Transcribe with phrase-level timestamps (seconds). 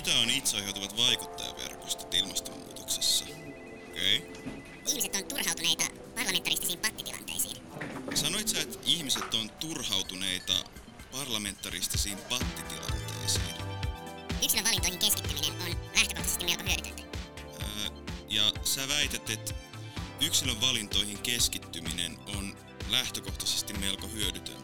[0.00, 3.24] Mitä on itseohjautuvat vaikuttajaverkostot ilmastonmuutoksessa?
[3.88, 4.18] Okei.
[4.18, 4.52] Okay.
[4.86, 5.84] Ihmiset on turhautuneita
[6.14, 7.56] parlamentaristisiin pattitilanteisiin.
[8.14, 10.52] Sanoit sä, että ihmiset on turhautuneita
[11.12, 13.54] parlamentaristisiin pattitilanteisiin.
[14.42, 16.58] Yksilön valintoihin keskittyminen on lähtökohtaisesti melko
[16.88, 17.18] hyödytöntä.
[17.60, 17.90] Ää,
[18.28, 19.54] ja sä väität, että
[20.20, 22.56] yksilön valintoihin keskittyminen on
[22.90, 24.59] lähtökohtaisesti melko hyödytöntä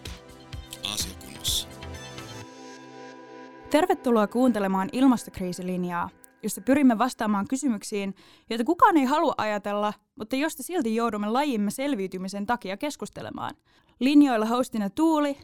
[3.76, 6.10] Tervetuloa kuuntelemaan ilmastokriisilinjaa,
[6.42, 8.14] jossa pyrimme vastaamaan kysymyksiin,
[8.50, 13.54] joita kukaan ei halua ajatella, mutta josta silti joudumme lajimme selviytymisen takia keskustelemaan.
[14.00, 15.38] Linjoilla hostina Tuuli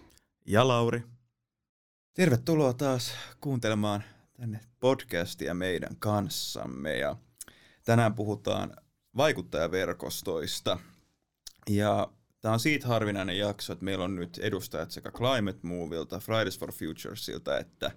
[0.46, 1.02] ja Lauri.
[2.14, 7.16] Tervetuloa taas kuuntelemaan tänne podcastia meidän kanssamme ja
[7.84, 8.76] tänään puhutaan
[9.16, 10.78] vaikuttajaverkostoista.
[11.70, 12.08] Ja
[12.40, 16.72] tämä on siitä harvinainen jakso, että meillä on nyt edustajat sekä Climate Movilta, Fridays for
[16.72, 17.90] Futuresilta että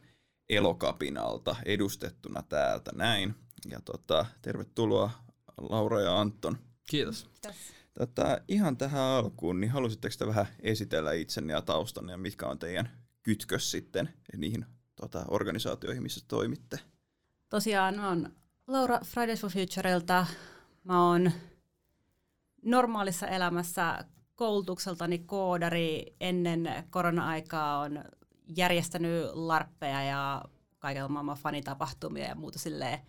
[0.49, 3.35] Elokapinalta edustettuna täältä näin.
[3.69, 5.11] Ja tota, tervetuloa
[5.57, 6.57] Laura ja Anton.
[6.89, 7.29] Kiitos.
[7.99, 12.59] Tota, ihan tähän alkuun, niin halusitteko te vähän esitellä itsenne ja taustanne ja mitkä on
[12.59, 12.89] teidän
[13.23, 14.65] kytkös sitten niihin
[14.95, 16.79] tota, organisaatioihin, missä toimitte?
[17.49, 18.29] Tosiaan oon
[18.67, 20.25] Laura Fridays for Futurelta.
[20.83, 21.31] Mä oon
[22.61, 28.03] normaalissa elämässä koulutukseltani koodari ennen korona-aikaa on
[28.47, 30.45] järjestänyt larppeja ja
[30.79, 32.99] kaikilla maailman fanitapahtumia ja muuta silleen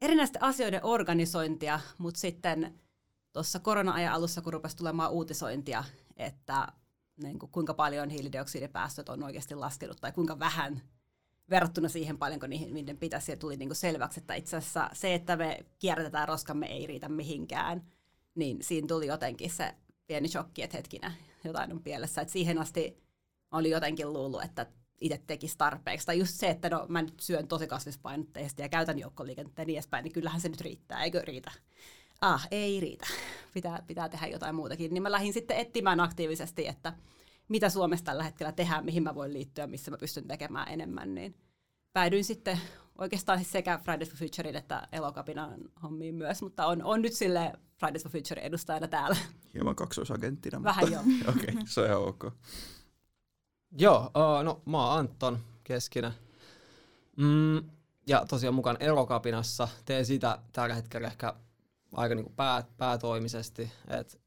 [0.00, 2.80] erinäisten asioiden organisointia, mutta sitten
[3.32, 5.84] tuossa korona-ajan alussa, kun rupesi tulemaan uutisointia,
[6.16, 6.66] että
[7.22, 10.82] niin kuin, kuinka paljon hiilidioksidipäästöt on oikeasti laskenut tai kuinka vähän
[11.50, 15.14] verrattuna siihen paljonko niihin, niiden pitäisi, ja tuli niin kuin selväksi, että itse asiassa se,
[15.14, 17.82] että me kierrätetään roskamme ei riitä mihinkään,
[18.34, 19.74] niin siinä tuli jotenkin se
[20.06, 21.12] pieni shokki, että hetkinen,
[21.44, 22.20] jotain on pielessä.
[22.20, 23.02] Et siihen asti
[23.52, 24.66] oli jotenkin luullut, että
[25.00, 26.06] itse tekisi tarpeeksi.
[26.06, 29.76] Tai just se, että no, mä nyt syön tosi kasvispainotteisesti ja käytän joukkoliikennettä ja niin
[29.76, 31.52] edespäin, niin kyllähän se nyt riittää, eikö riitä?
[32.20, 33.06] Ah, ei riitä.
[33.54, 34.94] Pitää, pitää tehdä jotain muutakin.
[34.94, 36.92] Niin mä lähdin sitten etsimään aktiivisesti, että
[37.48, 41.14] mitä Suomessa tällä hetkellä tehdään, mihin mä voin liittyä, missä mä pystyn tekemään enemmän.
[41.14, 41.34] Niin
[41.92, 42.60] päädyin sitten
[42.98, 47.52] oikeastaan siis sekä Fridays for Futurein että Elokapinan hommiin myös, mutta on, on nyt sille
[47.78, 49.16] Fridays for Future edustajana täällä.
[49.54, 50.62] Hieman kaksoisagenttina.
[50.62, 51.02] Vähän joo.
[51.28, 52.24] Okei, okay, se on ihan ok.
[53.78, 56.12] Joo, uh, no mä oon Anton Keskinen.
[57.16, 57.70] Mm,
[58.06, 59.68] ja tosiaan mukaan Elokapinassa.
[59.84, 61.34] Teen sitä tällä hetkellä ehkä
[61.94, 63.72] aika niinku pää, päätoimisesti.
[63.88, 64.20] Et,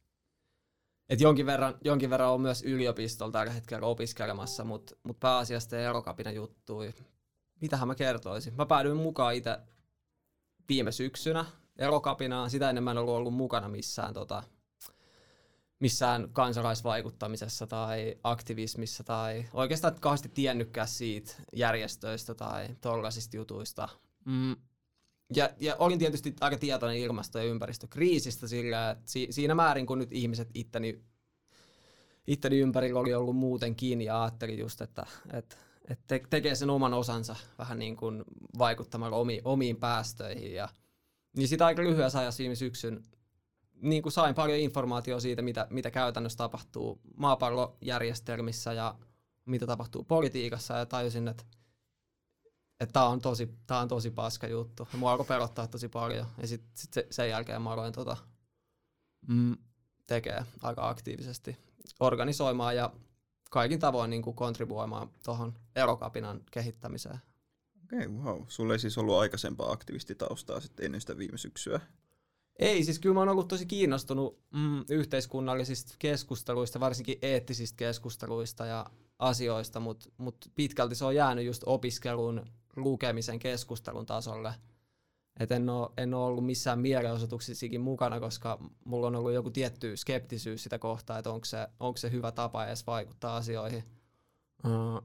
[1.09, 5.85] et jonkin, verran, jonkin verran on myös yliopistolla tällä hetkellä opiskelemassa, mutta mut pääasiassa teen
[5.85, 6.93] Elokapinan juttui.
[7.61, 8.53] Mitähän mä kertoisin?
[8.53, 9.57] Mä päädyin mukaan itse
[10.69, 11.45] viime syksynä
[11.77, 12.49] Elokapinaan.
[12.49, 14.43] Sitä ennen mä en ollut ollut mukana missään tota,
[15.79, 23.89] missään kansalaisvaikuttamisessa tai aktivismissa tai oikeastaan kauheasti tiennytkään siitä järjestöistä tai tollaisista jutuista.
[24.25, 24.55] Mm.
[25.35, 29.99] Ja, ja olin tietysti aika tietoinen ilmasto- ja ympäristökriisistä sillä, että si, siinä määrin kun
[29.99, 31.03] nyt ihmiset itteni,
[32.27, 35.55] itteni ympärillä oli ollut muutenkin ja ajattelin just, että, että,
[35.89, 38.23] että te, tekee sen oman osansa vähän niin kuin
[38.57, 40.69] vaikuttamalla omi, omiin päästöihin ja
[41.35, 43.03] niin sitä aika lyhyessä ajassa viime syksyn
[43.81, 48.95] niin kuin sain paljon informaatiota siitä, mitä, mitä käytännössä tapahtuu maapallojärjestelmissä ja
[49.45, 51.43] mitä tapahtuu politiikassa ja tajusin, että
[52.79, 54.87] että tämä on, tosi, tää on tosi paska juttu.
[54.91, 56.27] Ja mua alkoi pelottaa tosi paljon.
[56.41, 58.17] Ja sitten sit sen jälkeen mä aloin tota,
[59.27, 59.57] mm,
[60.07, 61.57] tekee aika aktiivisesti
[61.99, 62.93] organisoimaan ja
[63.51, 67.19] kaikin tavoin niin kuin kontribuoimaan tuohon erokapinan kehittämiseen.
[67.83, 68.41] Okei, okay, wow.
[68.47, 71.79] Sulla ei siis ollut aikaisempaa aktivistitaustaa sitten ennen sitä viime syksyä?
[72.59, 78.85] Ei, siis kyllä mä oon ollut tosi kiinnostunut mm, yhteiskunnallisista keskusteluista, varsinkin eettisistä keskusteluista ja
[79.19, 82.45] asioista, mutta mut pitkälti se on jäänyt just opiskelun,
[82.75, 84.53] lukemisen, keskustelun tasolle.
[85.39, 90.63] Et en, ole, en ollut missään mielenosoituksissakin mukana, koska mulla on ollut joku tietty skeptisyys
[90.63, 93.83] sitä kohtaa, että onko se, onko se hyvä tapa edes vaikuttaa asioihin.
[94.65, 95.03] Uh,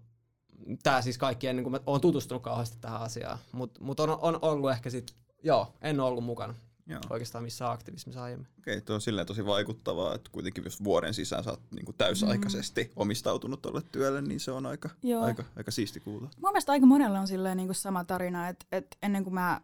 [0.82, 4.38] Tämä siis kaikki ennen kuin mä oon tutustunut kauheasti tähän asiaan, mutta mut on, on
[4.42, 6.54] ollut ehkä sitten, joo, en ole ollut mukana.
[6.90, 7.00] Joo.
[7.10, 8.48] oikeastaan missä aktivismissa aiemmin.
[8.58, 11.84] Okei, okay, tuo on silleen tosi vaikuttavaa, että kuitenkin jos vuoden sisään sä oot niin
[11.84, 12.90] kuin täysaikaisesti mm.
[12.96, 14.90] omistautunut tuolle työlle, niin se on aika,
[15.22, 16.30] aika, aika siisti kuulla.
[16.36, 19.60] Mun mielestä aika monella on silleen niin kuin sama tarina, että, että ennen kuin mä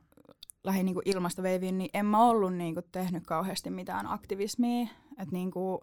[0.65, 4.89] lähdin niin kuin ilmastoveiviin, niin en mä ollut niin kuin tehnyt kauheasti mitään aktivismia.
[5.11, 5.81] Että niin kuin,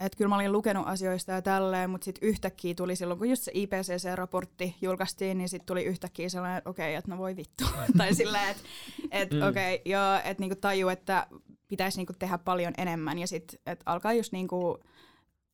[0.00, 3.42] että kyllä mä olin lukenut asioista ja tälleen, mutta sitten yhtäkkiä tuli silloin, kun just
[3.42, 7.64] se IPCC-raportti julkaistiin, niin sitten tuli yhtäkkiä sellainen, että okei, okay, että no voi vittu.
[7.98, 8.62] tai silleen, että
[9.10, 9.42] et, mm.
[9.42, 11.26] okei, okay, joo, että niinku taju, että
[11.68, 14.78] pitäisi niinku tehdä paljon enemmän ja sitten että alkaa just niinku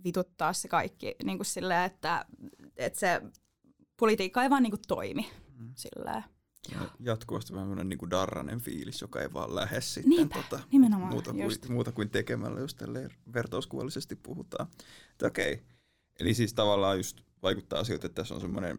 [0.05, 2.25] vituttaa se kaikki niinku silleen, että,
[2.77, 3.23] että se
[3.97, 5.73] politiikka ei vaan niinku toimi mm.
[5.75, 6.25] silleen.
[7.01, 11.31] Jatkuvasti vähän niin kuin darranen fiilis, joka ei vaan lähde sitten Niinpä, tota, nimenomaan, muuta,
[11.31, 11.69] kuin, just.
[11.69, 14.67] muuta kuin tekemällä, jos tälleen vertauskuvallisesti puhutaan.
[15.23, 15.65] Okei, okay.
[16.21, 18.79] eli siis tavallaan just vaikuttaa siltä, että tässä on semmoinen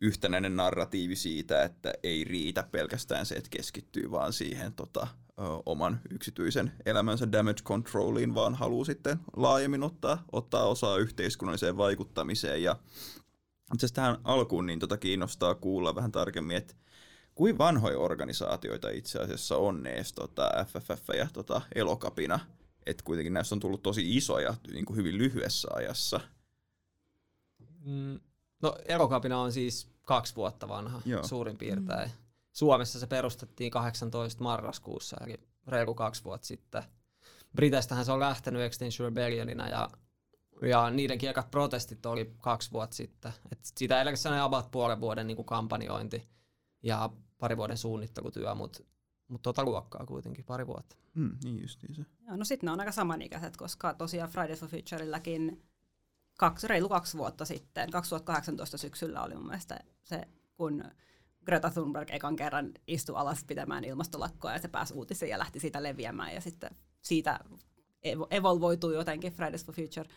[0.00, 5.06] yhtenäinen narratiivi siitä, että ei riitä pelkästään se, että keskittyy vaan siihen tota,
[5.38, 12.62] ö, oman yksityisen elämänsä damage controliin, vaan haluaa sitten laajemmin ottaa, ottaa osaa yhteiskunnalliseen vaikuttamiseen.
[12.62, 12.76] Ja
[13.74, 16.74] itse asiassa tähän alkuun niin tota kiinnostaa kuulla vähän tarkemmin, että
[17.34, 22.40] kuin vanhoja organisaatioita itse asiassa on edes tota FFF ja tota Elokapina,
[22.86, 26.20] että kuitenkin näistä on tullut tosi isoja niin kuin hyvin lyhyessä ajassa.
[27.84, 28.20] Mm,
[28.62, 31.26] no Erokapina on siis kaksi vuotta vanha Joo.
[31.26, 32.08] suurin piirtein.
[32.08, 32.24] Mm.
[32.52, 36.82] Suomessa se perustettiin 18 marraskuussa, eli reilu kaksi vuotta sitten.
[37.56, 39.90] Briteistähän se on lähtenyt Extinction Rebellionina ja,
[40.62, 43.32] ja niidenkin ekat protestit oli kaksi vuotta sitten.
[43.52, 46.28] Et siitä ei sellainen about puolen vuoden niin kuin kampanjointi
[46.84, 48.82] ja pari vuoden suunnittelutyö, mutta
[49.28, 50.96] mut tota luokkaa kuitenkin pari vuotta.
[51.14, 52.04] Mm, niin justiin se.
[52.26, 55.62] Joo, no sitten ne on aika samanikäiset, koska tosiaan Fridays for Futureilläkin
[56.38, 60.84] kaksi, reilu kaksi vuotta sitten, 2018 syksyllä oli mun mielestä se, kun
[61.46, 65.82] Greta Thunberg ekan kerran istui alas pitämään ilmastolakkoa ja se pääsi uutisiin ja lähti siitä
[65.82, 66.70] leviämään ja sitten
[67.02, 67.40] siitä
[68.04, 70.08] evo- evolvoitui jotenkin Fridays for Future.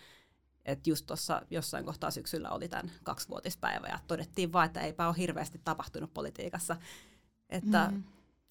[0.67, 5.17] Että just tuossa jossain kohtaa syksyllä oli tämän kaksivuotispäivä ja todettiin vaan, että eipä ole
[5.17, 6.75] hirveästi tapahtunut politiikassa.
[7.49, 8.03] Että Mm.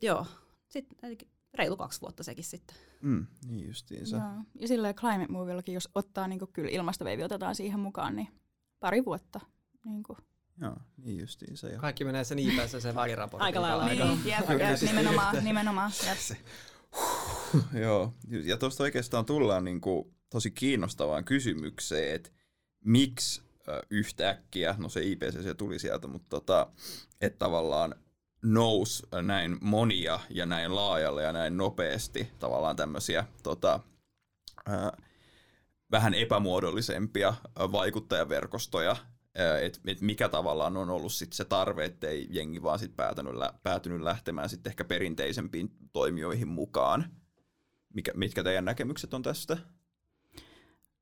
[0.02, 0.26] joo,
[0.68, 1.16] sitten
[1.54, 2.76] reilu kaksi vuotta sekin sitten.
[3.02, 4.16] Mm, niin justiinsa.
[4.16, 4.44] Joo.
[4.54, 8.28] Ja silleen Climate Movillakin, jos ottaa niin kyllä ilmastoveivi otetaan siihen mukaan, niin
[8.80, 9.40] pari vuotta.
[9.84, 10.18] Niin kuin.
[10.60, 11.68] Joo, niin justiinsa.
[11.68, 13.86] Ja Kaikki menee sen IPssä sen väliraportin Aika lailla.
[13.86, 15.90] Niin, jep, jep, nimenomaan, nimenomaan.
[16.06, 16.38] Jep.
[17.84, 18.14] Joo,
[18.44, 22.30] ja tuosta oikeastaan tullaan niin kuin tosi kiinnostavaan kysymykseen, että
[22.84, 23.42] miksi
[23.90, 26.66] yhtäkkiä, no se IPCC tuli sieltä, mutta tota,
[27.20, 27.94] että tavallaan
[28.42, 33.80] nousi näin monia ja näin laajalle ja näin nopeasti tavallaan tämmöisiä tota,
[35.90, 38.96] vähän epämuodollisempia vaikuttajaverkostoja,
[39.62, 43.54] että et mikä tavallaan on ollut sit se tarve, ettei jengi vaan sit päätynyt, lä-
[43.62, 47.10] päätynyt lähtemään sitten ehkä perinteisempiin toimijoihin mukaan.
[47.94, 49.58] Mikä, mitkä teidän näkemykset on tästä?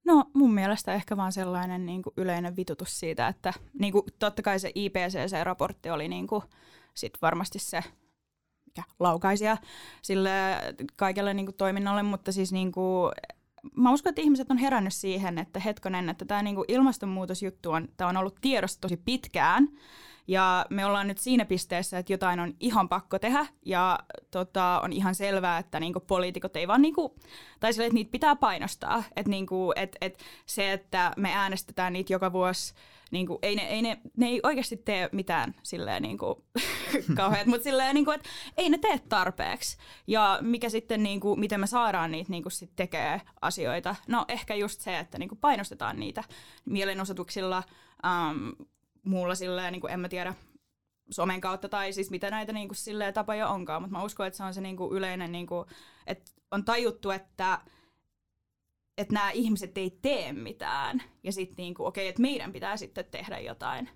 [0.04, 4.42] No mun mielestä ehkä vaan sellainen niin kuin yleinen vitutus siitä, että niin kuin, totta
[4.42, 6.42] kai se IPCC-raportti oli niin kuin,
[6.94, 7.84] sit varmasti se
[8.66, 9.56] mikä, laukaisija
[10.02, 10.30] sille
[10.96, 13.12] kaikelle niin kuin, toiminnalle, mutta siis niin kuin,
[13.76, 17.88] mä uskon, että ihmiset on herännyt siihen, että hetkonen, että tämä niin kuin ilmastonmuutosjuttu on,
[17.96, 19.68] tää on ollut tiedossa tosi pitkään,
[20.28, 23.98] ja me ollaan nyt siinä pisteessä, että jotain on ihan pakko tehdä ja
[24.30, 27.16] tota, on ihan selvää, että niinku poliitikot ei vaan, niinku,
[27.60, 29.02] tai sille, että niitä pitää painostaa.
[29.16, 32.74] Että niinku, et, et se, että me äänestetään niitä joka vuosi,
[33.10, 36.44] niinku, ei ne, ei ne, ne ei oikeasti tee mitään silleen niinku,
[37.16, 39.76] kauheat, mutta silleen, niinku, että ei ne tee tarpeeksi.
[40.06, 43.96] Ja mikä sitten, niinku, miten me saadaan niitä niinku, sit tekee asioita?
[44.08, 46.24] No ehkä just se, että niinku, painostetaan niitä
[46.64, 47.62] mielenosoituksilla,
[48.04, 48.66] um,
[49.04, 50.34] muulla silleen, niin kuin en mä tiedä,
[51.10, 54.36] somen kautta tai siis mitä näitä niin kuin, silleen, tapoja onkaan, mutta mä uskon, että
[54.36, 55.68] se on se niin kuin, yleinen, niin kuin,
[56.06, 57.60] että on tajuttu, että
[58.98, 63.04] että nämä ihmiset ei tee mitään ja sitten niin kuin, okei, että meidän pitää sitten
[63.10, 63.88] tehdä jotain.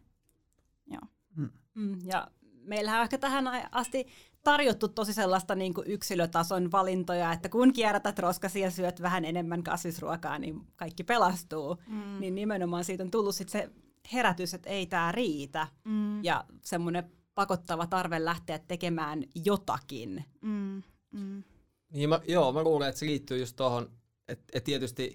[1.75, 2.29] Mm, ja
[2.63, 4.07] meillähän on ehkä tähän asti
[4.45, 9.63] tarjottu tosi sellaista niin kuin yksilötason valintoja, että kun kierrätät roskasi ja syöt vähän enemmän
[9.63, 11.77] kasvisruokaa, niin kaikki pelastuu.
[11.87, 12.21] Mm.
[12.21, 13.71] Niin nimenomaan siitä on tullut sit se
[14.13, 15.69] herätys, että ei tämä riitä.
[15.85, 16.25] Mm.
[16.25, 20.25] Ja semmoinen pakottava tarve lähteä tekemään jotakin.
[20.41, 20.83] Mm.
[21.11, 21.45] Mm.
[21.93, 23.91] Niin mä, joo, mä luulen, että se liittyy just tuohon,
[24.29, 25.15] että et tietysti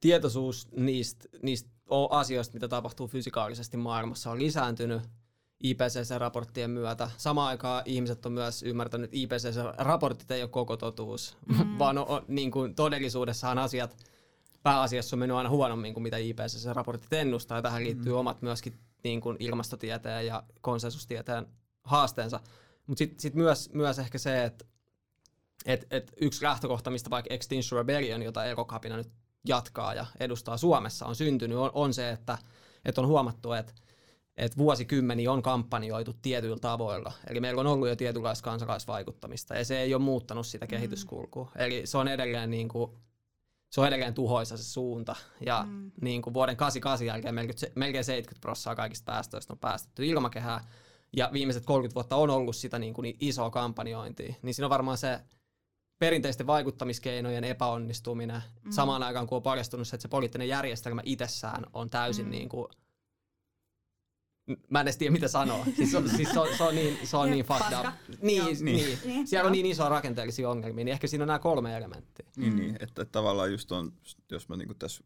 [0.00, 5.02] tietoisuus niistä, niistä o- asioista, mitä tapahtuu fysikaalisesti maailmassa, on lisääntynyt
[5.64, 7.10] IPCC-raporttien myötä.
[7.16, 11.78] Samaan aikaan ihmiset on myös ymmärtänyt, että IPCC-raportit ei ole koko totuus, mm.
[11.78, 13.96] vaan on, on, niin kuin todellisuudessaan asiat
[14.68, 17.58] pääasiassa on mennyt aina huonommin kuin mitä IPCC-raportit ennustaa.
[17.58, 18.18] Ja tähän liittyy mm.
[18.18, 21.46] omat myöskin niin kuin ilmastotieteen ja konsensustieteen
[21.84, 22.40] haasteensa.
[22.86, 24.64] Mutta sitten sit myös, myös ehkä se, että
[25.66, 29.10] et, et yksi lähtökohta, mistä vaikka Extinction Rebellion, jota Erokapina nyt
[29.44, 32.38] jatkaa ja edustaa Suomessa, on syntynyt, on, on se, että
[32.84, 33.72] et on huomattu, että
[34.36, 37.12] et vuosikymmeniä on kampanjoitu tietyillä tavoilla.
[37.26, 41.52] Eli meillä on ollut jo tietynlaista kansalaisvaikuttamista, ja se ei ole muuttanut sitä kehityskulkua.
[41.56, 42.90] Eli se on edelleen, niin kuin,
[43.70, 45.16] se on edelleen tuhoisa se suunta.
[45.46, 45.90] Ja Mm.
[46.00, 50.60] niin kuin vuoden 88 jälkeen melkein, melkein 70 prosenttia kaikista päästöistä on päästetty ilmakehään,
[51.16, 54.34] ja viimeiset 30 vuotta on ollut sitä niin kuin isoa kampanjointia.
[54.42, 55.20] Niin siinä on varmaan se
[55.98, 58.70] perinteisten vaikuttamiskeinojen epäonnistuminen mm.
[58.70, 62.30] samaan aikaan, kun on paljastunut se, että se poliittinen järjestelmä itsessään on täysin mm.
[62.30, 62.66] niin kuin
[64.70, 65.64] Mä en edes tiedä mitä sanoa.
[65.76, 67.94] Siis, se, siis se, on, se on niin, se on niin fucked up.
[68.22, 68.64] Niin, niin.
[68.64, 69.28] Niin, niin.
[69.28, 72.26] Siellä on niin isoja rakenteellisia ongelmia, niin ehkä siinä on nämä kolme elementtiä.
[72.36, 73.92] Niin, niin että tavallaan just on,
[74.30, 75.04] jos mä niinku tässä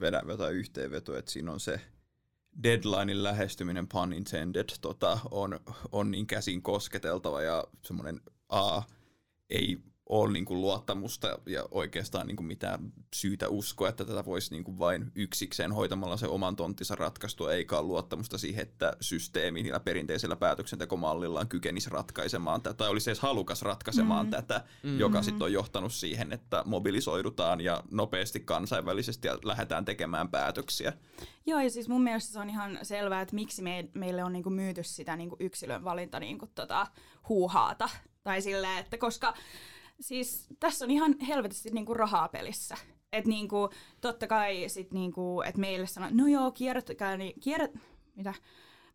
[0.00, 1.80] vedän jotain yhteenvetoa, että siinä on se
[2.62, 5.60] deadlinein lähestyminen, pun intended, tota, on,
[5.92, 8.82] on niin käsin kosketeltava ja semmoinen A,
[9.50, 14.50] ei ole niin kuin luottamusta ja oikeastaan niin kuin mitään syytä uskoa, että tätä voisi
[14.50, 19.62] niin kuin vain yksikseen hoitamalla se oman tonttinsa ratkaistua, eikä ole luottamusta siihen, että systeemi
[19.62, 24.30] niillä perinteisellä päätöksentekomallillaan kykenisi ratkaisemaan tätä, tai olisi edes halukas ratkaisemaan mm.
[24.30, 24.98] tätä, mm.
[24.98, 30.92] joka sitten on johtanut siihen, että mobilisoidutaan ja nopeasti kansainvälisesti ja lähdetään tekemään päätöksiä.
[31.46, 34.50] Joo, ja siis mun mielestä se on ihan selvää, että miksi me, meille on niinku
[34.50, 36.86] myyty sitä niinku yksilön valinta niinku tota,
[37.28, 37.88] huuhaata.
[38.22, 39.34] Tai silleen, että koska
[40.00, 42.76] siis tässä on ihan helvetisti niinku rahaa pelissä.
[43.12, 47.70] Että niinku, totta kai sit niinku, että meille sanoo, no joo, kierrättäkää, niin kierrät,
[48.14, 48.34] mitä?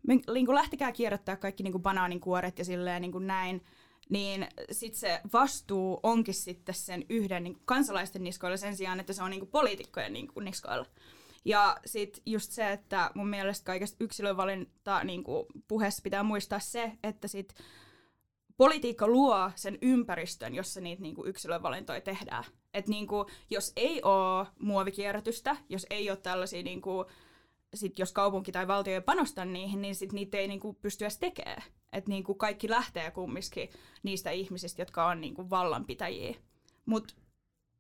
[0.08, 3.66] Me, niinku lähtekää kierrättää kaikki niinku banaaninkuoret ja silleen niinku näin,
[4.10, 9.24] niin sitten se vastuu onkin sitten sen yhden niinku kansalaisten niskoilla sen sijaan, että se
[9.24, 10.86] on niinku poliitikkojen niinku niskoilla.
[11.46, 15.24] Ja sitten just se, että mun mielestä kaikesta yksilövalinta niin
[15.68, 17.56] puheessa pitää muistaa se, että sit
[18.58, 22.44] politiikka luo sen ympäristön, jossa niitä niin yksilövalintoja tehdään.
[22.74, 27.06] Et niin kuin, jos ei ole muovikierrätystä, jos ei ole tällaisia, niin kuin,
[27.74, 31.06] sit jos kaupunki tai valtio ei panosta niihin, niin sit niitä ei niin kuin, pysty
[31.06, 31.64] edes tekemään.
[31.94, 33.70] Et niin kuin, kaikki lähtee kumminkin
[34.04, 36.36] niistä ihmisistä, jotka on niin kuin, vallanpitäjiä.
[36.86, 37.14] Mutta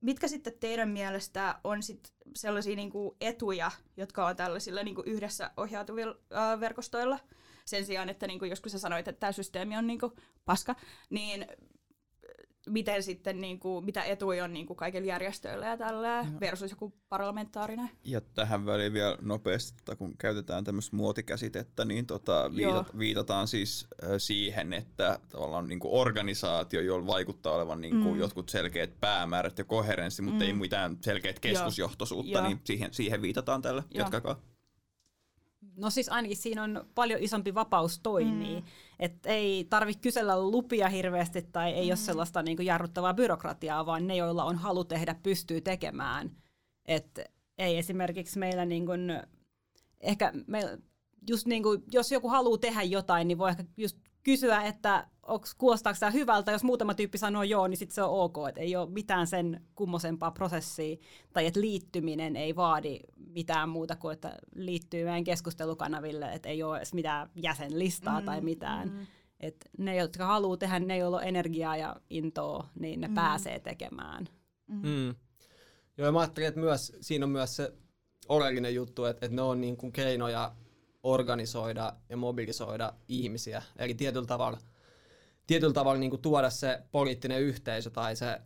[0.02, 6.16] mitkä sitten teidän mielestä on sit sellaisia niinku etuja, jotka on tällaisilla niinku yhdessä ohjautuvilla
[6.34, 7.20] äh, verkostoilla?
[7.66, 10.12] Sen sijaan, että niinku joskus sä sanoit, että tämä systeemi on niinku
[10.46, 10.76] paska,
[11.10, 11.46] niin
[12.70, 17.90] miten sitten, niinku, mitä etuja on niinku kaikilla järjestöillä ja tällä versus joku parlamentaarinen?
[18.04, 23.88] Ja tähän väliin vielä nopeasti, että kun käytetään tämmöistä muotikäsitettä, niin tota, viitat, viitataan siis
[24.04, 28.20] äh, siihen, että tavallaan niin kuin organisaatio, jolla vaikuttaa olevan niin kuin Mm.
[28.20, 30.48] jotkut selkeät päämäärät ja koherenssi, mutta Mm.
[30.48, 32.48] ei mitään selkeät keskusjohtoisuutta, Joo.
[32.48, 33.84] niin siihen, siihen viitataan tällä.
[33.94, 34.04] Joo.
[34.04, 34.53] Jatkakaa.
[35.76, 38.62] No siis ainakin siinä on paljon isompi vapaus toimii.
[38.62, 38.68] Mm.
[39.00, 41.90] Että ei tarvitse kysellä lupia hirveästi tai ei mm.
[41.90, 46.32] ole sellaista niin kuin jarruttavaa byrokratiaa, vaan ne, joilla on halu tehdä, pystyy tekemään.
[46.86, 47.20] Et
[47.58, 49.22] ei esimerkiksi meillä niin kuin,
[50.02, 50.78] ehkä meillä,
[51.30, 55.56] just niin kuin, jos joku haluaa tehdä jotain, niin voi ehkä just kysyä, että onks,
[55.56, 58.76] kuulostaako tämä hyvältä, jos muutama tyyppi sanoo joo, niin sitten se on ok, että ei
[58.76, 60.98] ole mitään sen kummosempaa prosessia,
[61.34, 66.78] tai että liittyminen ei vaadi mitään muuta kuin, että liittyy meidän keskustelukanaville, että ei ole
[66.78, 68.90] edes mitään jäsenlistaa mm, tai mitään.
[68.90, 69.08] Mm.
[69.40, 73.14] Et ne, jotka haluaa tehdä, ne, joilla on energiaa ja intoa, niin ne mm.
[73.14, 74.28] pääsee tekemään.
[74.68, 75.08] Mm.
[75.98, 77.74] Joo, ja mä ajattelin, että myös, siinä on myös se
[78.30, 80.56] oleellinen juttu, että, että ne on niin kuin keinoja
[81.04, 83.64] organisoida ja mobilisoida ihmisiä.
[83.76, 84.58] Eli tietyllä tavalla,
[85.48, 88.42] tietyllä tavalla niin kuin tuoda se poliittinen yhteisö tai se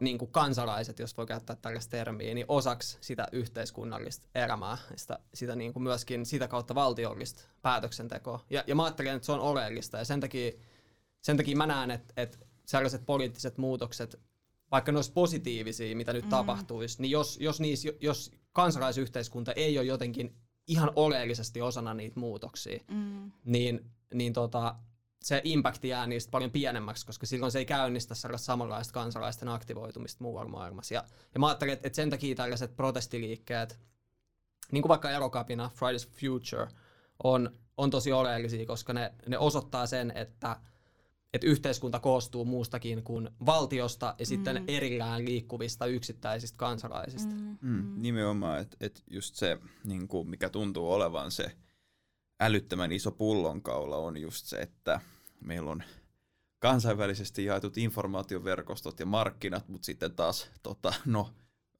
[0.00, 5.56] niin kuin kansalaiset, jos voi käyttää tällaista termiä, niin osaksi sitä yhteiskunnallista elämää, sitä, sitä
[5.56, 8.44] niin kuin myöskin sitä kautta valtiollista päätöksentekoa.
[8.50, 10.52] Ja, ja mä ajattelen, että se on oleellista ja sen takia,
[11.22, 14.20] sen takia mä näen, että, että sellaiset poliittiset muutokset,
[14.70, 16.30] vaikka ne olisi positiivisia, mitä nyt mm.
[16.30, 22.80] tapahtuisi, niin jos, jos, niissä, jos kansalaisyhteiskunta ei ole jotenkin ihan oleellisesti osana niitä muutoksia,
[22.88, 23.32] Mm.
[23.44, 24.74] niin, niin tota,
[25.22, 30.24] se impakti jää niistä paljon pienemmäksi, koska silloin se ei käynnistä sellaista samanlaista kansalaisten aktivoitumista
[30.24, 30.94] muualla maailmassa.
[30.94, 31.04] Ja,
[31.34, 33.78] ja mä ajattelin, että, että sen takia tällaiset protestiliikkeet,
[34.72, 36.68] niin kuin vaikka Erokapina, Fridays for Future,
[37.24, 40.56] on, on tosi oleellisia, koska ne, ne osoittaa sen, että,
[41.32, 44.64] että yhteiskunta koostuu muustakin kuin valtiosta ja sitten Mm.
[44.68, 47.34] erillään liikkuvista yksittäisistä kansalaisista.
[47.34, 47.58] Mm.
[47.60, 51.52] Mm, nimenomaan, että et just se, niin kuin mikä tuntuu olevan se
[52.40, 55.00] älyttömän iso pullonkaula on just se, että
[55.40, 55.82] meillä on
[56.58, 61.30] kansainvälisesti jaetut informaatioverkostot ja markkinat, mutta sitten taas tota, no,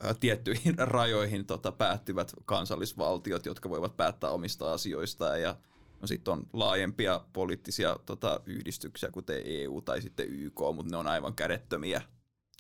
[0.05, 5.57] ä, tiettyihin rajoihin tota, päättyvät kansallisvaltiot, jotka voivat päättää omista asioistaan ja
[6.03, 11.07] no sitten on laajempia poliittisia tota, yhdistyksiä, kuten EU tai sitten YK, mutta ne on
[11.07, 12.03] aivan kädettömiä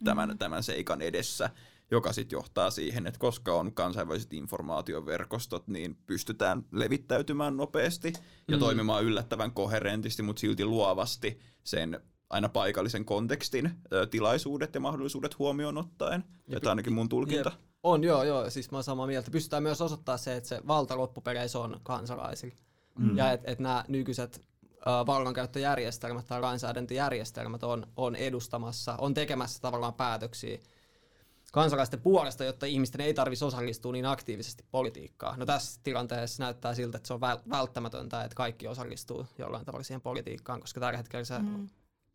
[0.04, 0.38] tämän, mm.
[0.38, 1.50] tämän seikan edessä,
[1.90, 8.12] joka sitten johtaa siihen, että koska on kansainväliset informaatioverkostot, niin pystytään levittäytymään nopeasti
[8.48, 8.60] ja Mm.
[8.60, 13.70] toimimaan yllättävän koherentisti, mutta silti luovasti sen aina paikallisen kontekstin
[14.10, 16.24] tilaisuudet ja mahdollisuudet huomioon ottaen.
[16.48, 17.50] Ja Että ainakin mun tulkinta.
[17.50, 17.60] Jep.
[17.82, 18.50] On, joo, joo.
[18.50, 19.30] Siis mä oon samaa mieltä.
[19.30, 22.56] Pystytään myös osoittaa se, että se valta loppupeleissä on kansalaisilla.
[22.98, 23.16] Mm.
[23.16, 29.94] Ja että et nämä nykyiset äh, vallankäyttöjärjestelmät tai lainsäädäntöjärjestelmät on, on edustamassa, on tekemässä tavallaan
[29.94, 30.58] päätöksiä
[31.52, 35.38] kansalaisten puolesta, jotta ihmisten ei tarvitsisi osallistua niin aktiivisesti politiikkaan.
[35.38, 37.20] No tässä tilanteessa näyttää siltä, että se on
[37.50, 41.68] välttämätöntä, että kaikki osallistuu jollain tavalla siihen politiikkaan, koska tällä hetkellä se mm.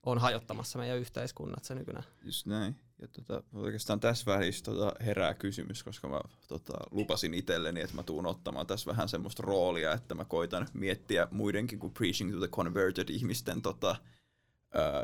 [0.06, 2.04] on hajottamassa meidän yhteiskunnat se nykyään.
[2.24, 2.76] Just näin.
[3.02, 8.04] Ja tota, oikeastaan tässä välissä tota, herää kysymys, koska mä tota, lupasin itselleni, että mä
[8.04, 12.48] tuun ottamaan tässä vähän semmoista roolia, että mä koitan miettiä muidenkin kuin Preaching to the
[12.48, 13.96] Converted ihmisten tota,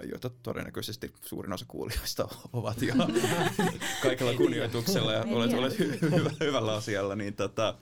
[0.10, 2.94] joita todennäköisesti suurin osa kuulijoista ovat jo
[4.04, 7.78] kaikella kunnioituksella ja olet, olet hy- hy- hyvällä asialla, niin tota,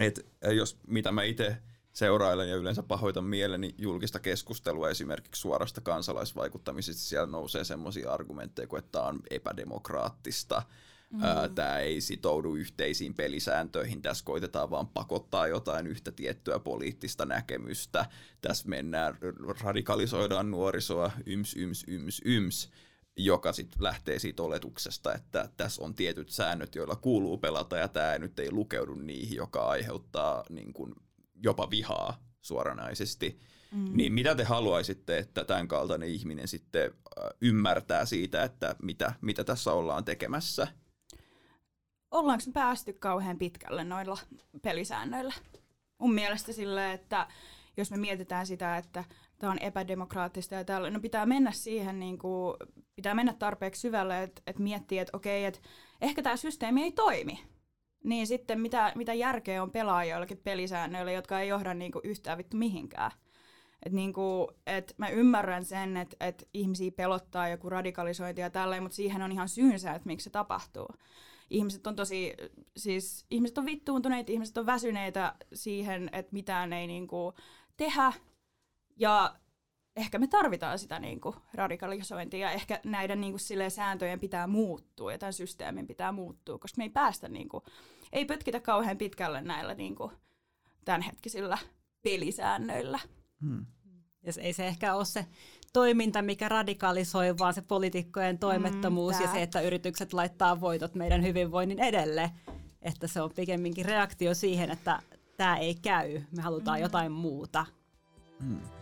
[0.00, 1.56] et, jos mitä mä itse
[1.92, 8.78] seurailen ja yleensä pahoitan mieleni julkista keskustelua esimerkiksi suorasta kansalaisvaikuttamisesta, siellä nousee semmoisia argumentteja kuin,
[8.78, 10.62] että tämä on epädemokraattista,
[11.12, 11.54] Mm.
[11.54, 18.06] Tämä ei sitoudu yhteisiin pelisääntöihin, tässä koitetaan vaan pakottaa jotain yhtä tiettyä poliittista näkemystä.
[18.40, 19.18] Tässä mennään,
[19.60, 22.70] radikalisoidaan nuorisoa, yms, yms, yms, yms
[23.16, 28.18] joka sitten lähtee siitä oletuksesta, että tässä on tietyt säännöt, joilla kuuluu pelata, ja tämä
[28.18, 30.96] nyt ei lukeudu niihin, joka aiheuttaa niin kun,
[31.42, 33.40] jopa vihaa suoranaisesti.
[33.72, 33.90] Mm.
[33.92, 36.94] Niin mitä te haluaisitte, että tämän kaltainen ihminen sitten
[37.40, 40.66] ymmärtää siitä, että mitä, mitä tässä ollaan tekemässä?
[42.10, 44.18] ollaanko me päästy kauhean pitkälle noilla
[44.62, 45.34] pelisäännöillä?
[45.98, 47.26] Mun mielestä sille, että
[47.76, 49.04] jos me mietitään sitä, että
[49.38, 52.56] tämä on epädemokraattista ja tällä, no pitää mennä siihen, niin kuin,
[52.96, 55.60] pitää mennä tarpeeksi syvälle, että, että miettii, että okei, että
[56.00, 57.44] ehkä tämä systeemi ei toimi.
[58.04, 62.38] Niin sitten mitä, mitä järkeä on pelaa joillakin pelisäännöillä, jotka ei johda niin kuin, yhtään
[62.38, 63.10] vittu mihinkään.
[63.86, 68.96] Et niinku, et mä ymmärrän sen, että et ihmisiä pelottaa joku radikalisointi ja tälleen, mutta
[68.96, 70.88] siihen on ihan syynsä, että miksi se tapahtuu
[71.50, 72.34] ihmiset on tosi,
[72.76, 77.34] siis ihmiset on vittuuntuneita, ihmiset on väsyneitä siihen, että mitään ei niinku
[77.76, 78.12] tehdä.
[78.96, 79.34] Ja
[80.00, 83.38] ehkä me tarvitaan sitä niinku radikalisointia ja ehkä näiden niinku
[83.68, 87.62] sääntöjen pitää muuttua ja tämän systeemin pitää muuttua, koska me ei päästä, niinku,
[88.12, 90.12] ei pötkitä kauhean pitkälle näillä niinku
[90.84, 91.58] tämänhetkisillä
[92.02, 92.98] pelisäännöillä.
[93.40, 93.66] Hmm.
[94.22, 95.26] Ja ei se ehkä ole se
[95.72, 101.22] toiminta, mikä radikalisoi, vaan se poliitikkojen toimettomuus mm, ja se, että yritykset laittaa voitot meidän
[101.22, 102.30] hyvinvoinnin edelle.
[102.82, 105.02] Että se on pikemminkin reaktio siihen, että
[105.36, 106.82] tämä ei käy, me halutaan mm.
[106.82, 107.66] jotain muuta.
[108.42, 108.79] Mm.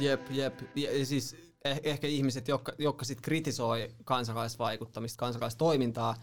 [0.00, 0.60] Jep, jep.
[0.76, 1.36] Ja siis
[1.68, 6.14] eh- ehkä ihmiset, jotka, jotka sit kritisoi kansalaisvaikuttamista, kansalaistoimintaa,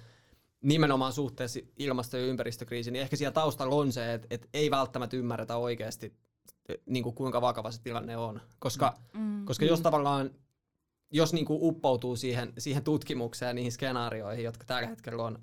[0.61, 5.17] nimenomaan suhteessa ilmasto- ja ympäristökriisiin, niin ehkä siellä taustalla on se, että, että ei välttämättä
[5.17, 6.13] ymmärretä oikeasti,
[6.85, 8.41] niin kuin kuinka vakava se tilanne on.
[8.59, 9.45] Koska, mm.
[9.45, 10.31] koska jos tavallaan,
[11.11, 15.39] jos niin kuin uppoutuu siihen, siihen tutkimukseen ja niihin skenaarioihin, jotka tällä hetkellä on,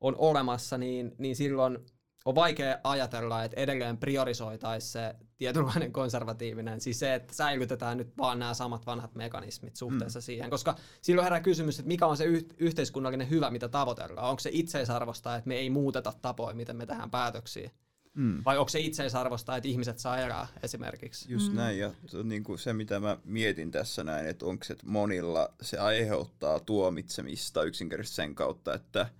[0.00, 1.78] on olemassa, niin, niin silloin
[2.26, 8.38] on vaikea ajatella, että edelleen priorisoitaisiin se tietynlainen konservatiivinen, siis se, että säilytetään nyt vaan
[8.38, 10.22] nämä samat vanhat mekanismit suhteessa mm.
[10.22, 14.28] siihen, koska silloin herää kysymys, että mikä on se yh- yhteiskunnallinen hyvä, mitä tavoitellaan.
[14.28, 17.70] Onko se itseisarvosta, että me ei muuteta tapoja, miten me tehdään päätöksiä?
[18.14, 18.42] Mm.
[18.44, 21.32] Vai onko se itseisarvosta, että ihmiset saa elää esimerkiksi?
[21.32, 21.56] Just mm.
[21.56, 21.92] näin, ja
[22.24, 27.62] niin kuin se mitä mä mietin tässä näin, että onko se monilla, se aiheuttaa tuomitsemista
[27.62, 29.10] yksinkertaisesti sen kautta, että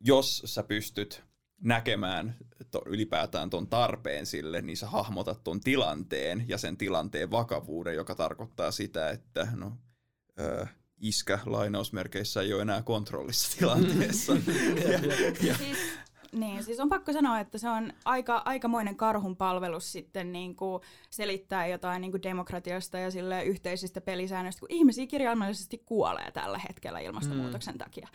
[0.00, 1.31] jos sä pystyt
[1.62, 2.36] näkemään
[2.70, 8.14] to, ylipäätään ton tarpeen sille, niin sä hahmotat ton tilanteen ja sen tilanteen vakavuuden, joka
[8.14, 9.72] tarkoittaa sitä, että no,
[10.40, 10.66] ö,
[11.00, 14.32] iskä lainausmerkeissä ei ole enää kontrollissa tilanteessa.
[14.88, 14.98] ja,
[15.48, 15.78] ja, siis,
[16.32, 20.82] niin, siis on pakko sanoa, että se on aika, aikamoinen karhun palvelus sitten niin kuin
[21.10, 26.98] selittää jotain niin kuin demokratiasta ja sille yhteisistä pelisäännöistä, kun ihmisiä kirjaimellisesti kuolee tällä hetkellä
[26.98, 27.78] ilmastonmuutoksen mm.
[27.78, 28.08] takia.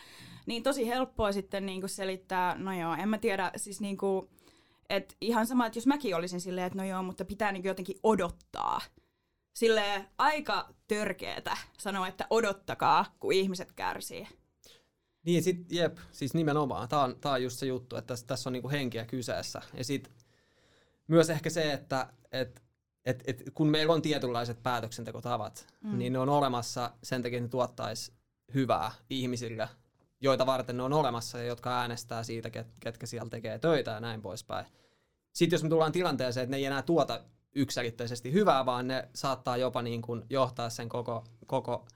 [0.48, 4.30] Niin tosi helppoa sitten niin kuin selittää, no joo, en mä tiedä, siis niin kuin,
[4.90, 8.00] että ihan sama, että jos mäkin olisin silleen, että no joo, mutta pitää niin jotenkin
[8.04, 8.82] odottaa.
[9.54, 14.28] Sille aika törkeetä sanoa, että odottakaa, kun ihmiset kärsii.
[15.26, 16.90] Niin, sit, jep, siis nimenomaan.
[16.90, 19.62] Tämä on, tää on just se juttu, että tässä, tässä on niinku henkiä kyseessä.
[19.74, 20.14] Ja sitten
[21.08, 22.64] myös ehkä se, että et,
[23.06, 25.98] et, et, kun meillä on tietynlaiset päätöksentekotavat, mm.
[25.98, 28.14] niin ne on olemassa sen takia, että ne tuottaisi
[28.54, 29.70] hyvää ihmisille,
[30.22, 34.00] joita varten ne on olemassa ja jotka äänestää siitä, ket, ketkä siellä tekee töitä ja
[34.00, 34.66] näin poispäin.
[35.34, 37.22] Sitten jos me tullaan tilanteeseen, että ne ei enää tuota
[37.56, 41.88] yksilitteisesti hyvää, vaan ne saattaa jopa niin kuin johtaa sen koko, koko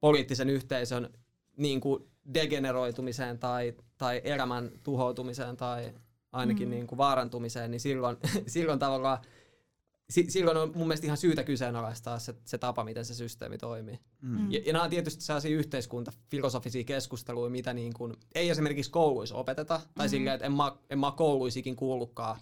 [0.00, 1.10] poliittisen yhteisön
[1.56, 5.94] niin kuin degeneroitumiseen tai, tai elämän tuhoutumiseen tai
[6.32, 6.70] ainakin mm.
[6.70, 9.18] niin kuin vaarantumiseen, niin silloin, silloin tavallaan
[10.10, 13.98] silloin on mun mielestä ihan syytä kyseenalaistaa se, se tapa, miten se systeemi toimii.
[14.22, 14.52] Mm.
[14.52, 19.80] Ja, ja nämä on tietysti sellaisia yhteiskuntafilosofisia keskusteluja, mitä niin kuin, ei esimerkiksi kouluissa opeteta,
[19.94, 20.10] tai mm.
[20.10, 22.40] silleen, että en mä, en mä kouluisikin kuullutkaan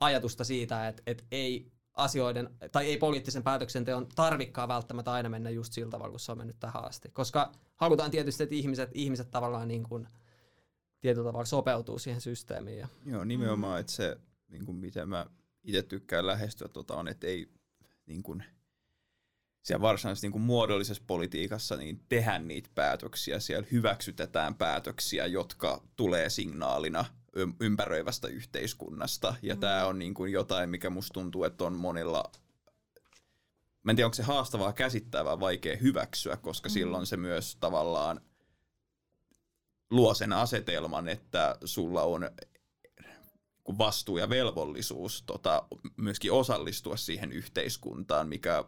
[0.00, 5.72] ajatusta siitä, että, että ei asioiden, tai ei poliittisen päätöksenteon tarvikkaa välttämättä aina mennä just
[5.72, 7.08] sillä tavalla, kun se on mennyt tähän asti.
[7.08, 10.08] Koska halutaan tietysti, että ihmiset, ihmiset tavallaan niin kuin
[11.00, 12.78] tietyllä tavalla sopeutuu siihen systeemiin.
[12.78, 12.88] Ja.
[13.06, 14.16] Joo, nimenomaan, että se,
[14.48, 15.26] niin kuin miten mä
[15.66, 17.48] itse tykkään lähestyä, tota on, että ei
[18.06, 18.44] niin kuin,
[19.62, 26.30] siellä varsinaisessa niin kuin muodollisessa politiikassa niin tehdä niitä päätöksiä, siellä hyväksytetään päätöksiä, jotka tulee
[26.30, 27.04] signaalina
[27.60, 29.34] ympäröivästä yhteiskunnasta.
[29.42, 29.60] Ja mm.
[29.60, 32.32] tämä on niin kuin jotain, mikä musta tuntuu, että on monilla
[33.82, 36.72] Mä en tiedä, onko se haastavaa käsittää vai vaikea hyväksyä, koska mm.
[36.72, 38.20] silloin se myös tavallaan
[39.90, 42.30] luo sen asetelman, että sulla on
[43.78, 45.62] vastuu ja velvollisuus tota,
[45.96, 48.64] myöskin osallistua siihen yhteiskuntaan, mikä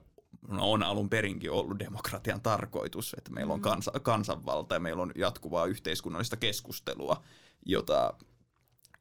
[0.49, 3.63] on alun perinkin ollut demokratian tarkoitus, että meillä on mm.
[3.63, 7.23] kansa, kansanvalta ja meillä on jatkuvaa yhteiskunnallista keskustelua,
[7.67, 8.15] jota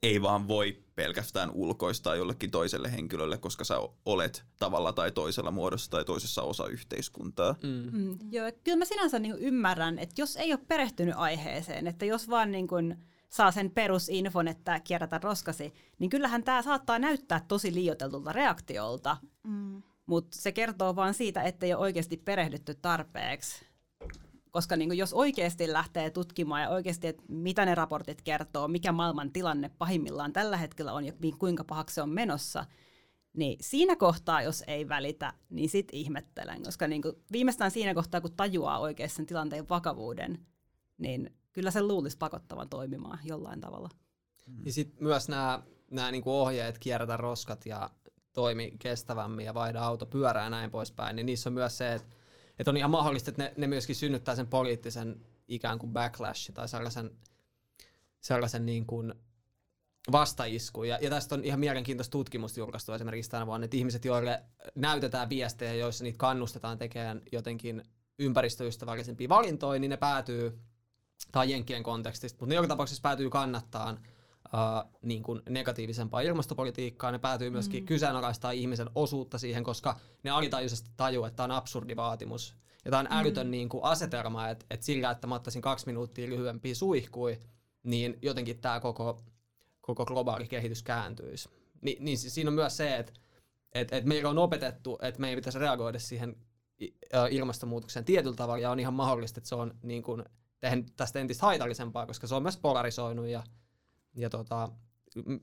[0.03, 5.91] ei vaan voi pelkästään ulkoistaa jollekin toiselle henkilölle, koska sä olet tavalla tai toisella muodossa
[5.91, 7.55] tai toisessa osa yhteiskuntaa.
[7.63, 7.99] Mm.
[7.99, 8.17] Mm.
[8.31, 12.51] Joo, kyllä mä sinänsä niin ymmärrän, että jos ei ole perehtynyt aiheeseen, että jos vaan
[12.51, 12.97] niin kuin
[13.29, 19.17] saa sen perusinfon, että kierrätä roskasi, niin kyllähän tämä saattaa näyttää tosi liioiteltulta reaktiolta.
[19.43, 19.83] Mm.
[20.05, 23.65] Mutta se kertoo vaan siitä, ettei ole oikeasti perehdytty tarpeeksi.
[24.51, 28.91] Koska niin kuin jos oikeasti lähtee tutkimaan ja oikeasti, että mitä ne raportit kertoo, mikä
[28.91, 32.65] maailman tilanne pahimmillaan tällä hetkellä on ja kuinka pahaksi se on menossa,
[33.33, 36.63] niin siinä kohtaa, jos ei välitä, niin sit ihmettelen.
[36.63, 40.45] Koska niin kuin viimeistään siinä kohtaa, kun tajuaa oikein sen tilanteen vakavuuden,
[40.97, 43.89] niin kyllä se luulisi pakottavan toimimaan jollain tavalla.
[44.65, 47.89] Ja sitten myös nämä, nämä niin ohjeet, kierrätä roskat ja
[48.33, 52.07] toimi kestävämmin ja vaihda auto pyörää ja näin poispäin, niin niissä on myös se, että,
[52.59, 56.67] että on ihan mahdollista, että ne, ne myöskin synnyttää sen poliittisen ikään kuin backlash tai
[56.67, 57.11] sellaisen,
[58.19, 59.13] sellaisen niin kuin
[60.11, 60.83] vastaisku.
[60.83, 64.43] Ja, ja tästä on ihan mielenkiintoista tutkimusta julkaistu esimerkiksi tänä vuonna, että ihmiset, joille
[64.75, 67.83] näytetään viestejä, joissa niitä kannustetaan tekemään jotenkin
[68.19, 70.59] ympäristöystävällisempiä valintoja, niin ne päätyy,
[71.31, 73.99] tai jenkkien kontekstista, mutta ne joka tapauksessa päätyy kannattaan
[74.45, 77.87] uh, niin kuin negatiivisempaa ilmastopolitiikkaa, ne päätyy myöskin mm.
[77.87, 82.55] kyseenalaistaa ihmisen osuutta siihen, koska ne alitajuisesti tajuu, että tämä on absurdi vaatimus.
[82.85, 83.17] Ja tämä on mm.
[83.17, 87.39] älytön niin kuin asetelma, että, että sillä, että mä ottaisin kaksi minuuttia lyhyempiä suihkui,
[87.83, 89.21] niin jotenkin tämä koko,
[89.81, 91.49] koko globaali kehitys kääntyisi.
[91.81, 93.13] Ni, niin siinä on myös se, että
[93.73, 96.35] että että meillä on opetettu, että meidän pitäisi reagoida siihen
[97.29, 100.23] ilmastonmuutokseen tietyllä tavalla, ja on ihan mahdollista, että se on niin kuin,
[100.59, 103.43] tehnyt tästä entistä haitallisempaa, koska se on myös polarisoinut ja
[104.15, 104.69] ja tota,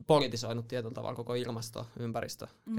[0.07, 2.79] politisoinut tietyllä tavalla koko ilmasto, ympäristö, mm.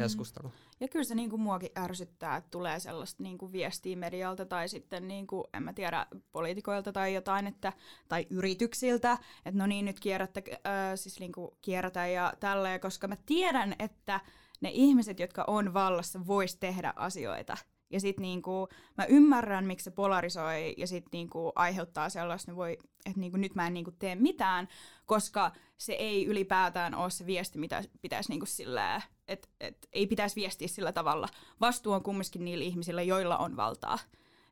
[0.79, 5.47] Ja kyllä se niinku muakin ärsyttää, että tulee sellaista niinku viestiä medialta tai sitten niinku,
[5.53, 7.73] en mä tiedä, poliitikoilta tai jotain, että,
[8.07, 13.17] tai yrityksiltä, että no niin, nyt kierrättä, äh, siis niinku kierrätä ja tälleen, koska mä
[13.25, 14.19] tiedän, että
[14.61, 17.57] ne ihmiset, jotka on vallassa, vois tehdä asioita–
[17.89, 18.67] ja sitten niinku,
[18.97, 23.67] mä ymmärrän, miksi se polarisoi ja sitten niinku, aiheuttaa sellaista, voi, että niinku, nyt mä
[23.67, 24.67] en niinku, tee mitään,
[25.05, 30.35] koska se ei ylipäätään ole se viesti, mitä pitäisi niinku, sillä, että et, ei pitäisi
[30.35, 31.27] viestiä sillä tavalla.
[31.61, 33.99] Vastuu on kumminkin niillä ihmisillä, joilla on valtaa.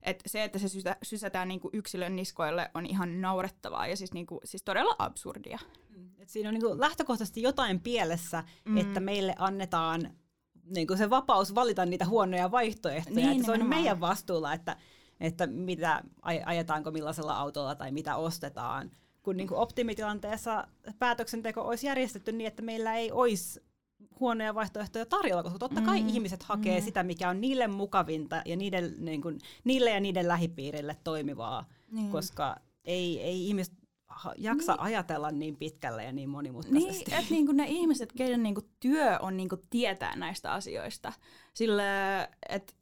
[0.01, 4.41] Et se, että se sysätään sysätään niinku yksilön niskoille, on ihan naurettavaa ja siis, niinku,
[4.43, 5.59] siis todella absurdia.
[5.89, 6.09] Mm.
[6.19, 8.77] Et siinä on niinku lähtökohtaisesti jotain pielessä, mm.
[8.77, 10.13] että meille annetaan
[10.65, 13.15] niin kuin se vapaus valita niitä huonoja vaihtoehtoja.
[13.15, 14.77] Niin, että se on meidän vastuulla, että,
[15.19, 16.03] että mitä
[16.45, 18.91] ajetaanko millaisella autolla tai mitä ostetaan.
[19.23, 20.67] Kun niin kuin optimitilanteessa
[20.99, 23.59] päätöksenteko olisi järjestetty niin, että meillä ei olisi
[24.19, 26.85] huonoja vaihtoehtoja tarjolla, koska totta kai mm, ihmiset hakee mm.
[26.85, 32.11] sitä, mikä on niille mukavinta ja niiden, niin kuin, niille ja niiden lähipiirille toimivaa, niin.
[32.11, 33.73] koska ei, ei ihmiset
[34.37, 34.81] jaksa niin.
[34.81, 37.11] ajatella niin pitkälle ja niin monimutkaisesti.
[37.11, 41.13] Niin, että niinku ne ihmiset, keiden niinku työ on niinku tietää näistä asioista.
[41.53, 41.83] Sillä,
[42.49, 42.75] et,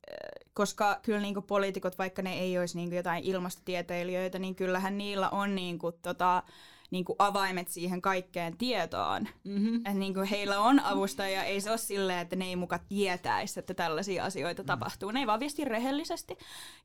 [0.53, 5.55] koska kyllä niinku poliitikot, vaikka ne ei olisi niinku jotain ilmastotieteilijöitä, niin kyllähän niillä on
[5.55, 6.43] niinku tota,
[6.91, 9.27] niinku avaimet siihen kaikkeen tietoon.
[9.43, 9.75] Mm-hmm.
[9.75, 13.73] Että niinku heillä on avustajia, ei se ole silleen, että ne ei muka tietäisi, että
[13.73, 14.67] tällaisia asioita mm.
[14.67, 15.11] tapahtuu.
[15.11, 16.37] Ne ei vaan viesti rehellisesti.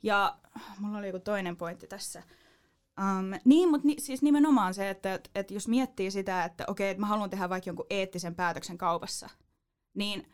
[0.03, 0.37] Ja
[0.79, 2.23] mulla oli joku toinen pointti tässä.
[3.01, 6.91] Um, niin, mutta ni, siis nimenomaan se, että et, et jos miettii sitä, että okei,
[6.91, 9.29] että mä haluan tehdä vaikka jonkun eettisen päätöksen kaupassa,
[9.95, 10.27] niin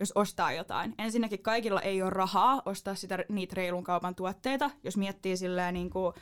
[0.00, 0.94] jos ostaa jotain.
[0.98, 5.90] Ensinnäkin kaikilla ei ole rahaa ostaa sitä, niitä reilun kaupan tuotteita, jos miettii silleen niin
[5.90, 6.14] kuin,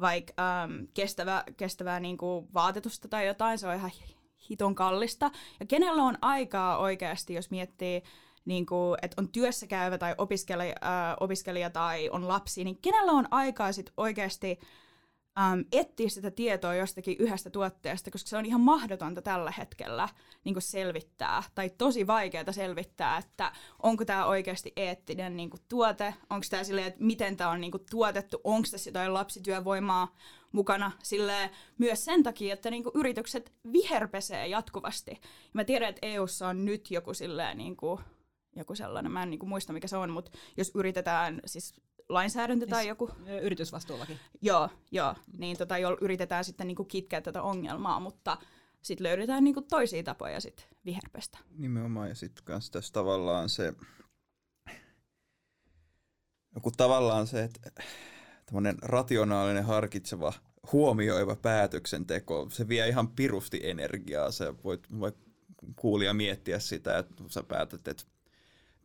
[0.00, 0.32] vaikka
[0.64, 3.90] um, kestävä, kestävää niin kuin vaatetusta tai jotain, se on ihan
[4.50, 5.30] hiton kallista.
[5.60, 8.02] Ja kenellä on aikaa oikeasti, jos miettii,
[8.44, 13.12] niin kuin, että on työssä käyvä tai opiskelija, äh, opiskelija tai on lapsi, niin kenellä
[13.12, 14.60] on aikaa sitten oikeasti
[15.38, 20.08] äm, etsiä sitä tietoa jostakin yhdestä tuotteesta, koska se on ihan mahdotonta tällä hetkellä
[20.44, 26.14] niin kuin selvittää, tai tosi vaikeaa selvittää, että onko tämä oikeasti eettinen niin kuin tuote,
[26.30, 30.16] onko tämä silleen, että miten tämä on niin kuin tuotettu, onko tässä jotain lapsityövoimaa
[30.52, 35.10] mukana, silleen, myös sen takia, että niin kuin yritykset viherpesee jatkuvasti.
[35.10, 35.18] Ja
[35.52, 38.00] mä tiedän, että EUssa on nyt joku silleen, niin kuin,
[38.56, 41.74] joku sellainen, mä en niin kuin muista mikä se on, mutta jos yritetään siis
[42.08, 43.10] lainsäädäntö tai Siis- joku
[43.42, 44.18] Yritysvastuullakin.
[44.42, 45.14] Joo, joo.
[45.38, 48.36] Niin tota, jo yritetään sitten niinku kitkeä tätä ongelmaa, mutta
[48.82, 51.38] sitten löydetään niinku toisia tapoja sit viherpestä.
[51.58, 53.72] Nimenomaan, ja sitten kans tässä tavallaan se,
[56.54, 57.70] joku tavallaan se, että
[58.46, 60.32] tämmöinen rationaalinen, harkitseva,
[60.72, 64.30] huomioiva päätöksenteko, se vie ihan pirusti energiaa.
[64.30, 65.16] Sä voit, voit
[65.76, 68.04] kuulia miettiä sitä, että sä päätät, että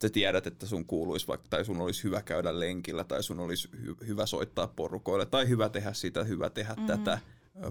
[0.02, 3.70] sä tiedät, että sun kuuluisi vaikka, tai sun olisi hyvä käydä lenkillä, tai sun olisi
[3.76, 6.88] hy- hyvä soittaa porukoille, tai hyvä tehdä sitä, hyvä tehdä mm-hmm.
[6.88, 7.20] tätä.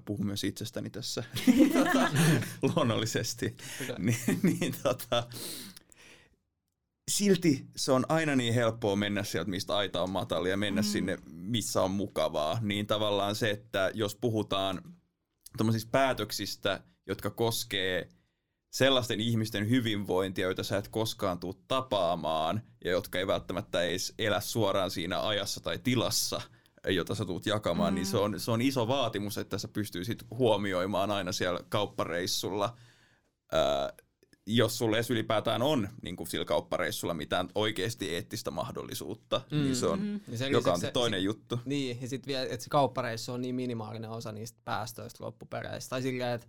[0.04, 1.24] Puhun myös itsestäni tässä
[1.72, 2.10] tota,
[2.74, 3.56] luonnollisesti.
[3.98, 5.26] Niin, niin tota,
[7.10, 10.86] silti se on aina niin helppoa mennä sieltä, mistä aita on matali ja mennä mm.
[10.86, 12.58] sinne, missä on mukavaa.
[12.60, 14.82] Niin tavallaan se, että jos puhutaan
[15.90, 18.08] päätöksistä, jotka koskee
[18.72, 24.40] sellaisten ihmisten hyvinvointia, joita sä et koskaan tule tapaamaan ja jotka ei välttämättä edes elä
[24.40, 26.40] suoraan siinä ajassa tai tilassa,
[26.88, 27.94] jota sä tulet jakamaan, mm.
[27.94, 32.76] niin se on, se on iso vaatimus, että sä pystyisit huomioimaan aina siellä kauppareissulla
[33.52, 33.92] ää,
[34.46, 39.62] jos sulle edes ylipäätään on niin kuin sillä kauppareissulla mitään oikeasti eettistä mahdollisuutta, mm.
[39.62, 40.20] niin se on, Mm.
[40.28, 41.60] Ja sen joka on se- toinen se- juttu.
[41.64, 45.90] Niin, ja sitten vielä, että se kauppareissu on niin minimaalinen osa niistä päästöistä loppupeleissä.
[45.90, 46.46] Tai silleen, että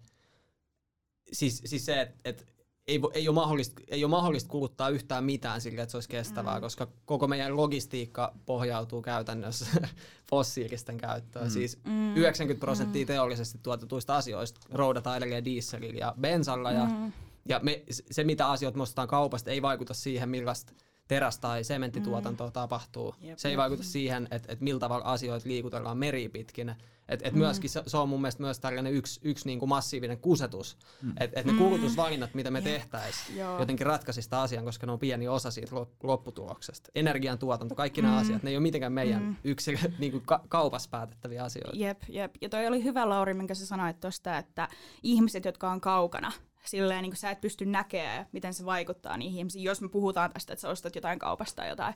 [1.33, 2.43] siis, siis se, että, että
[2.87, 6.55] ei, ei, ole mahdollista, ei ole mahdollista kuluttaa yhtään mitään sillä, että se olisi kestävää,
[6.55, 6.61] mm.
[6.61, 9.65] koska koko meidän logistiikka pohjautuu käytännössä
[10.29, 11.45] fossiilisten käyttöön.
[11.45, 11.51] Mm.
[11.51, 12.15] Siis Mm.
[12.15, 17.11] 90 prosenttia teollisesti tuotetuista asioista roudataan edelleen dieselillä ja bensalla, ja, Mm.
[17.49, 20.73] ja me, se mitä asioita me ostetaan kaupasta ei vaikuta siihen, millaista
[21.07, 22.53] teräs- tai sementtituotantoa mm.
[22.53, 23.15] tapahtuu.
[23.21, 23.37] Jep.
[23.37, 26.75] Se ei vaikuta siihen, että et millä tavalla asioita liikutellaan meri pitkin.
[27.09, 27.39] Et, et mm.
[27.39, 30.77] myöskin se, se on mun mielestä myös tällainen yksi, yksi niinku massiivinen kusetus.
[31.01, 31.13] Mm.
[31.19, 32.63] Että et ne kulutusvalinnat, mitä me Jep.
[32.63, 36.89] tehtäisiin, jotenkin ratkaisisi sitä asian, koska ne on pieni osa siitä lop- lopputuloksesta.
[36.95, 38.21] Energiantuotanto, kaikki nämä Mm.
[38.21, 39.35] asiat, ne ei ole mitenkään meidän Mm.
[39.43, 41.77] yksilö, niinku ka- kaupassa päätettäviä asioita.
[41.77, 42.35] Jep, jep.
[42.41, 44.67] Ja toi oli hyvä, Lauri, minkä sä sanoit tuosta, että
[45.03, 46.31] ihmiset, jotka on kaukana,
[46.65, 50.31] silleen niin kuin sä et pysty näkemään, miten se vaikuttaa niihin ihmisiin, jos me puhutaan
[50.33, 51.93] tästä, että sä ostat jotain kaupasta tai jotain,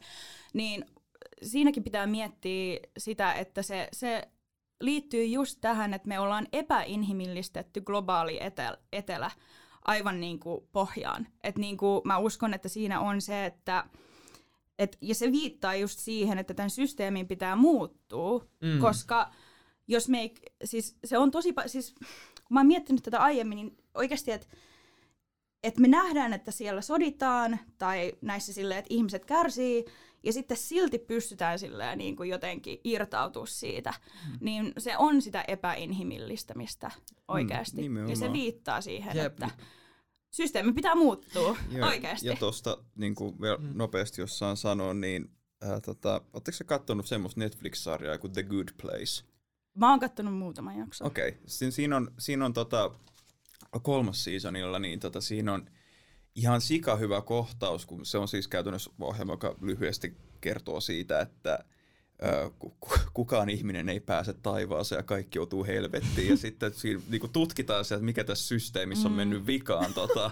[0.53, 0.85] niin
[1.43, 4.27] siinäkin pitää miettiä sitä, että se, se
[4.81, 9.31] liittyy just tähän, että me ollaan epäinhimillistetty globaali etel, etelä
[9.85, 11.27] aivan niin kuin pohjaan.
[11.43, 13.83] Et niin kuin mä uskon, että siinä on se, että
[14.79, 18.79] et, ja se viittaa just siihen, että tämän systeemin pitää muuttua, Mm.
[18.79, 19.31] koska
[19.87, 21.95] jos me ei, siis se on tosi, siis
[22.47, 24.47] kun mä oon miettinyt tätä aiemmin, niin oikeasti, että
[25.63, 29.85] et me nähdään, että siellä soditaan tai näissä silleen, että ihmiset kärsii,
[30.23, 33.93] ja sitten silti pystytään silleen niin kuin jotenkin irtautua siitä,
[34.27, 34.37] mm.
[34.41, 36.91] niin se on sitä epäinhimillistämistä
[37.27, 37.81] oikeasti.
[38.09, 39.25] ja se viittaa siihen, Jep.
[39.33, 39.49] että
[40.31, 42.27] systeemi pitää muuttua Joo, oikeasti.
[42.27, 43.71] Ja tuosta niin kuin vielä Mm.
[43.73, 45.29] nopeasti, jos saan sanoa, niin
[45.61, 49.23] ää, tota, ootteko sä kattonut semmoista Netflix-sarjaa kuin The Good Place?
[49.77, 51.07] Mä oon kattonut muutaman jakson.
[51.07, 51.41] Okei, okay.
[51.45, 52.91] Siin, siinä on, siinä on tota,
[53.81, 55.69] kolmas seasonilla, niin tota, siinä on
[56.35, 61.65] ihan sika hyvä kohtaus, kun se on siis käytännössä ohjelma, joka lyhyesti kertoo siitä, että
[63.13, 66.29] kukaan ihminen ei pääse taivaaseen ja kaikki joutuu helvettiin.
[66.29, 69.93] Ja sitten siinä niin tutkitaan se, että mikä tässä systeemissä on mennyt vikaan.
[69.93, 70.31] Tota,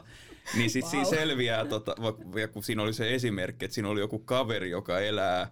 [0.55, 1.05] niin sitten wow.
[1.05, 1.95] siinä selviää, tota,
[2.39, 5.51] ja kun siinä oli se esimerkki, että siinä oli joku kaveri, joka elää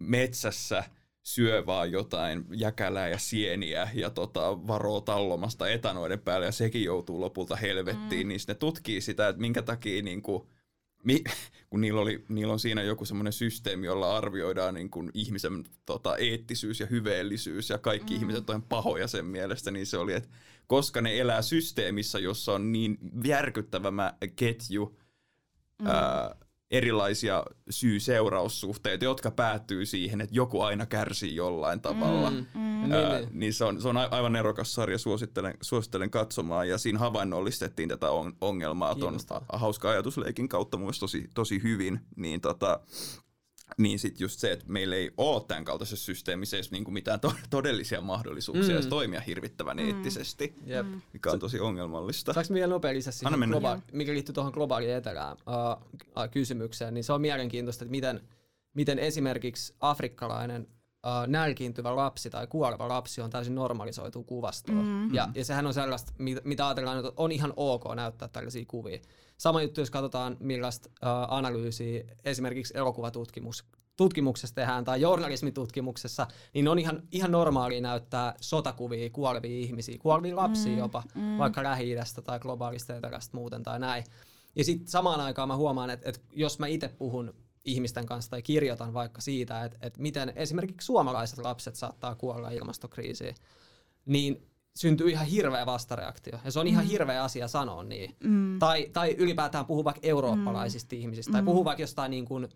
[0.00, 0.84] metsässä,
[1.26, 7.20] syö vaan jotain jäkälää ja sieniä ja tota, varoo tallomasta etanoiden päälle ja sekin joutuu
[7.20, 8.28] lopulta helvettiin, mm.
[8.28, 10.48] niin ne tutkii sitä, että minkä takia niin kuin,
[11.04, 11.24] mi,
[11.70, 16.16] kun niillä, oli, niillä on siinä joku semmoinen systeemi, jolla arvioidaan niin kuin ihmisen tota,
[16.16, 18.20] eettisyys ja hyveellisyys ja kaikki mm.
[18.20, 20.28] ihmiset on pahoja sen mielestä, niin se oli, että
[20.66, 24.98] koska ne elää systeemissä, jossa on niin järkyttävä ketju,
[25.80, 25.86] mm.
[25.86, 26.36] ää,
[26.70, 32.30] erilaisia syy-seuraussuhteita, jotka päättyy siihen, että joku aina kärsii jollain tavalla.
[32.30, 32.46] Mm.
[32.54, 32.92] Mm.
[32.92, 36.68] Ää, Niin, niin se on, se on aivan nerokas sarja, suosittelen, suosittelen katsomaan.
[36.68, 39.58] Ja siinä havainnollistettiin tätä on, ongelmaa ton Kiinnostavaa.
[39.58, 42.00] hauska ajatusleikin kautta mun tosi, tosi hyvin.
[42.16, 42.80] Niin, tota,
[43.78, 47.34] niin sitten just se, että meillä ei ole tämän kaltaisessa systeemissä edes niinku mitään to-
[47.50, 48.88] todellisia mahdollisuuksia Mm.
[48.88, 49.86] toimia hirvittävän mm.
[49.86, 50.86] eettisesti, Jep.
[51.12, 52.32] mikä on tosi ongelmallista.
[52.32, 53.52] Saanko vielä nopea lisää Anna siihen, mennä.
[53.52, 58.20] globaali, mikä liittyy tuohon globaaliin etelään uh, uh, kysymykseen, niin se on mielenkiintoista, että miten,
[58.74, 60.68] miten esimerkiksi afrikkalainen
[61.06, 64.82] uh, nälkiintyvä lapsi tai kuoleva lapsi on täysin normalisoitu kuvastoa.
[64.82, 65.14] Mm.
[65.14, 68.98] Ja, ja sehän on sellaista, mit- mitä ajatellaan, että on ihan ok näyttää tällaisia kuvia.
[69.38, 73.64] Sama juttu, jos katsotaan millaista uh, analyysiä esimerkiksi elokuvatutkimus
[73.96, 80.72] tutkimuksessa tehdään tai journalismitutkimuksessa, niin on ihan, ihan normaalia näyttää sotakuvia, kuolevia ihmisiä, kuolevia lapsia
[80.72, 81.38] mm, jopa, mm.
[81.38, 84.04] vaikka lähi tai globaalista etelästä muuten tai näin.
[84.56, 87.34] Ja sitten samaan aikaan mä huomaan, että, että jos mä itse puhun
[87.66, 93.34] ihmisten kanssa tai kirjoitan vaikka siitä, että, että miten esimerkiksi suomalaiset lapset saattaa kuolla ilmastokriisiin,
[94.06, 96.38] niin syntyy ihan hirveä vastareaktio.
[96.44, 96.90] Ja se on ihan mm.
[96.90, 98.16] hirveä asia sanoa niin.
[98.24, 98.58] Mm.
[98.58, 101.00] Tai, tai ylipäätään puhua vaikka eurooppalaisista mm.
[101.00, 101.46] ihmisistä, tai mm.
[101.46, 102.48] puhua vaikka jostain, niin kuin,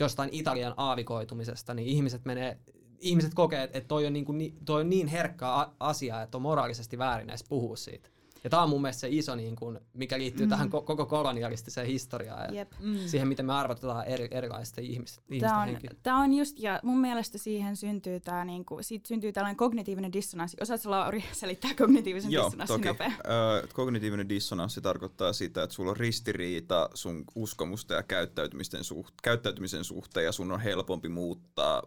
[0.00, 2.58] jostain Italian aavikoitumisesta, niin ihmiset menee
[3.00, 5.46] ihmiset kokee, että toi on, niin kuin, toi on niin herkkä
[5.80, 8.08] asia, että on moraalisesti väärin edes puhua siitä.
[8.46, 10.50] Ja tämä on mun mielestä se iso, niin kun, mikä liittyy mm.
[10.50, 12.72] tähän koko kolonialistiseen historiaan ja yep.
[12.80, 12.98] mm.
[13.06, 16.98] siihen, miten me arvotetaan eri, erilaisten ihmisten, ihmisten tämä on, tämä on just, ja mun
[16.98, 20.56] mielestä siihen syntyy, tämä, niin kuin, siitä syntyy tällainen kognitiivinen dissonanssi.
[20.60, 22.88] Osaatko Lauri selittää kognitiivisen Joo, dissonanssin toki.
[22.88, 23.12] nopea?
[23.62, 29.84] Ö, kognitiivinen dissonanssi tarkoittaa sitä, että sulla on ristiriita sun uskomusta ja käyttäytymisen, suht, käyttäytymisen
[29.84, 31.82] suhteen, ja sun on helpompi muuttaa,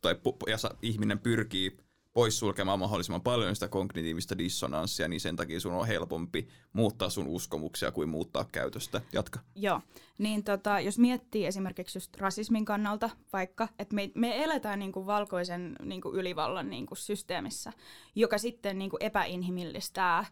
[0.00, 1.76] tai ja ihminen pyrkii
[2.14, 7.92] poissulkemaan mahdollisimman paljon sitä kognitiivista dissonanssia, niin sen takia sun on helpompi muuttaa sun uskomuksia
[7.92, 9.00] kuin muuttaa käytöstä.
[9.12, 9.40] Jatka.
[9.54, 9.80] Joo,
[10.18, 15.76] niin tota, jos miettii esimerkiksi just rasismin kannalta vaikka, että me, me eletään niinku valkoisen
[15.82, 17.72] niinku ylivallan niinku systeemissä,
[18.14, 20.24] joka sitten niinku epäinhimillistää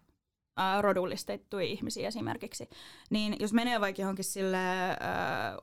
[0.80, 2.68] rodullistettuja ihmisiä esimerkiksi,
[3.10, 4.96] niin jos menee vaikka johonkin sille äh,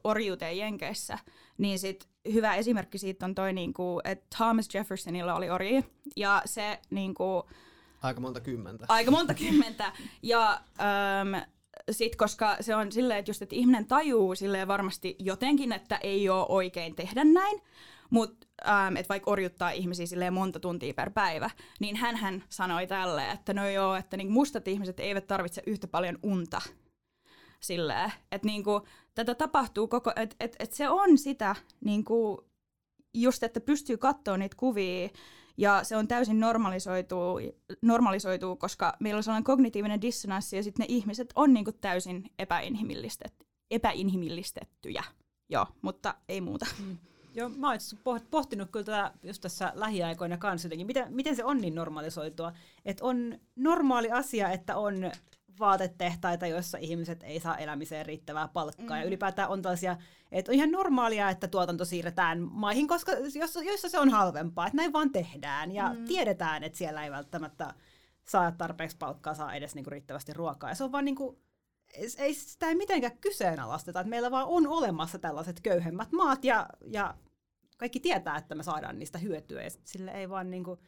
[0.03, 1.19] orjuuteen Jenkeissä,
[1.59, 6.79] niin sit hyvä esimerkki siitä on toi, niinku, että Thomas Jeffersonilla oli orji, ja se
[6.89, 7.43] niinku,
[8.01, 8.85] Aika monta kymmentä.
[8.89, 9.93] Aika monta kymmentä.
[10.23, 11.35] Ja ähm,
[11.91, 16.29] sit, koska se on silleen, että just, että ihminen tajuu silleen varmasti jotenkin, että ei
[16.29, 17.61] ole oikein tehdä näin,
[18.09, 23.31] mutta ähm, että vaikka orjuttaa ihmisiä silleen monta tuntia per päivä, niin hän sanoi tälle,
[23.31, 26.61] että no joo, että niin mustat ihmiset eivät tarvitse yhtä paljon unta.
[27.59, 28.81] Silleen, että niinku,
[29.25, 31.55] tätä tapahtuu koko, että et, et se on sitä
[31.85, 32.45] niinku,
[33.13, 35.09] just, että pystyy katsoa niitä kuvia
[35.57, 37.15] ja se on täysin normalisoitu,
[37.81, 43.33] normalisoitu koska meillä on sellainen kognitiivinen dissonanssi ja sitten ne ihmiset on niinku täysin epäinhimillistet,
[43.71, 45.03] epäinhimillistettyjä.
[45.49, 46.65] Joo, mutta ei muuta.
[46.79, 46.97] Mm.
[47.35, 51.57] Joo, mä oon pohtinut kyllä tätä just tässä lähiaikoina kanssa jotenkin, miten, miten se on
[51.57, 52.53] niin normalisoitua,
[52.85, 55.11] että on normaali asia, että on
[55.59, 58.97] vaatetehtaita, joissa ihmiset ei saa elämiseen riittävää palkkaa.
[58.97, 59.01] Mm.
[59.01, 59.97] Ja ylipäätään on tällaisia,
[60.31, 64.77] että on ihan normaalia, että tuotanto siirretään maihin, koska jossa, joissa se on halvempaa, että
[64.77, 65.71] näin vaan tehdään.
[65.71, 66.05] Ja mm.
[66.05, 67.73] tiedetään, että siellä ei välttämättä
[68.27, 70.69] saa tarpeeksi palkkaa, saa edes niinku riittävästi ruokaa.
[70.69, 71.39] Ja se on vaan niinku,
[72.17, 77.15] ei sitä ei mitenkään kyseenalaisteta, että meillä vaan on olemassa tällaiset köyhemmät maat ja, ja
[77.77, 80.79] kaikki tietää, että me saadaan niistä hyötyä ja sille ei vaan niinku,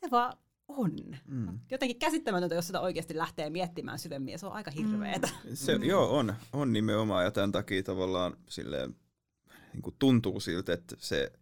[0.00, 0.36] se vaan
[0.68, 0.92] on.
[1.26, 1.58] Mm.
[1.70, 5.28] Jotenkin käsittämätöntä, jos sitä oikeasti lähtee miettimään syvemmin, ja se on aika hirveetä.
[5.44, 5.50] Mm.
[5.54, 5.84] Se, mm.
[5.84, 8.96] Joo, on, on nimenomaan, ja tämän takia tavallaan silleen,
[9.72, 11.32] niin kuin tuntuu siltä, että se,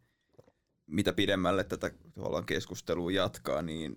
[0.87, 3.97] mitä pidemmälle tätä tavallaan keskustelua jatkaa, niin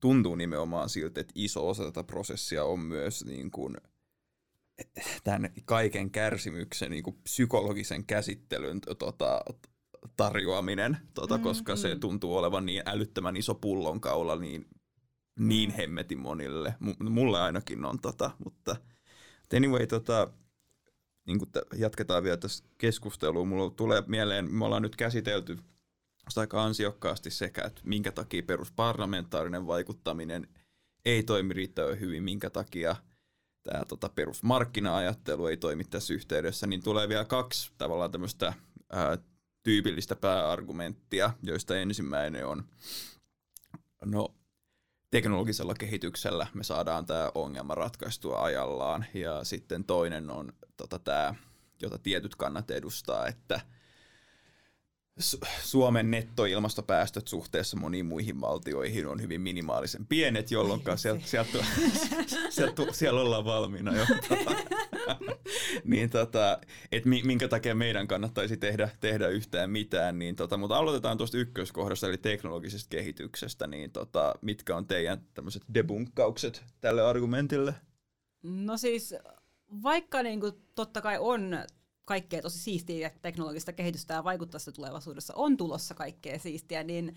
[0.00, 3.76] tuntuu nimenomaan siltä, että iso osa tätä prosessia on myös niin kuin,
[5.24, 9.40] tämän kaiken kärsimyksen niin kuin psykologisen käsittelyn tota,
[10.16, 11.76] tarjoaminen, tota, mm, koska mm.
[11.76, 14.66] se tuntuu olevan niin älyttömän iso pullonkaula niin,
[15.38, 16.74] niin hemmetin monille.
[16.80, 18.76] M- mulle ainakin on, tota, mutta
[19.56, 20.30] anyway, tota,
[21.26, 23.44] niin kuin t- jatketaan vielä tässä keskustelua.
[23.44, 25.58] Mulla tulee mieleen, me ollaan nyt käsitelty
[26.36, 30.48] aika ansiokkaasti sekä, että minkä takia perusparlamentaarinen vaikuttaminen
[31.04, 32.96] ei toimi riittävän hyvin, minkä takia
[33.62, 38.52] tämä tota, perusmarkkina-ajattelu ei toimi tässä yhteydessä, niin tulee vielä kaksi tavallaan tämmöistä
[38.92, 39.18] ää,
[39.66, 42.64] tyypillistä pääargumenttia, joista ensimmäinen on,
[44.04, 44.34] no
[45.10, 51.34] teknologisella kehityksellä me saadaan tämä ongelma ratkaistua ajallaan, ja sitten toinen on tota, tämä,
[51.82, 53.60] jota tietyt kannat edustaa, että–
[55.62, 61.64] Suomen nettoilmastopäästöt suhteessa moniin muihin valtioihin on hyvin minimaalisen pienet, jolloin sieltä, sieltä,
[62.50, 64.06] sieltä, siellä ollaan valmiina jo.
[65.84, 66.60] niin tota,
[66.92, 70.18] et minkä takia meidän kannattaisi tehdä, tehdä yhtään mitään.
[70.18, 73.66] Niin tota, mutta aloitetaan tuosta ykköskohdasta, eli teknologisesta kehityksestä.
[73.66, 77.74] Niin tota, mitkä on teidän tämmöiset debunkkaukset tälle argumentille?
[78.42, 79.14] No siis
[79.82, 81.58] vaikka niin kuin, totta kai on
[82.04, 87.16] kaikkea tosi siistiä teknologista kehitystä ja vaikuttaa tulevaisuudessa on tulossa kaikkea siistiä, niin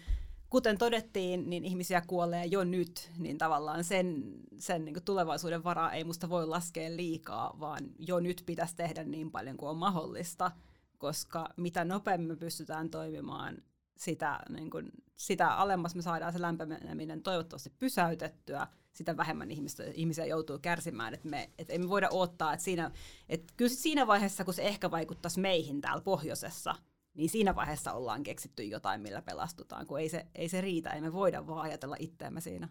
[0.50, 4.24] kuten todettiin, niin ihmisiä kuolee jo nyt, niin tavallaan sen,
[4.58, 9.32] sen niin tulevaisuuden varaa ei musta voi laskea liikaa, vaan jo nyt pitäisi tehdä niin
[9.32, 10.52] paljon kuin on mahdollista,
[10.98, 13.58] koska mitä nopeammin me pystytään toimimaan
[13.98, 20.26] sitä, niin kuin, sitä alemmas me saadaan se lämpeneminen toivottavasti pysäytettyä, sitä vähemmän ihmistä, ihmisiä
[20.26, 21.14] joutuu kärsimään.
[21.14, 22.92] Että me, et emme voida odottaa, että siinä,
[23.30, 26.76] et kyllä siinä vaiheessa, kun se ehkä vaikuttaisi meihin täällä pohjoisessa,
[27.14, 31.02] niin siinä vaiheessa ollaan keksitty jotain, millä pelastutaan, kun ei se, ei se riitä, ei
[31.02, 32.70] me voida vaan ajatella itseämme siinä.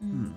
[0.00, 0.34] Hmm.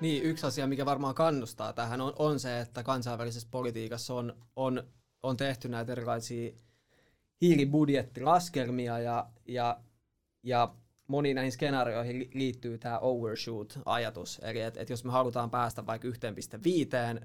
[0.00, 4.82] Niin, yksi asia, mikä varmaan kannustaa tähän, on, on se, että kansainvälisessä politiikassa on, on,
[5.22, 6.52] on tehty näitä erilaisia
[7.40, 9.80] hiilibudjettilaskelmia ja, ja,
[10.42, 10.74] ja
[11.06, 14.40] moniin näihin skenaarioihin liittyy tämä overshoot-ajatus.
[14.42, 16.14] Eli että et jos me halutaan päästä vaikka 1,5,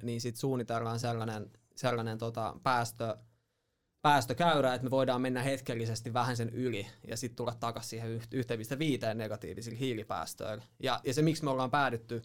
[0.03, 3.17] niin sitten suunnitellaan sellainen, sellainen tota päästö,
[4.01, 8.21] päästökäyrä, että me voidaan mennä hetkellisesti vähän sen yli ja sitten tulla takaisin siihen
[9.09, 10.63] 1,5 negatiivisille hiilipäästöille.
[10.83, 12.21] Ja, ja se, miksi me ollaan päädytty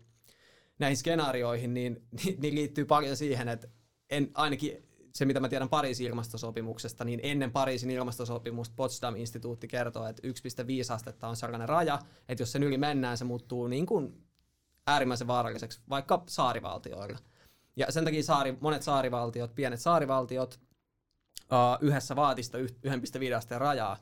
[0.79, 3.69] näihin skenaarioihin, niin, niin, niin liittyy paljon siihen, että
[4.11, 4.86] en, ainakin
[5.17, 11.29] se, mitä mä tiedän Pariisin ilmastosopimuksesta, niin ennen Pariisin ilmastosopimusta Potsdam-instituutti kertoo, että 1,5 astetta
[11.29, 11.99] on sellainen raja,
[12.29, 14.27] että jos sen yli mennään, se muuttuu niin kuin
[14.87, 17.19] äärimmäisen vaaralliseksi vaikka saarivaltioilla.
[17.77, 20.61] Ja sen takia saari, monet saarivaltiot, pienet saarivaltiot,
[21.41, 22.64] uh, yhdessä vaatista 1,5
[23.37, 23.97] asteen rajaa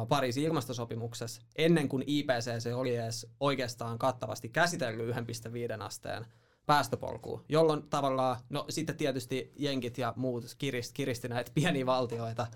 [0.00, 6.26] uh, Pariisin ilmastosopimuksessa, ennen kuin IPCC oli edes oikeastaan kattavasti käsitellyt 1,5 asteen
[6.66, 12.46] päästöpolkuun, jolloin tavallaan, no sitten tietysti jenkit ja muut kirist, kiristi näitä pieniä valtioita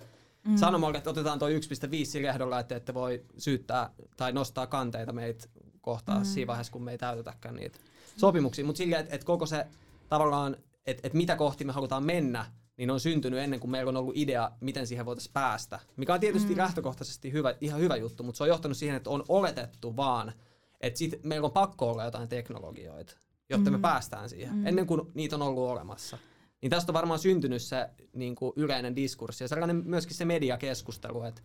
[0.44, 0.56] mm.
[0.56, 1.54] sanomalla, että otetaan tuo 1,5
[2.02, 5.48] sillä ehdolla, että ette voi syyttää tai nostaa kanteita meitä
[5.80, 6.24] kohtaan mm.
[6.24, 7.78] siinä vaiheessa, kun me ei täytetäkään niitä
[8.16, 8.64] sopimuksia.
[8.64, 9.66] Mutta sillä, että, että koko se
[10.08, 10.56] tavallaan,
[10.86, 12.46] että, että mitä kohti me halutaan mennä,
[12.76, 15.80] niin on syntynyt ennen kuin meillä on ollut idea, miten siihen voitaisiin päästä.
[15.96, 16.58] Mikä on tietysti mm.
[16.58, 20.32] lähtökohtaisesti hyvä, ihan hyvä juttu, mutta se on johtanut siihen, että on oletettu vaan,
[20.80, 23.16] että sit meillä on pakko olla jotain teknologioita
[23.50, 23.76] jotta mm.
[23.76, 24.66] me päästään siihen, mm.
[24.66, 26.18] ennen kuin niitä on ollut olemassa.
[26.62, 31.22] Niin tästä on varmaan syntynyt se niin kuin yleinen diskurssi ja sellainen myöskin se mediakeskustelu,
[31.22, 31.42] että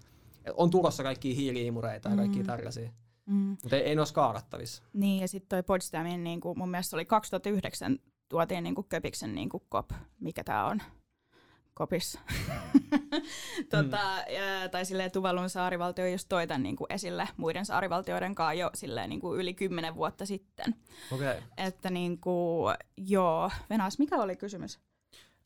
[0.54, 2.46] on tulossa kaikki hiiliimureita ja kaikki mm.
[2.46, 2.90] tällaisia.
[3.26, 3.36] Mm.
[3.36, 4.84] Mutta ei, ei ne ole skaalattavissa.
[4.94, 8.00] Niin, ja sitten toi Potsdamin, niin kuin, mun mielestä oli 2009
[8.30, 10.82] tuotiin niin kuin Köpiksen niin kuin COP, mikä tämä on,
[11.74, 12.20] kopissa.
[13.72, 14.34] tota, mm.
[14.36, 18.70] ja, tai silleen Tuvalun saarivaltio just toi tämän niin kuin esille muiden saarivaltioiden kanssa jo
[18.74, 20.76] silleen niin kuin yli kymmenen vuotta sitten.
[21.12, 21.36] Okay.
[21.58, 23.52] Että niin kuin, joo.
[23.70, 24.80] Venas, mikä oli kysymys?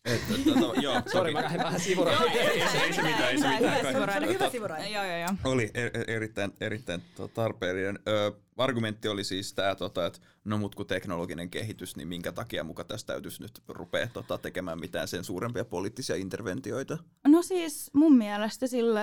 [0.06, 2.32] Että, tota, joo, Sori, mä lähdin vähän sivuraille.
[2.32, 4.30] ei, ei, se, ei se mitään, ei se mitään.
[4.30, 4.90] Hyvä sivuraille.
[4.90, 5.30] Joo, joo, joo.
[5.44, 7.02] Oli er, erittäin, erittäin
[7.34, 8.00] tarpeellinen.
[8.08, 12.64] Ö, argumentti oli siis tämä, tota, että no mut kun teknologinen kehitys, niin minkä takia
[12.64, 16.98] muka tästä täytyisi nyt rupea tota, tekemään mitään sen suurempia poliittisia interventioita?
[17.28, 19.02] No siis mun mielestä sille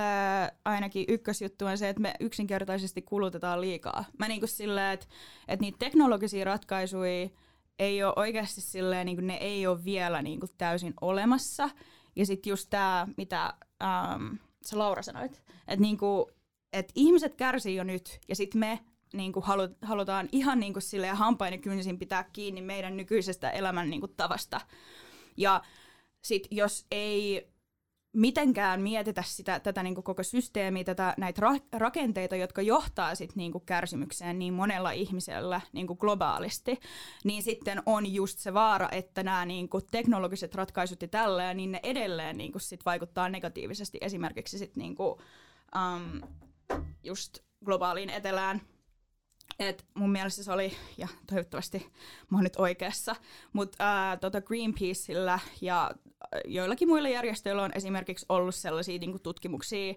[0.65, 4.05] ainakin ykkösjuttu on se, että me yksinkertaisesti kulutetaan liikaa.
[4.19, 5.07] Mä niinku silleen, että,
[5.49, 7.29] että niitä teknologisia ratkaisuja
[7.79, 11.71] ei ole oikeasti silleen, niin ne ei ole vielä niin täysin olemassa.
[12.17, 14.35] Ja sitten just tämä, mitä ähm,
[14.67, 16.27] sä Laura sanoit, että niin kuin,
[16.73, 18.81] et ihmiset kärsii jo nyt ja sitten me
[19.15, 23.51] niin kuin halu, halutaan ihan niin kuin silleen hampain ja kynsin pitää kiinni meidän nykyisestä
[23.51, 24.61] elämän niin kuin tavasta.
[25.37, 25.63] Ja
[26.23, 27.55] sitten jos ei
[28.15, 33.37] mitenkään mietitä sitä, tätä niin kuin koko systeemiä, tätä, näitä ra- rakenteita, jotka johtaa sit
[33.37, 36.81] niin kuin kärsimykseen niin monella ihmisellä niin kuin globaalisti,
[37.25, 41.73] niin sitten on just se vaara, että nämä niin kuin teknologiset ratkaisut ja tällä, niin
[41.73, 45.19] ne edelleen niin kuin sit vaikuttaa negatiivisesti esimerkiksi sit niin kuin,
[45.77, 46.29] um,
[47.05, 48.61] just globaaliin etelään–
[49.59, 51.93] et mun mielestä se oli, ja toivottavasti
[52.31, 53.17] mä oon nyt oikeassa,
[53.53, 55.91] mutta tota Greenpeaceillä ja
[56.45, 59.95] joillakin muilla järjestöillä on esimerkiksi ollut sellaisia niinku, tutkimuksia,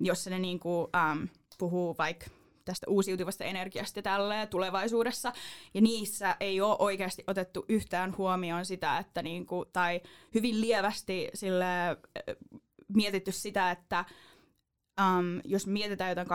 [0.00, 2.26] jossa ne niinku, äm, puhuu vaikka
[2.64, 5.32] tästä uusiutuvasta energiasta ja tälleen tulevaisuudessa.
[5.74, 10.00] Ja niissä ei ole oikeasti otettu yhtään huomioon sitä, että niinku, tai
[10.34, 11.64] hyvin lievästi sille,
[12.88, 14.04] mietitty sitä, että
[15.00, 16.26] um, jos mietitään jotain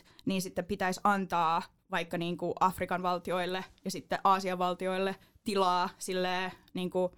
[0.00, 5.90] 2040-2050, niin sitten pitäisi antaa vaikka niin kuin Afrikan valtioille ja sitten Aasian valtioille tilaa
[5.98, 7.12] silleen, niin kuin,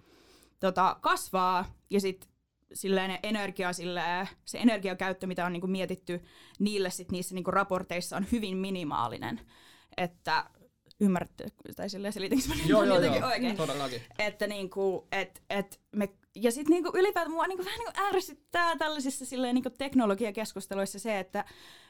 [0.61, 2.31] tota, kasvaa ja sitten
[2.73, 6.23] silleen energia, silleen, se energiakäyttö, mitä on niinku mietitty
[6.59, 9.41] niille sit niissä niinku raporteissa on hyvin minimaalinen.
[9.97, 10.45] Että
[11.01, 11.47] ymmärrätte,
[11.77, 13.57] tai silleen selitinkö mä joo, joo, joo, oikein?
[13.57, 14.03] todellakin.
[14.19, 16.09] Että niinku, et, et me,
[16.43, 21.45] ja sitten niinku ylipäätään mua niinku vähän niinku ärsyttää tällaisissa silleen niinku teknologiakeskusteluissa se, että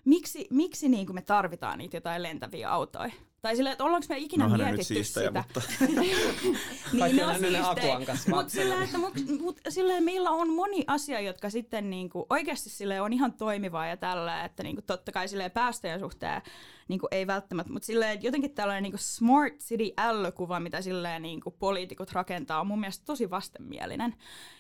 [0.05, 3.13] miksi, miksi niinku me tarvitaan niitä jotain lentäviä autoja.
[3.43, 5.45] Tai silleen, että ollaanko me ikinä Nohan nyt mietitty siistejä, sitä.
[5.47, 5.62] mutta
[6.03, 7.99] niin, ne on on ne siistejä.
[8.28, 13.03] Mutta silleen, että mut, mut, silleen meillä on moni asia, jotka sitten niinku, oikeasti silleen
[13.03, 16.43] on ihan toimivaa ja tällä, että niinku, totta kai silleen päästöjen suhteen
[16.89, 22.12] niinku, ei välttämättä, mutta silleen jotenkin tällainen niinku smart city ällökuva, mitä silleen niinku, poliitikot
[22.12, 24.14] rakentaa, on mun mielestä tosi vastenmielinen.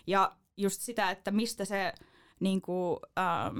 [0.06, 1.92] Ja just sitä, että mistä se,
[2.40, 3.58] niinku, ähm,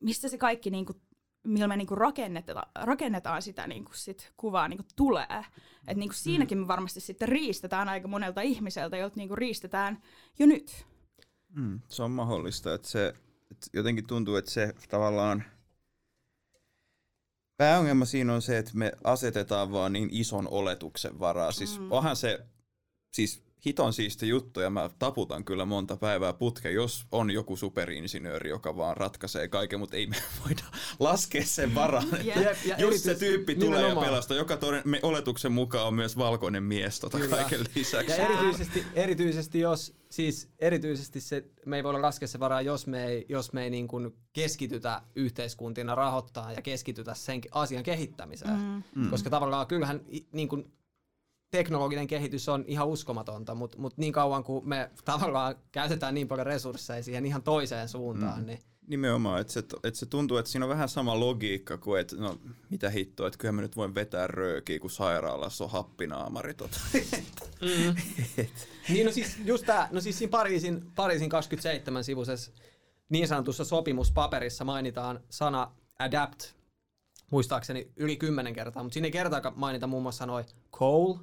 [0.00, 1.00] mistä se kaikki niinku,
[1.48, 5.44] millä me niinku rakennetaan, rakennetaan sitä niinku sit kuvaa niinku tulee.
[5.88, 10.02] Et niinku siinäkin me varmasti sitten riistetään aika monelta ihmiseltä, jolta niinku riistetään
[10.38, 10.86] jo nyt.
[11.48, 12.74] mm, se on mahdollista.
[12.74, 13.14] Että se,
[13.50, 15.44] että jotenkin tuntuu, että se tavallaan
[17.56, 21.52] pääongelma siinä on se, että me asetetaan vaan niin ison oletuksen varaa.
[21.52, 21.92] Siis mm.
[21.92, 22.46] onhan se,
[23.12, 28.50] siis hiton siisti juttu ja mä taputan kyllä monta päivää putke, jos on joku superinsinööri,
[28.50, 30.62] joka vaan ratkaisee kaiken, mutta ei me voida
[30.98, 32.06] laskea sen varaan.
[32.24, 34.06] Jep, ja Just se tyyppi tulee ja nimenomaan.
[34.06, 37.36] pelastaa, joka toden, me oletuksen mukaan on myös valkoinen mies tota Kyllä.
[37.36, 38.20] kaiken lisäksi.
[38.20, 43.06] Ja erityisesti, erityisesti jos, siis erityisesti se, me ei voida laskea se varaa, jos me
[43.06, 48.58] ei, jos me ei niin kuin keskitytä yhteiskuntina rahoittaa ja keskitytä sen asian kehittämiseen.
[48.60, 48.82] Mm.
[48.94, 49.10] Mm.
[49.10, 50.00] Koska tavallaan kyllähän
[50.32, 50.72] niin kuin
[51.50, 56.46] teknologinen kehitys on ihan uskomatonta, mutta mut niin kauan kuin me tavallaan käytetään niin paljon
[56.46, 58.46] resursseja siihen ihan toiseen suuntaan, Mm.
[58.46, 62.16] niin Nimenomaan, että se, että se tuntuu, että siinä on vähän sama logiikka kuin, että
[62.16, 62.38] no
[62.70, 66.54] mitä hittoa, että kyllä mä nyt voin vetää röökiä, kun sairaalassa on happinaamari.
[66.54, 66.78] Tota.
[67.60, 67.94] Mm.
[68.88, 72.52] niin no siis just tää, no siis siinä Pariisin, Pariisin 27 sivuisessa
[73.08, 76.40] niin sanotussa sopimuspaperissa mainitaan sana adapt,
[77.30, 81.14] muistaakseni yli kymmenen kertaa, mutta siinä ei kertaakaan mainita muun muassa sanoi coal,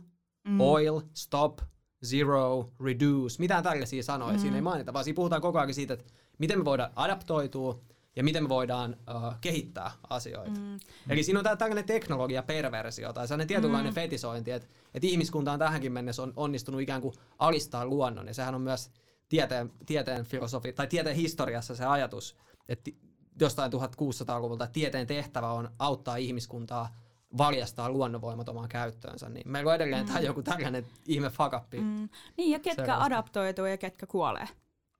[0.48, 0.62] mm.
[0.62, 1.60] oil, stop,
[2.06, 4.40] zero, reduce, mitään tällaisia sanoja mm.
[4.40, 7.80] siinä ei mainita, vaan siinä puhutaan koko ajan siitä, että miten me voidaan adaptoitua
[8.16, 10.60] ja miten me voidaan uh, kehittää asioita.
[10.60, 10.80] Mm.
[11.10, 13.96] Eli siinä on tää tällainen teknologiaperversio tai sellainen tietynlainen mm.
[13.96, 18.56] fetisointi, että, että ihmiskunta on tähänkin mennessä on onnistunut ikään kuin alistaa luonnon, ja sehän
[18.56, 18.92] on myös
[19.30, 22.36] tieteen, tieteen filosofi, tai tieteen historiassa se ajatus,
[22.70, 22.92] että
[23.40, 27.05] jostain 1600-luvulta että tieteen tehtävä on auttaa ihmiskuntaa
[27.38, 30.24] valjastaa luonnonvoimat omaan käyttöönsä, niin meillä on edelleen mm.
[30.24, 31.78] joku tällainen ihme fakappi.
[31.78, 31.86] Mm.
[31.86, 32.10] Mm.
[32.38, 33.06] Niin, ja ketkä Sellaista.
[33.06, 34.48] adaptoituu ja ketkä kuolee.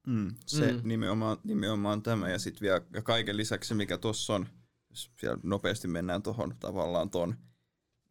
[0.08, 0.78] Mm, se Mm.
[0.78, 0.88] mm.
[0.88, 4.48] nimenomaan, nimenomaan tämä ja sitten vielä ja kaiken lisäksi se, mikä tuossa on,
[4.90, 7.36] jos vielä nopeasti mennään tuohon tavallaan tuon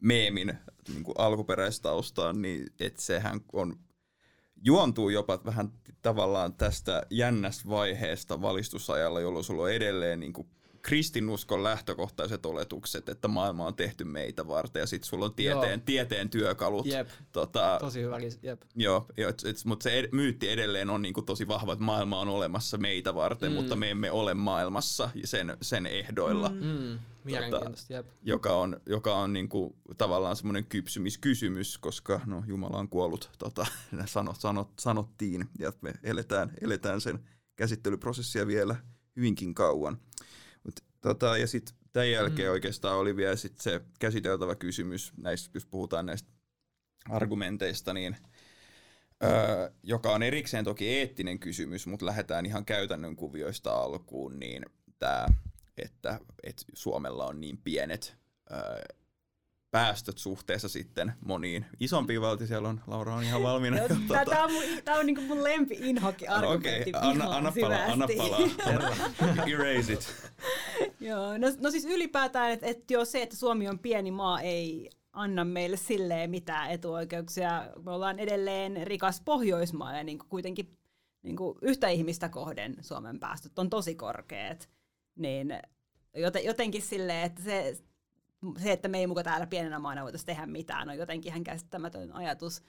[0.01, 0.55] meemin
[0.89, 3.77] niin kuin alkuperäistaustaan, niin että sehän on
[4.65, 5.73] juontuu jopa vähän
[6.03, 10.49] tavallaan tästä jännästä vaiheesta valistusajalla, jolloin sulla on edelleen niin kuin
[10.85, 16.31] kristinuskon lähtökohtaiset oletukset, että maailma on tehty meitä varten ja sitten sulla on tieteen, tieteen
[16.31, 16.87] työkalut.
[16.87, 18.19] Jep, Tota, tosi hyvä.
[18.43, 18.63] Jep.
[18.75, 22.29] Joo, joo et, mutta se ed- myytti edelleen on niinku tosi vahva, että maailma on
[22.29, 23.57] olemassa meitä varten, Mm.
[23.57, 26.57] mutta me emme ole maailmassa sen, sen ehdoilla, mm.
[26.67, 28.07] Mm, mielenkiintoista, jep.
[28.23, 33.67] joka on, joka on niinku tavallaan semmoinen kypsymiskysymys, koska no, Jumala on kuollut, tota,
[34.07, 37.19] sanot, sanot, sanottiin, ja me eletään, eletään sen
[37.57, 38.77] käsittelyprosessia vielä
[39.17, 39.99] hyvinkin kauan.
[41.05, 42.53] Tota, ja sitten tämän jälkeen Mm.
[42.53, 46.29] oikeastaan oli vielä sit se käsiteltävä kysymys, näistä, jos puhutaan näistä
[47.11, 48.17] argumenteista, niin
[49.25, 54.67] öö, joka on erikseen toki eettinen kysymys, mutta lähdetään ihan käytännön kuvioista alkuun, niin
[54.99, 55.27] tämä,
[55.79, 58.17] että, että Suomella on niin pienet
[58.53, 58.59] öö,
[59.75, 62.49] päästöt suhteessa sitten moniin isompiin valtioihin.
[62.49, 63.79] Siellä on, Laura on ihan valmiina.
[63.83, 66.93] jo, tota- Tämä on, mun, tää on niinku mun lempi inhokki Okei, argumentti.
[66.95, 69.47] anna, anna palaa, anna palaa.
[69.53, 70.31] Erase it.
[71.01, 74.91] Joo, no, no siis ylipäätään, että et jo se, että Suomi on pieni maa, ei
[75.13, 77.69] anna meille silleen mitään etuoikeuksia.
[77.85, 80.79] Me ollaan edelleen rikas Pohjoismaa ja niin kuin kuitenkin
[81.23, 84.69] niin kuin yhtä ihmistä kohden Suomen päästöt on tosi korkeat.
[85.17, 85.59] Niin
[86.17, 87.77] joten, jotenkin silleen, että se,
[88.59, 92.13] se, että me ei muka täällä pienenä maana voitaisiin tehdä mitään, on jotenkin ihan käsittämätön
[92.13, 92.63] ajatus.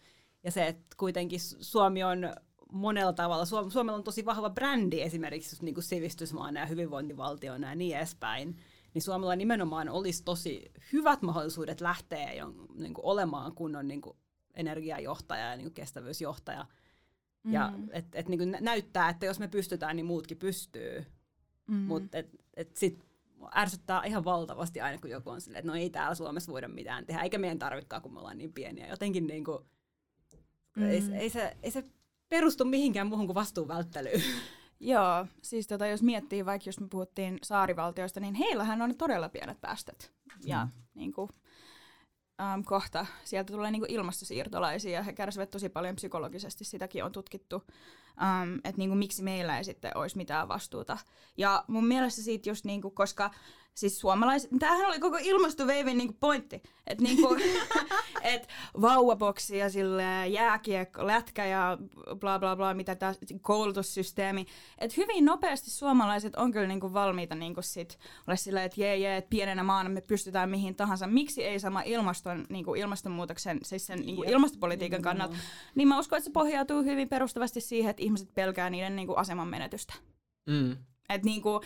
[0.43, 2.34] Ja se, että kuitenkin Suomi on
[2.71, 7.76] monella tavalla, Suom- Suomella on tosi vahva brändi esimerkiksi niin kuin sivistysmaana ja hyvinvointivaltiona ja
[7.76, 8.57] niin edespäin,
[8.93, 14.17] niin Suomella nimenomaan olisi tosi hyvät mahdollisuudet lähteä jo, niin kuin olemaan kunnon niin kuin
[14.53, 16.65] energiajohtaja ja niin kuin kestävyysjohtaja.
[17.43, 17.53] Mm.
[17.53, 21.05] Ja et, et, niin kuin nä- näyttää, että jos me pystytään, niin muutkin pystyy.
[21.67, 21.76] Mm.
[21.76, 23.05] Mutta et, et sit
[23.55, 27.05] ärsyttää ihan valtavasti aina, kun joku on silleen, että no ei täällä Suomessa voida mitään
[27.05, 28.87] tehdä, eikä meidän tarvikaan, kun me ollaan niin pieniä.
[28.87, 29.59] Jotenkin niin kuin,
[30.75, 30.89] mm.
[30.89, 31.83] ei, se- ei, se, ei se
[32.29, 34.21] perustu mihinkään muuhun kuin vastuun välttelyyn.
[34.79, 39.61] Joo, siis tota, jos miettii vaikka, jos me puhuttiin saarivaltioista, niin heillähän on todella pienet
[39.61, 40.11] päästöt.
[40.45, 41.29] Ja niin kuin,
[42.41, 43.05] äm, kohta.
[43.23, 44.91] Sieltä tulee niin kuin ilmastosiirtolaisia.
[44.91, 47.63] Ja he kärsivät tosi paljon psykologisesti, sitäkin on tutkittu,
[48.21, 50.97] äm, että niin kuin, miksi meillä ei sitten olisi mitään vastuuta.
[51.38, 53.31] Ja mun mielestä siitä just, niin kuin, koska
[53.76, 57.38] siis suomalaiset, tämähän oli koko ilmastoveivin niinku pointti, että niinku,
[58.34, 58.47] et
[58.82, 61.78] vauvaboksi ja sille jääkiekko, lätkä ja
[62.19, 64.45] bla bla bla, mitä tämä koulutussysteemi,
[64.78, 69.17] että hyvin nopeasti suomalaiset on kyllä niinku valmiita niinku sit olla silleen, että jee jee,
[69.17, 73.99] että pienenä maana me pystytään mihin tahansa, miksi ei sama ilmaston, niinku ilmastonmuutoksen, siis sen
[73.99, 75.36] niinku ilmastopolitiikan kannalta,
[75.76, 79.47] niin mä uskon, että se pohjautuu hyvin perustavasti siihen, että ihmiset pelkää niiden niinku aseman
[79.47, 79.93] menetystä.
[80.49, 80.71] Mm.
[81.09, 81.61] Että niinku,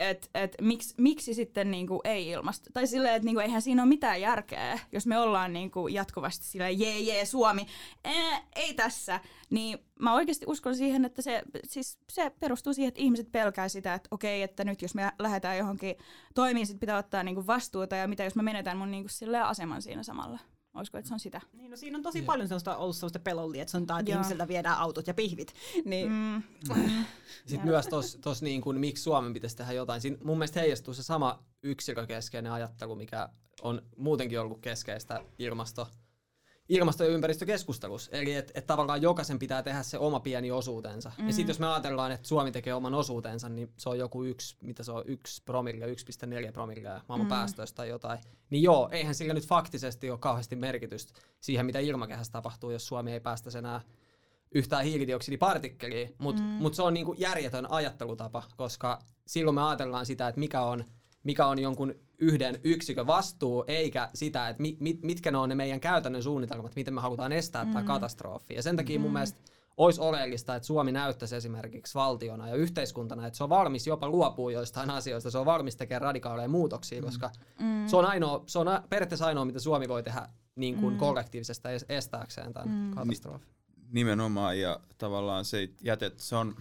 [0.00, 2.70] et, et, miksi, miksi sitten niinku ei ilmasto?
[2.72, 6.80] Tai silleen, että niinku, eihän siinä ole mitään järkeä, jos me ollaan niinku jatkuvasti silleen,
[6.80, 7.66] jee jee Suomi,
[8.04, 9.20] Ää, ei tässä.
[9.50, 13.94] Niin mä oikeasti uskon siihen, että se, siis se perustuu siihen, että ihmiset pelkää sitä,
[13.94, 15.96] että okei, että nyt jos me lähdetään johonkin
[16.34, 19.08] toimiin, sit pitää ottaa niinku vastuuta ja mitä jos mä menetän mun niinku
[19.44, 20.38] aseman siinä samalla.
[20.74, 21.40] Olisiko, että se on sitä?
[21.52, 24.20] Niin, no siinä on tosi paljon sellaista ollut sellaista pelollia, että sanotaan, että Joo.
[24.20, 25.54] ihmisiltä viedään autot ja pihvit.
[25.84, 26.42] Niin, Mm.
[27.46, 30.00] Sitten myös tos, tos niin kuin, miksi Suomen pitäisi tehdä jotain.
[30.00, 33.28] Siinä mun mielestä heijastuu se sama yksilökeskeinen ajattelu, mikä
[33.62, 35.88] on muutenkin ollut keskeistä ilmasto,
[36.68, 38.10] ilmasto- ja ympäristökeskustelussa.
[38.16, 41.12] Eli että et tavallaan jokaisen pitää tehdä se oma pieni osuutensa.
[41.18, 41.26] Mm.
[41.26, 44.56] Ja sitten jos me ajatellaan, että Suomi tekee oman osuutensa, niin se on joku yksi,
[44.60, 47.28] mitä se on, yksi promille, 1,4 promille maailman mm.
[47.28, 48.18] päästöistä tai jotain.
[48.50, 53.12] Niin joo, eihän sillä nyt faktisesti ole kauheasti merkitystä siihen, mitä ilmakehässä tapahtuu, jos Suomi
[53.12, 53.80] ei päästä enää
[54.54, 56.48] yhtään hiilidioksidipartikkelia, mutta mm.
[56.48, 60.84] mut se on niinku järjetön ajattelutapa, koska silloin me ajatellaan sitä, että mikä on,
[61.24, 65.54] mikä on jonkun yhden yksikön vastuu, eikä sitä, että mi, mit, mitkä ne on ne
[65.54, 67.72] meidän käytännön suunnitelmat, miten me halutaan estää mm.
[67.72, 68.54] tämä katastrofi.
[68.54, 69.40] Ja sen takia mun mielestä
[69.76, 74.50] olisi oleellista, että Suomi näyttäisi esimerkiksi valtiona ja yhteiskuntana, että se on valmis jopa luopuu
[74.50, 77.86] joistain asioista, se on valmis tekemään radikaaleja muutoksia, koska mm.
[77.86, 80.98] se on, ainoa, se on a- periaatteessa ainoa, mitä Suomi voi tehdä niin kuin mm.
[80.98, 82.94] kollektiivisesti es- estääkseen tämän mm.
[82.94, 83.48] katastrofin.
[83.90, 86.56] Nimenomaan, ja tavallaan se jätet, se on,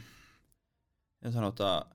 [1.23, 1.85] ja sanotaan,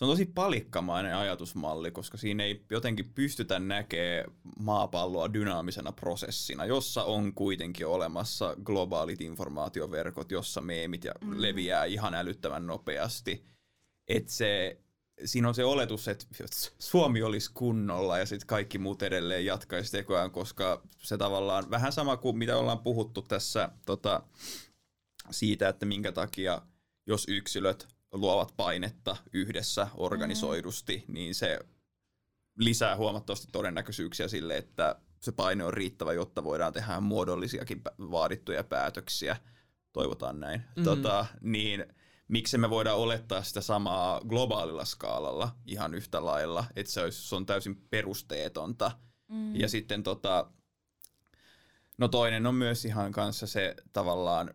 [0.00, 4.24] se on tosi palikkamainen ajatusmalli, koska siinä ei jotenkin pystytä näkemään
[4.58, 11.42] maapalloa dynaamisena prosessina, jossa on kuitenkin olemassa globaalit informaatioverkot, jossa meemit ja mm.
[11.42, 13.44] leviää ihan älyttävän nopeasti.
[14.08, 14.80] Että se,
[15.24, 16.26] siinä on se oletus, että
[16.78, 22.16] Suomi olisi kunnolla ja sitten kaikki muut edelleen jatkaisi tekoään, koska se tavallaan vähän sama
[22.16, 24.22] kuin mitä ollaan puhuttu tässä tota,
[25.30, 26.62] siitä, että minkä takia
[27.06, 31.14] jos yksilöt luovat painetta yhdessä organisoidusti, mm.
[31.14, 31.58] niin se
[32.58, 39.36] lisää huomattavasti todennäköisyyksiä sille, että se paine on riittävä, jotta voidaan tehdä muodollisiakin vaadittuja päätöksiä.
[39.92, 40.62] Toivotaan näin.
[40.76, 40.84] Mm.
[40.84, 41.86] Tota, niin
[42.28, 47.36] miksi me voidaan olettaa sitä samaa globaalilla skaalalla ihan yhtä lailla, että se, olisi, se
[47.36, 48.92] on täysin perusteetonta.
[49.28, 49.56] Mm.
[49.56, 50.50] Ja sitten tota,
[51.98, 54.54] no toinen on myös ihan kanssa se tavallaan,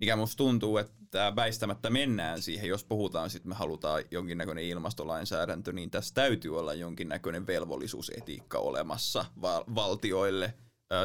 [0.00, 0.99] mikä musta tuntuu, että
[1.36, 7.46] väistämättä mennään siihen, jos puhutaan, sitten me halutaan jonkinnäköinen ilmastolainsäädäntö, niin tässä täytyy olla jonkinnäköinen
[7.46, 10.54] velvollisuusetiikka olemassa val- valtioille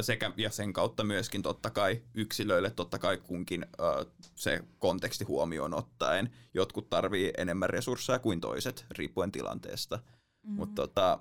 [0.02, 5.74] sekä ja sen kautta myöskin totta kai yksilöille, totta kai kunkin ö, se konteksti huomioon
[5.74, 6.34] ottaen.
[6.54, 10.00] Jotkut tarvii enemmän resursseja kuin toiset, riippuen tilanteesta.
[10.44, 10.52] Mm.
[10.54, 11.20] Mutta tota,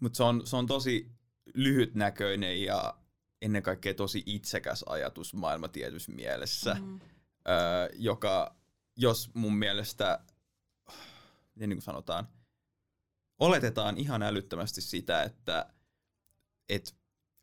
[0.00, 1.10] mut se, on, se on tosi
[1.54, 2.94] lyhytnäköinen ja
[3.42, 7.00] ennen kaikkea tosi itsekäs ajatus maailmatietyssä mielessä, mm.
[7.50, 8.54] Öö, joka,
[8.96, 10.18] jos mun mielestä,
[11.54, 12.28] miten niin kuin sanotaan,
[13.38, 15.66] oletetaan ihan älyttömästi sitä, että
[16.68, 16.94] et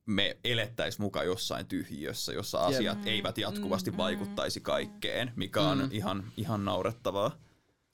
[0.05, 3.07] me elettäisiin mukaan jossain tyhjiössä, jossa asiat Mm.
[3.07, 3.97] eivät jatkuvasti Mm.
[3.97, 5.89] vaikuttaisi kaikkeen, mikä on Mm.
[5.91, 7.37] ihan, ihan naurettavaa.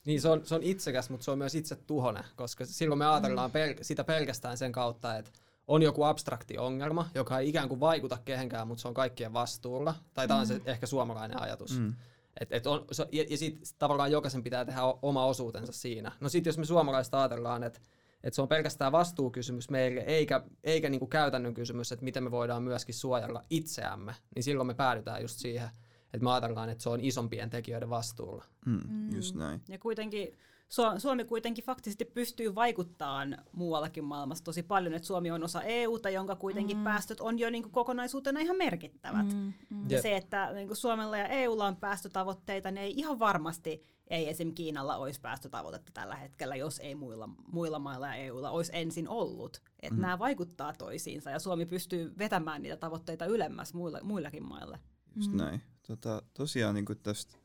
[0.05, 3.05] Niin se on, se on itsekäs, mutta se on myös itse tuhone, koska silloin me
[3.05, 5.31] ajatellaan pel- sitä pelkästään sen kautta, että
[5.67, 9.95] on joku abstrakti ongelma, joka ei ikään kuin vaikuta kehenkään, mutta se on kaikkien vastuulla.
[10.13, 11.79] Tai tämä on se ehkä suomalainen ajatus.
[11.79, 11.93] Mm.
[12.39, 16.11] Et, et on, se, ja ja sitten tavallaan jokaisen pitää tehdä oma osuutensa siinä.
[16.19, 17.79] No sitten jos me suomalaiset ajatellaan, että
[18.23, 22.63] et se on pelkästään vastuukysymys meille, eikä, eikä niinku käytännön kysymys, että miten me voidaan
[22.63, 25.69] myöskin suojella itseämme, niin silloin me päädytään just siihen,
[26.13, 28.45] että me ajatellaan, että se on isompien tekijöiden vastuulla.
[28.65, 29.61] Mm, just näin.
[29.69, 30.37] Ja kuitenkin
[30.73, 36.09] Su- Suomi kuitenkin faktisesti pystyy vaikuttamaan muuallakin maailmassa tosi paljon, että Suomi on osa EUta,
[36.09, 36.83] jonka kuitenkin mm.
[36.83, 39.33] päästöt on jo niin kuin kokonaisuutena ihan merkittävät.
[39.33, 39.53] Mm.
[39.69, 39.89] Mm.
[39.89, 44.29] Ja se, että niin kuin Suomella ja EUlla on päästötavoitteita, niin ei ihan varmasti ei
[44.29, 44.53] esim.
[44.53, 49.61] Kiinalla olisi päästötavoitetta tällä hetkellä, jos ei muilla, muilla mailla ja EUlla olisi ensin ollut.
[49.81, 50.01] Että mm.
[50.01, 54.79] nämä vaikuttaa toisiinsa ja Suomi pystyy vetämään niitä tavoitteita ylemmäs muilla, muillakin maille.
[55.15, 55.37] Just mm.
[55.37, 55.61] näin.
[55.87, 57.37] Tota, tosiaan niin tästä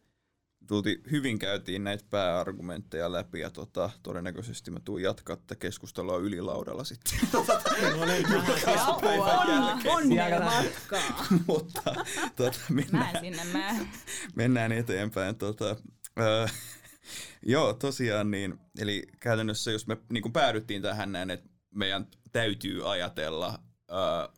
[0.67, 6.85] tultiin, hyvin käytiin näitä pääargumentteja läpi ja tota, todennäköisesti mä tuun jatkaa tätä keskustelua ylilaudalla
[6.85, 7.19] sitten.
[9.95, 11.27] Onnea matkaa!
[11.47, 11.95] Mutta
[12.37, 13.75] tota, mennään, Mä sinne mä.
[14.37, 15.37] mennään eteenpäin.
[15.37, 15.77] Tota,
[16.21, 16.47] öö,
[17.43, 18.59] Joo, tosiaan niin.
[18.79, 23.59] Eli käytännössä jos me niin päädyttiin tähän näin, että meidän täytyy ajatella
[23.91, 24.29] ää,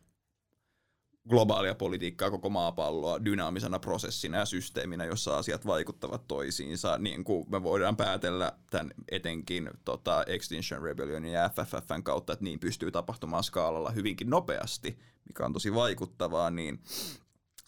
[1.29, 7.63] globaalia politiikkaa, koko maapalloa dynaamisena prosessina ja systeeminä, jossa asiat vaikuttavat toisiinsa, niin kuin me
[7.63, 13.91] voidaan päätellä tämän etenkin tota, Extinction Rebellionin ja FFFn kautta, että niin pystyy tapahtumaan skaalalla
[13.91, 14.99] hyvinkin nopeasti,
[15.29, 16.83] mikä on tosi vaikuttavaa, niin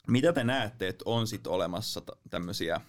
[0.08, 2.80] mitä te näette, että on sitten olemassa tämmöisiä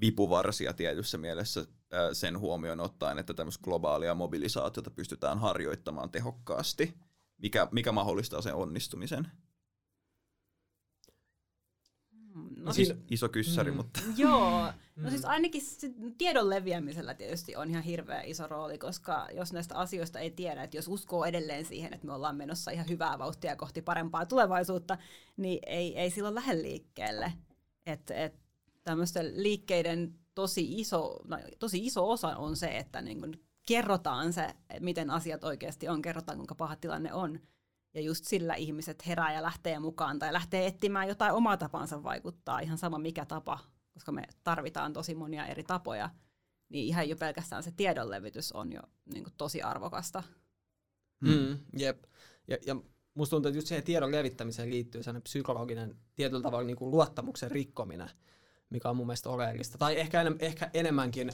[0.00, 1.66] vipuvarsia tietyssä mielessä
[2.12, 6.94] sen huomioon ottaen, että tämmöistä globaalia mobilisaatiota pystytään harjoittamaan tehokkaasti?
[7.38, 9.28] Mikä, mikä mahdollistaa sen onnistumisen?
[12.56, 13.76] No siis, iso kyssäri, mm.
[13.76, 14.00] mutta...
[14.16, 15.08] Joo, no mm.
[15.08, 15.62] siis ainakin
[16.18, 20.76] tiedon leviämisellä tietysti on ihan hirveä iso rooli, koska jos näistä asioista ei tiedä, että
[20.76, 24.98] jos uskoo edelleen siihen, että me ollaan menossa ihan hyvää vauhtia kohti parempaa tulevaisuutta,
[25.36, 27.32] niin ei, ei silloin lähde liikkeelle.
[27.86, 28.34] Että et,
[28.84, 33.34] tämmöisten liikkeiden tosi iso, no, tosi iso osa on se, että niin kun
[33.68, 37.40] kerrotaan se, miten asiat oikeasti on, kerrotaan kuinka paha tilanne on.
[37.94, 42.60] Ja just sillä ihmiset herää ja lähtee mukaan tai lähtee etsimään jotain omaa tapansa vaikuttaa,
[42.60, 43.58] ihan sama mikä tapa,
[43.92, 46.10] koska me tarvitaan tosi monia eri tapoja.
[46.68, 48.80] Niin ihan jo pelkästään se tiedonlevitys on jo
[49.14, 50.22] niin kuin, tosi arvokasta.
[51.20, 52.04] Mm, mm jep.
[52.48, 52.76] Ja, ja
[53.14, 57.50] musta tuntuu, että just siihen tiedon levittämiseen liittyy sellainen psykologinen tietyllä tavalla niin kuin luottamuksen
[57.50, 58.10] rikkominen,
[58.70, 59.78] mikä on mun mielestä oleellista.
[59.78, 61.30] Tai ehkä, enem, ehkä enemmänkin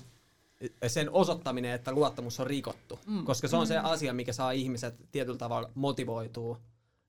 [0.86, 2.98] sen osoittaminen, että luottamus on rikottu.
[3.06, 3.24] Mm.
[3.24, 3.84] Koska se on se mm.
[3.84, 6.58] asia, mikä saa ihmiset tietyllä tavalla motivoituu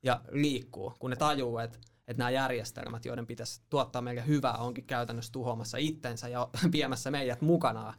[0.03, 4.83] ja liikkuu, kun ne tajuu, että, että nämä järjestelmät, joiden pitäisi tuottaa meille hyvää, onkin
[4.83, 7.93] käytännössä tuhoamassa itsensä ja viemässä meidät mukanaan.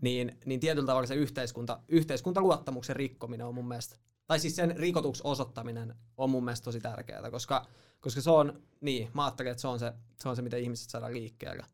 [0.00, 3.96] Niin, niin tietyllä tavalla se yhteiskunta, yhteiskuntaluottamuksen rikkominen on mun mielestä,
[4.26, 7.66] tai siis sen rikotuksi osoittaminen on mun mielestä tosi tärkeää, koska,
[8.00, 10.90] koska se on, niin, mä ajattelin, että se on se, se, on se miten ihmiset
[10.90, 11.64] saadaan liikkeelle.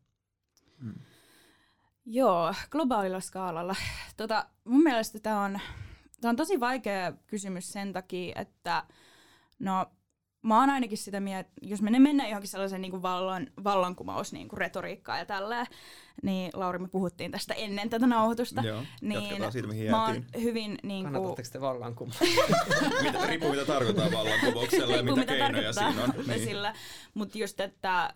[0.79, 0.93] Mm.
[2.11, 3.75] Joo, globaalilla skaalalla.
[4.17, 5.59] Tota, mun mielestä tämä on,
[6.21, 8.83] tää on tosi vaikea kysymys sen takia, että
[9.59, 9.85] no,
[10.41, 14.47] mä oon ainakin sitä mieltä, jos me mennään johonkin sellaisen niin kuin vallan, vallankumous niin
[14.47, 15.65] kuin retoriikkaan ja tälleen,
[16.23, 18.61] niin Lauri, me puhuttiin tästä ennen tätä nauhoitusta.
[18.61, 20.77] Joo, niin siitä, mihin mä oon hyvin...
[20.83, 21.13] Niin kuin...
[21.13, 22.25] Kannatatteko te vallankumousta?
[23.03, 26.13] mitä, riippuu mitä tarkoittaa vallankumouksella ja mitä, mitä keinoja siinä on.
[26.27, 26.57] Niin.
[27.13, 28.13] Mutta just, että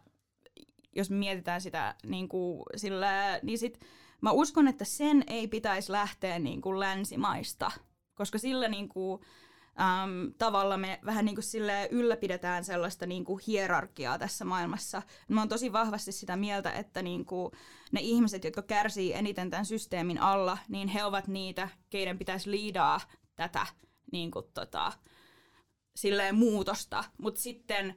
[0.96, 3.80] jos mietitään sitä niin kuin sillä, niin sit
[4.22, 7.72] mä uskon, että sen ei pitäisi lähteä niin kuin länsimaista,
[8.14, 9.22] koska sillä niin kuin,
[9.82, 15.02] äm, tavalla me vähän niin kuin sille ylläpidetään sellaista niin kuin hierarkiaa tässä maailmassa.
[15.28, 17.52] Mä oon tosi vahvasti sitä mieltä, että niin kuin
[17.92, 23.02] ne ihmiset, jotka kärsii eniten tämän systeemin alla, niin he ovat niitä, keiden pitäisi liidaa
[23.36, 23.66] tätä
[24.12, 24.92] niin kuin, tota,
[25.96, 27.04] silleen muutosta.
[27.18, 27.96] Mutta sitten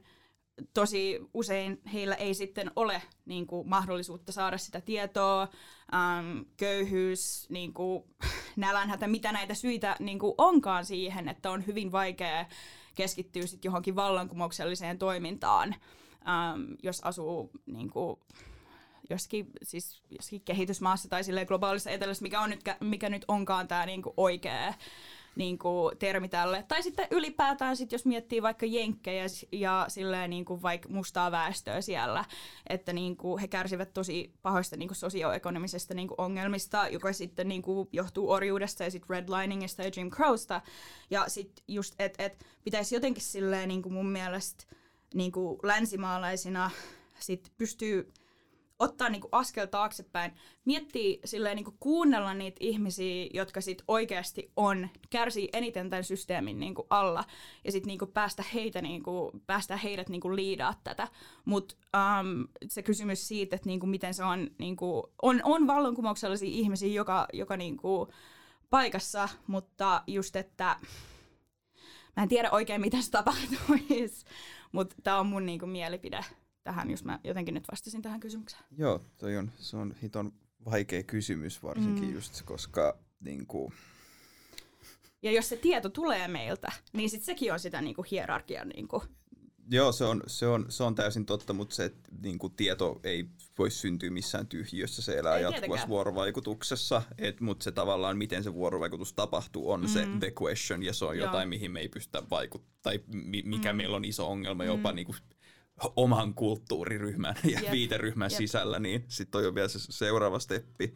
[0.73, 7.73] tosi usein heillä ei sitten ole niin kuin, mahdollisuutta saada sitä tietoa, äm, köyhyys, niin
[7.73, 8.03] kuin,
[8.55, 12.45] nälänhätä, mitä näitä syitä niin kuin, onkaan siihen, että on hyvin vaikea
[12.95, 15.75] keskittyä sit johonkin vallankumoukselliseen toimintaan,
[16.27, 18.19] äm, jos asuu niin kuin,
[19.09, 24.01] jossakin, siis, jossakin kehitysmaassa tai globaalissa etelässä, mikä, on nyt, mikä nyt onkaan tämä niin
[24.17, 24.73] oikea
[25.37, 26.65] niin kuin, termi tälle.
[26.67, 31.81] Tai sitten ylipäätään, sit, jos miettii vaikka jenkkejä ja silleen, niin kuin, vaikka mustaa väestöä
[31.81, 32.25] siellä,
[32.69, 37.47] että niin kuin, he kärsivät tosi pahoista niin kuin, sosioekonomisesta niin kuin, ongelmista, joka sitten
[37.47, 40.61] niin kuin, johtuu orjuudesta ja sitten redliningista ja Jim Crowsta.
[41.09, 44.63] Ja sitten just, että et, pitäisi jotenkin silleen niin kuin mun mielestä
[45.13, 46.71] niin kuin, länsimaalaisina
[47.19, 48.11] sit pystyy
[48.79, 50.31] ottaa niinku askel taaksepäin,
[50.65, 56.87] miettii silleen niinku kuunnella niitä ihmisiä, jotka sit oikeasti on, kärsii eniten tämän systeemin niinku
[56.89, 57.23] alla,
[57.63, 61.07] ja sitten niinku päästä, heitä, niinku, päästä heidät niinku liidaa tätä.
[61.45, 66.93] Mutta um, se kysymys siitä, että niinku miten se on, niinku, on, on vallankumouksellisia ihmisiä
[66.93, 68.07] joka, joka niinku
[68.69, 70.79] paikassa, mutta just, että
[72.17, 74.25] mä en tiedä oikein, mitä se tapahtuisi,
[74.71, 76.25] mutta tämä on mun niinku mielipide
[76.67, 78.63] tähän, jos mä jotenkin nyt vastasin tähän kysymykseen.
[78.77, 80.33] Joo, toi on, se on hiton
[80.65, 82.13] vaikea kysymys varsinkin mm.
[82.13, 83.73] just, koska niin kuin...
[85.21, 88.87] Ja jos se tieto tulee meiltä, niin sit sekin on sitä niin kuin hierarkian niin
[88.87, 89.01] kuin
[89.71, 91.91] Joo, se on, se, on, se on täysin totta, mutta se
[92.21, 93.25] niin kuin tieto ei
[93.57, 95.89] voi syntyä missään tyhjössä, se elää ei jatkuvassa tietenkään.
[95.89, 99.87] vuorovaikutuksessa, et, mutta se tavallaan, miten se vuorovaikutus tapahtuu, on mm.
[99.87, 101.25] se the question, ja se on Joo.
[101.25, 102.99] jotain, mihin me ei pystytä vaikuttamaan, tai
[103.43, 103.77] mikä mm.
[103.77, 104.67] meillä on iso ongelma mm.
[104.67, 105.17] jopa niin kuin
[105.95, 107.71] oman kulttuuriryhmän ja yep.
[107.71, 108.37] viiteryhmän yep.
[108.37, 110.95] sisällä, niin sitten on jo vielä se seuraava steppi.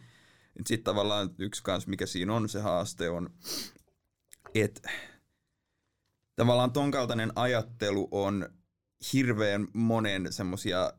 [0.68, 3.30] Sitten tavallaan yksi kans, mikä siinä on se haaste, on,
[4.56, 4.90] että
[6.36, 8.50] tavallaan ton kaltainen ajattelu on
[9.14, 10.94] hirveän monen semmosia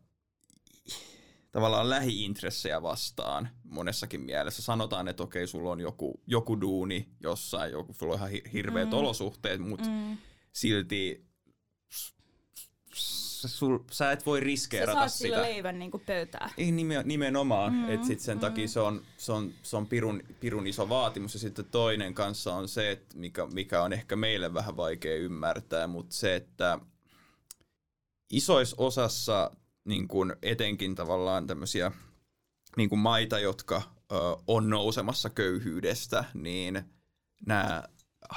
[1.53, 4.63] tavallaan lähiintressejä vastaan monessakin mielessä.
[4.63, 8.89] Sanotaan, että okei, sulla on joku, joku duuni jossain, joku, sulla on ihan hi- hirveät
[8.89, 8.95] mm.
[8.95, 10.19] olosuhteet, mutta mm.
[10.53, 11.27] silti
[13.49, 15.25] sul, sä et voi riskeerata Sä saat sitä.
[15.29, 16.51] sillä leivän niinku pöytään.
[16.59, 18.41] Ei nime, nimenomaan, mm, että sit sen mm.
[18.41, 21.35] takia se on, se on, se on pirun, pirun iso vaatimus.
[21.35, 25.87] Ja sitten toinen kanssa on se, että mikä, mikä on ehkä meille vähän vaikea ymmärtää,
[25.87, 26.79] mutta se, että
[28.33, 29.51] isoissa osassa
[29.85, 31.93] niin kun etenkin tavallaan tämmöisiä
[32.77, 33.83] niin maita, jotka
[34.13, 34.15] ö,
[34.47, 36.83] on nousemassa köyhyydestä, niin
[37.47, 37.83] nämä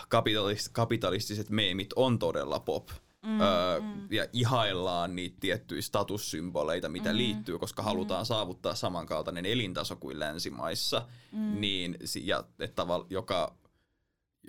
[0.09, 2.89] kapitalist, kapitalistiset meemit on todella pop.
[3.25, 4.07] Mm, öö, mm.
[4.11, 7.85] ja ihaillaan niitä tiettyjä statussymboleita, mitä mm, liittyy, koska mm.
[7.85, 11.61] halutaan saavuttaa samankaltainen elintaso kuin länsimaissa, mm.
[11.61, 13.55] niin, ja, että joka,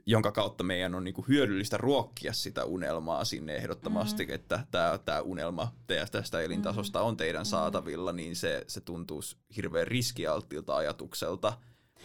[0.07, 4.35] jonka kautta meidän on niinku hyödyllistä ruokkia sitä unelmaa sinne ehdottomasti, mm.
[4.35, 4.67] että
[5.05, 5.73] tämä, unelma
[6.13, 9.21] tästä elintasosta on teidän saatavilla, niin se, se tuntuu
[9.57, 11.59] hirveän riskialttilta ajatukselta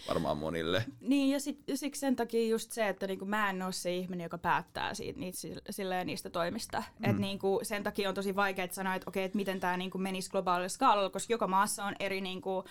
[0.07, 0.85] varmaan monille.
[1.01, 4.25] Niin, ja sit, siksi sen takia just se, että niinku mä en ole se ihminen,
[4.25, 5.37] joka päättää siitä, niitä,
[5.69, 6.83] silleen, niistä toimista.
[6.99, 7.09] Mm.
[7.09, 10.29] Et niinku, sen takia on tosi vaikea sanoa, että okei, että miten tämä niinku menisi
[10.29, 12.63] globaalilla skaalalla, koska joka maassa on eri niinku,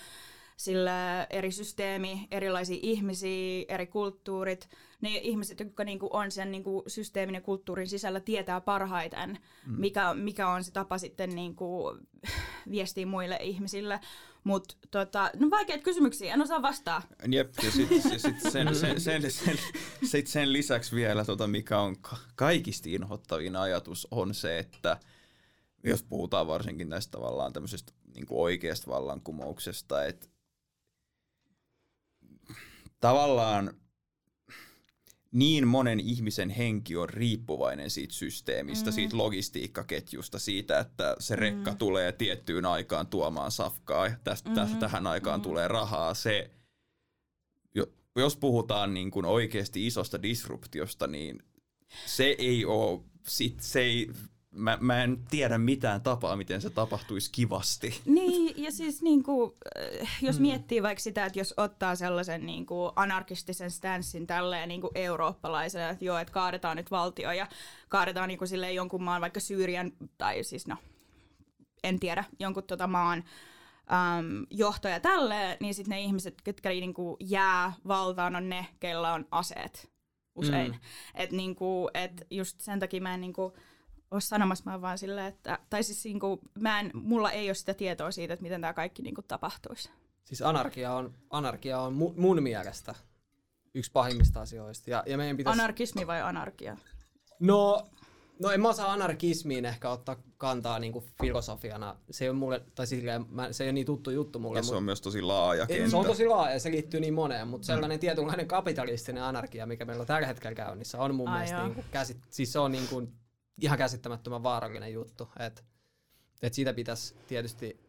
[0.61, 4.69] sillä eri systeemi, erilaisia ihmisiä, eri kulttuurit.
[5.01, 9.81] Ne ihmiset, jotka niinku on sen niinku systeemin ja kulttuurin sisällä, tietää parhaiten, mm.
[9.81, 11.99] mikä, mikä on se tapa sitten niinku
[12.71, 14.01] viestiä muille ihmisille.
[14.45, 17.03] Mutta tota, no vaikeat kysymyksiä, en osaa vastaa.
[17.29, 19.59] Jep, ja sitten sit sen, sen, sen, sen,
[20.05, 21.97] sit sen lisäksi vielä, tota, mikä on
[22.35, 25.01] kaikista inhottavin ajatus, on se, että
[25.85, 30.27] jos puhutaan varsinkin näistä tavallaan tämmöisestä niin oikeasta vallankumouksesta, että
[33.01, 33.75] tavallaan
[35.33, 38.95] niin monen ihmisen henki on riippuvainen siitä systeemistä, mm.
[38.95, 41.77] siitä logistiikkaketjusta, siitä, että se rekka mm.
[41.77, 44.79] tulee tiettyyn aikaan tuomaan safkaa ja tästä, mm-hmm.
[44.79, 45.43] tähän aikaan mm.
[45.43, 46.15] tulee rahaa.
[46.15, 46.51] Se,
[48.17, 51.43] jos puhutaan niin kuin oikeasti isosta disruptiosta, niin
[52.07, 54.11] se ei ole, sit, se ei
[54.51, 58.01] mä, mä en tiedä mitään tapaa, miten se tapahtuisi kivasti.
[58.05, 59.53] Niin, ja siis niin kuin,
[60.23, 60.43] jos mm.
[60.43, 65.89] miettii vaikka sitä, että jos ottaa sellaisen niin kuin anarkistisen stanssin tälleen niin kuin eurooppalaisena,
[65.89, 67.47] että joo, että kaadetaan nyt valtio ja
[67.89, 70.77] kaadetaan niin kuin silleen jonkun maan, vaikka Syyrian, tai siis no,
[71.85, 77.17] en tiedä, jonkun tota maan äm, johtaja tälleen, niin sitten ne ihmiset, ketkä niin kuin
[77.21, 79.91] jää valtaan, on ne, keillä on aseet
[80.35, 80.73] usein.
[80.73, 80.79] Mm.
[81.15, 81.57] Että niin
[81.95, 83.53] et just sen takia mä en niin kuin,
[84.11, 87.55] ole sanomassa, mä vaan sillä, että, tai siis niin kuin, mä en, mulla ei ole
[87.55, 89.91] sitä tietoa siitä, että miten tämä kaikki niin kuin, tapahtuisi.
[90.25, 92.95] Siis anarkia on, anarkia on mu, mun mielestä
[93.75, 94.91] yksi pahimmista asioista.
[94.91, 95.61] Ja, ja meidän pitäisi...
[95.61, 96.77] Anarkismi vai anarkia?
[97.41, 97.87] No,
[98.43, 101.97] no en mä osaa anarkismiin ehkä ottaa kantaa niin kuin filosofiana.
[102.11, 104.59] Se ei ole mulle, tai silleen, mä, se ei ole niin tuttu juttu mulle.
[104.59, 105.91] Ja se on myös tosi laaja kenttä.
[105.91, 108.01] Se on tosi laaja, se liittyy niin moneen, mutta sellainen mm.
[108.01, 111.87] tietynlainen kapitalistinen anarkia, mikä meillä on tällä hetkellä käynnissä, on mun Ai mielestä niin kuin
[111.91, 113.13] käsit, siis se on niin kuin
[113.61, 115.29] ihan käsittämättömän vaarallinen juttu.
[115.39, 115.63] Että
[116.43, 117.81] et siitä pitäisi tietysti,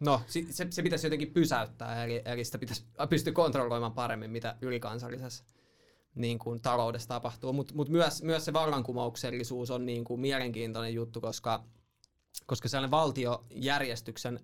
[0.00, 5.44] no se, se pitäisi jotenkin pysäyttää, eli, eli sitä pitäisi pystyä kontrolloimaan paremmin, mitä ylikansallisessa
[6.14, 7.52] niin kuin, taloudessa tapahtuu.
[7.52, 11.64] Mutta mut myös, myös se vallankumouksellisuus on niin kuin, mielenkiintoinen juttu, koska,
[12.46, 14.40] koska sellainen valtiojärjestyksen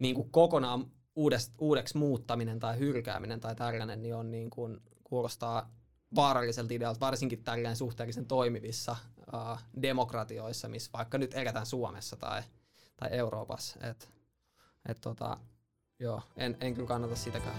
[0.00, 5.70] niin kuin kokonaan uudest, uudeksi muuttaminen tai hylkääminen tai tällainen, niin on niin kuin, kuulostaa
[6.16, 8.96] vaaralliselta idealta, varsinkin tällainen suhteellisen toimivissa
[9.34, 12.42] uh, demokratioissa, missä vaikka nyt eletään Suomessa tai,
[12.96, 13.78] tai Euroopassa.
[13.86, 14.10] Et,
[14.88, 15.36] et tota,
[15.98, 17.56] joo, en, en kyllä kannata sitäkään.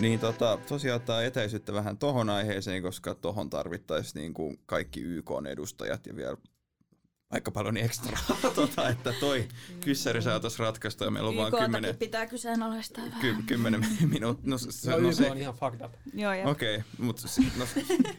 [0.00, 6.06] Niin tota, tosiaan tämä etäisyyttä vähän tohon aiheeseen, koska tohon tarvittaisiin niin kuin kaikki YK-edustajat
[6.06, 6.36] ja vielä
[7.30, 8.18] aika paljon ekstra,
[8.54, 9.48] tota, että toi
[9.80, 11.96] kyssäri saataisiin ratkaista ja meillä on vain kymmenen...
[11.96, 13.20] pitää kyseenalaistaa vähän.
[13.20, 14.50] Ky- kymmenen minuuttia.
[14.50, 15.92] No, se, no, no, se, on ihan fucked up.
[16.14, 17.22] Joo, Okei, okay, mutta
[17.58, 17.66] no,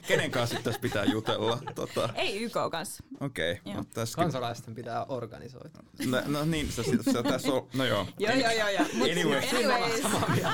[0.07, 1.61] kenen kanssa tässä pitää jutella?
[1.75, 2.09] Tota.
[2.15, 3.03] Ei YK kanssa.
[3.19, 3.51] Okei.
[3.51, 5.79] Okay, no, tässä Kansalaisten pitää organisoida.
[6.05, 8.07] No, no niin, se, se, se tässä on, no joo.
[8.19, 8.69] joo, joo, joo.
[8.69, 8.85] joo.
[9.11, 9.41] Anyway.
[9.53, 10.01] Anyways,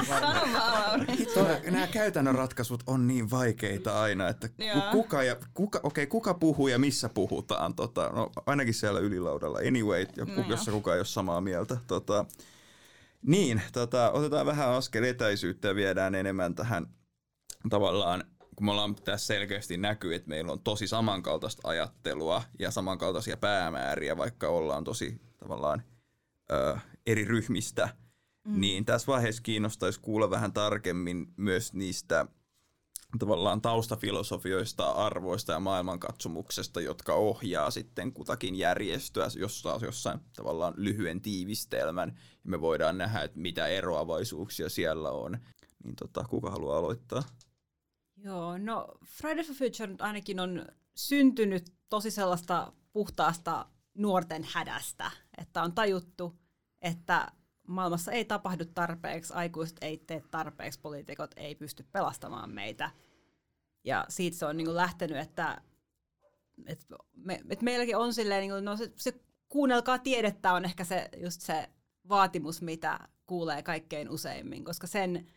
[0.07, 1.07] sano vaan,
[1.71, 4.49] Nämä käytännön ratkaisut on niin vaikeita aina, että
[4.91, 7.75] kuka, ja, kuka, okay, kuka puhuu ja missä puhutaan.
[7.75, 9.59] Tota, no, ainakin siellä ylilaudalla.
[9.67, 11.77] Anyway, no jos kukaan ei ole samaa mieltä.
[11.87, 12.25] Tota,
[13.21, 16.87] niin, tota, otetaan vähän askel etäisyyttä ja viedään enemmän tähän
[17.69, 18.23] tavallaan,
[18.55, 24.17] kun me ollaan tässä selkeästi näkyy, että meillä on tosi samankaltaista ajattelua ja samankaltaisia päämääriä,
[24.17, 25.83] vaikka ollaan tosi tavallaan
[26.51, 27.89] ö, eri ryhmistä,
[28.47, 28.61] mm.
[28.61, 32.25] niin tässä vaiheessa kiinnostaisi kuulla vähän tarkemmin myös niistä
[33.19, 42.09] tavallaan taustafilosofioista, arvoista ja maailmankatsomuksesta, jotka ohjaa sitten kutakin järjestöä, jos jossain tavallaan lyhyen tiivistelmän,
[42.43, 45.37] ja me voidaan nähdä, että mitä eroavaisuuksia siellä on.
[45.83, 47.23] Niin tota, kuka haluaa aloittaa?
[48.17, 53.65] Joo, no Friday for Future ainakin on syntynyt tosi sellaista puhtaasta
[53.97, 56.39] nuorten hädästä, että on tajuttu,
[56.81, 57.31] että
[57.67, 62.91] maailmassa ei tapahdu tarpeeksi, aikuiset ei tee tarpeeksi, poliitikot ei pysty pelastamaan meitä.
[63.83, 65.61] Ja siitä se on niin kuin lähtenyt, että,
[66.65, 69.13] että, me, että meilläkin on silleen, niin kuin, no se, se
[69.49, 71.69] kuunnelkaa tiedettä on ehkä se, just se
[72.09, 75.27] vaatimus, mitä kuulee kaikkein useimmin, koska sen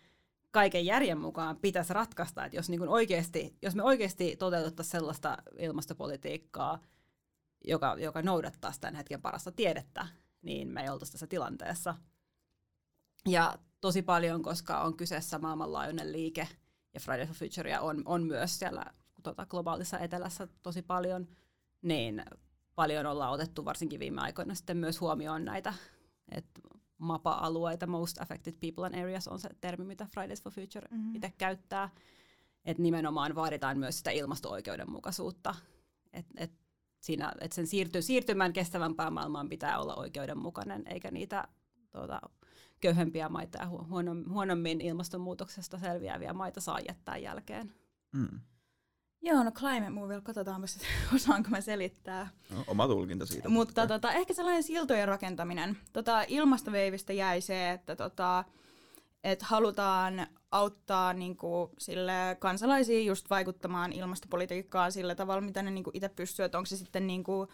[0.51, 6.79] kaiken järjen mukaan pitäisi ratkaista, että jos, niin oikeasti, jos me oikeasti toteutettaisiin sellaista ilmastopolitiikkaa,
[7.65, 10.07] joka, joka noudattaa tämän hetken parasta tiedettä,
[10.43, 11.95] niin me ei oltaisi tässä tilanteessa.
[13.29, 16.49] Ja tosi paljon, koska on kyseessä maailmanlaajuinen liike,
[16.95, 18.85] ja Friday for Future on, on myös siellä
[19.23, 21.29] tota, globaalissa etelässä tosi paljon,
[21.83, 22.25] niin
[22.75, 25.75] paljon ollaan otettu varsinkin viime aikoina sitten myös huomioon näitä,
[26.31, 26.61] että
[26.99, 31.15] MAPA-alueita, Most Affected People and Areas on se termi, mitä Fridays for Future mm-hmm.
[31.15, 31.91] itse käyttää.
[32.65, 35.55] Että nimenomaan vaaditaan myös sitä ilmasto-oikeudenmukaisuutta.
[36.13, 36.53] Että et
[37.01, 41.49] siinä, et sen siirty, siirtymän kestävämpään maailmaan pitää olla oikeudenmukainen, eikä niitä
[41.91, 42.21] tuota,
[42.85, 43.69] köyhempiä maita ja
[44.29, 47.75] huonommin ilmastonmuutoksesta selviäviä maita saa jättää jälkeen.
[48.13, 48.41] Mm.
[49.23, 50.67] Joo, no climate movie, katsotaanpa,
[51.15, 52.29] osaanko mä selittää.
[52.51, 53.49] No, oma tulkinta siitä.
[53.49, 55.77] Mutta tota, ehkä sellainen siltojen rakentaminen.
[55.93, 58.45] Tota, ilmastoveivistä jäi se, että tota,
[59.25, 66.09] et halutaan auttaa niinku, sille kansalaisia just vaikuttamaan ilmastopolitiikkaan sillä tavalla, mitä ne niinku, itse
[66.09, 66.45] pystyy.
[66.45, 67.49] Että onko se sitten niinku,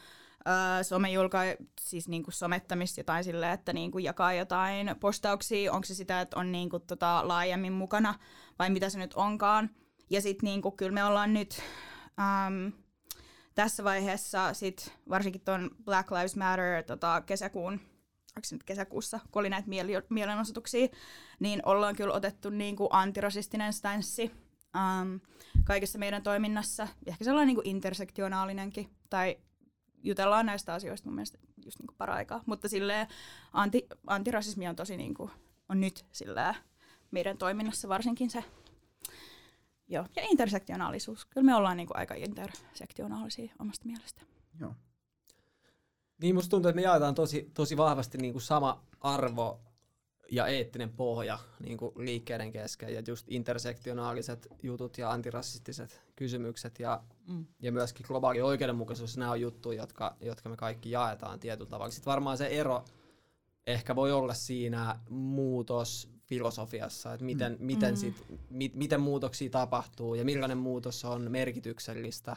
[0.48, 1.38] äh, somejulka,
[1.80, 6.52] siis niinku somettamista jotain silleen, että niinku jakaa jotain postauksia, onko se sitä, että on
[6.52, 8.14] niinku tota laajemmin mukana
[8.58, 9.70] vai mitä se nyt onkaan.
[10.10, 11.62] Ja sitten niinku, kyllä me ollaan nyt
[12.46, 12.72] äm,
[13.54, 19.40] tässä vaiheessa, sit, varsinkin tuon Black Lives Matter tota, kesäkuun, onko se nyt kesäkuussa, kun
[19.40, 19.68] oli näitä
[20.08, 20.88] mielenosoituksia,
[21.40, 24.30] niin ollaan kyllä otettu niinku antirasistinen stanssi
[24.76, 25.20] äm,
[25.64, 26.88] kaikessa meidän toiminnassa.
[27.06, 29.36] Ehkä sellainen niinku intersektionaalinenkin, tai
[30.02, 32.42] jutellaan näistä asioista mun mielestä just niinku paraikaa.
[32.46, 33.06] Mutta silleen
[33.52, 35.30] anti, antirasismi on tosi niinku,
[35.68, 36.54] on nyt silleen
[37.10, 38.44] meidän toiminnassa varsinkin se
[39.90, 41.24] Joo, ja intersektionaalisuus.
[41.24, 44.22] Kyllä me ollaan niinku aika intersektionaalisia omasta mielestä.
[44.60, 44.74] Joo.
[46.22, 49.60] Niin musta tuntuu, että me jaetaan tosi, tosi vahvasti niinku sama arvo
[50.30, 57.02] ja eettinen pohja niin kuin liikkeiden kesken ja just intersektionaaliset jutut ja antirasistiset kysymykset ja,
[57.28, 57.46] mm.
[57.60, 61.90] ja myöskin globaali oikeudenmukaisuus, nämä on juttuja, jotka, jotka me kaikki jaetaan tietyllä tavalla.
[61.90, 62.84] Sitten varmaan se ero
[63.66, 67.64] ehkä voi olla siinä muutos filosofiassa, että miten, mm.
[67.64, 67.96] miten, mm.
[67.96, 72.36] sit, mi, miten muutoksia tapahtuu ja millainen muutos on merkityksellistä.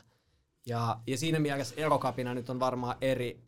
[0.66, 3.40] Ja, ja siinä mielessä erokapina nyt on varmaan eri,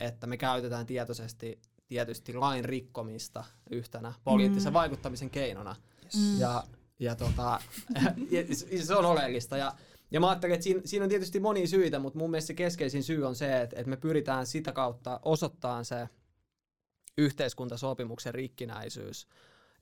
[0.00, 4.74] että me käytetään tietoisesti tietysti lain rikkomista yhtenä poliittisen mm.
[4.74, 5.76] vaikuttamisen keinona.
[6.04, 6.40] Yes.
[6.40, 6.64] Ja,
[6.98, 7.60] ja, tota,
[8.30, 9.56] ja se on oleellista.
[9.56, 9.72] Ja,
[10.10, 13.02] ja mä ajattelin, että siinä, siinä on tietysti monia syitä, mutta mun mielestä se keskeisin
[13.02, 16.08] syy on se, että, että me pyritään sitä kautta osoittamaan se
[17.18, 19.28] yhteiskuntasopimuksen rikkinäisyys.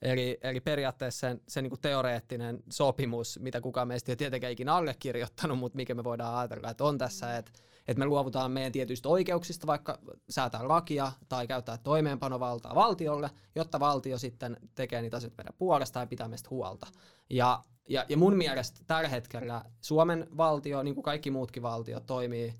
[0.01, 5.59] Eli, eli periaatteessa se, se niin teoreettinen sopimus, mitä kukaan meistä ei tietenkään ikinä allekirjoittanut,
[5.59, 7.51] mutta mikä me voidaan ajatella, että on tässä, että,
[7.87, 14.17] että me luovutaan meidän tietyistä oikeuksista, vaikka säätää lakia tai käyttää toimeenpanovaltaa valtiolle, jotta valtio
[14.17, 16.87] sitten tekee niitä asioita meidän puolesta ja pitää meistä huolta.
[17.29, 22.53] Ja, ja, ja mun mielestä tällä hetkellä Suomen valtio, niin kuin kaikki muutkin valtiot, toimii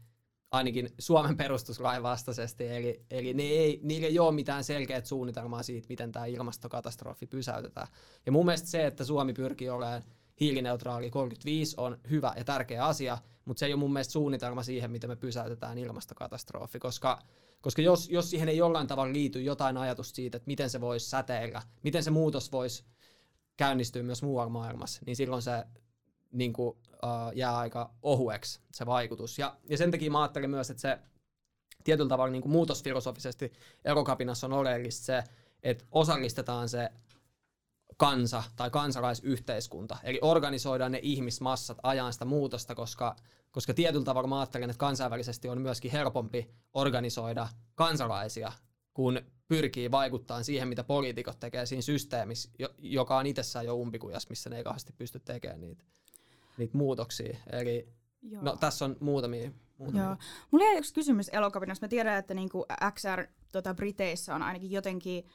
[0.52, 5.88] ainakin Suomen perustuslain vastaisesti, eli, eli ne ei, niillä ei ole mitään selkeät suunnitelmaa siitä,
[5.90, 7.88] miten tämä ilmastokatastrofi pysäytetään.
[8.26, 10.04] Ja mun mielestä se, että Suomi pyrkii olemaan
[10.40, 14.92] hiilineutraali 35 on hyvä ja tärkeä asia, mutta se ei ole mun mielestä suunnitelma siihen,
[14.92, 17.22] miten me pysäytetään ilmastokatastrofi, koska,
[17.62, 21.10] koska jos, jos siihen ei jollain tavalla liity jotain ajatusta siitä, että miten se voisi
[21.10, 22.84] säteillä, miten se muutos voisi
[23.58, 25.64] käynnistyä myös muualla maailmassa, niin silloin se
[26.32, 29.40] niin kuin, uh, jää aika ohueksi se vaikutus.
[29.40, 31.00] Ja, ja sen takia mä ajattelin myös, että se
[31.84, 33.54] tietyllä tavalla niin kuin muutosfilosofisesti
[33.86, 35.24] erokapinassa on oleellista se,
[35.64, 36.90] että osallistetaan se
[37.98, 39.98] kansa tai kansalaisyhteiskunta.
[40.04, 43.16] Eli organisoidaan ne ihmismassat ajan sitä muutosta, koska,
[43.52, 48.52] koska tietyllä tavalla mä ajattelen, että kansainvälisesti on myöskin helpompi organisoida kansalaisia,
[48.94, 54.50] kun pyrkii vaikuttaa siihen, mitä poliitikot tekee siinä systeemissä, joka on itsessään jo umpikujas, missä
[54.50, 55.84] ne ei kauheasti pysty tekemään niitä
[56.58, 57.38] niitä muutoksia.
[57.52, 57.88] Eli
[58.22, 58.44] Joo.
[58.44, 59.52] no, tässä on muutamia.
[59.78, 60.04] muutamia.
[60.04, 60.16] Joo.
[60.52, 61.86] Mulla on yksi kysymys elokapinasta.
[61.86, 65.26] Mä tiedän, että niinku XR tota, Briteissä on ainakin jotenkin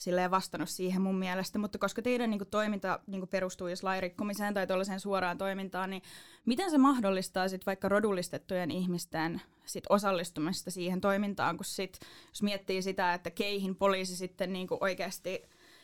[0.00, 4.66] silleen vastannut siihen mun mielestä, mutta koska teidän niinku toiminta niinku perustuu jos lairikkomiseen tai
[4.66, 6.02] tuollaiseen suoraan toimintaan, niin
[6.46, 11.98] miten se mahdollistaa sit vaikka rodullistettujen ihmisten sit osallistumista siihen toimintaan, kun sit,
[12.28, 15.42] jos miettii sitä, että keihin poliisi sitten niinku oikeasti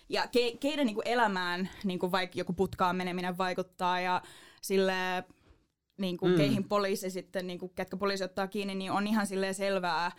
[0.08, 4.22] ja ke, keiden niinku elämään niinku vaikka joku putkaan meneminen vaikuttaa ja
[4.62, 5.24] sille
[5.98, 6.36] niin kuin mm.
[6.36, 10.12] keihin poliisi sitten, niin kuin, ketkä poliisi ottaa kiinni, niin on ihan silleen selvää,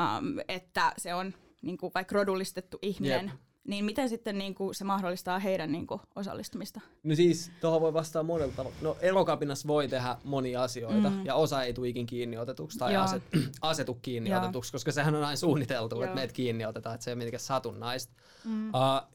[0.00, 1.34] um, että se on
[1.66, 3.24] niin kuin, vaikka rodullistettu ihminen.
[3.24, 3.34] Yep.
[3.66, 6.80] Niin miten sitten niin kuin, se mahdollistaa heidän niin kuin, osallistumista?
[7.02, 8.76] No siis, tuohon voi vastata monella tavalla.
[8.82, 11.26] No elokapinassa voi tehdä monia asioita, mm.
[11.26, 13.22] ja osa ei tule ikin kiinni otetuksi tai aset,
[13.60, 14.40] asetu kiinni Joo.
[14.40, 16.04] otetuksi, koska sehän on aina suunniteltu, Joo.
[16.04, 18.14] että meidät kiinni otetaan, että se ei ole mitenkään satunnaista.
[18.44, 18.68] Mm.
[18.68, 18.72] Uh,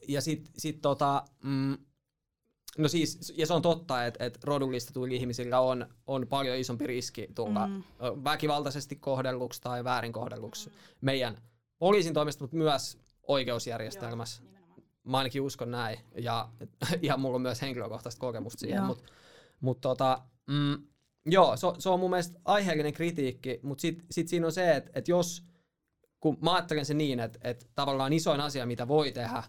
[0.08, 1.76] ja sitten sit, tota, mm,
[2.78, 7.28] No siis, ja se on totta, että, että rodullistetuilla ihmisillä on, on paljon isompi riski
[7.34, 7.82] tulla mm.
[8.24, 10.74] väkivaltaisesti kohdelluksi tai väärin kohdelluksi mm.
[11.00, 11.38] meidän
[11.82, 14.42] poliisin toimesta, mutta myös oikeusjärjestelmässä.
[14.42, 16.48] Joo, Mä ainakin uskon näin, ja
[17.02, 19.12] ihan mulla on myös henkilökohtaista kokemusta siihen, mutta
[19.60, 20.86] mut tota, mm,
[21.26, 24.90] joo, se, se on mun mielestä aiheellinen kritiikki, mutta sitten sit siinä on se, että,
[24.94, 25.44] että jos,
[26.20, 29.42] kun mä ajattelen se niin, että, että tavallaan isoin asia, mitä voi tehdä,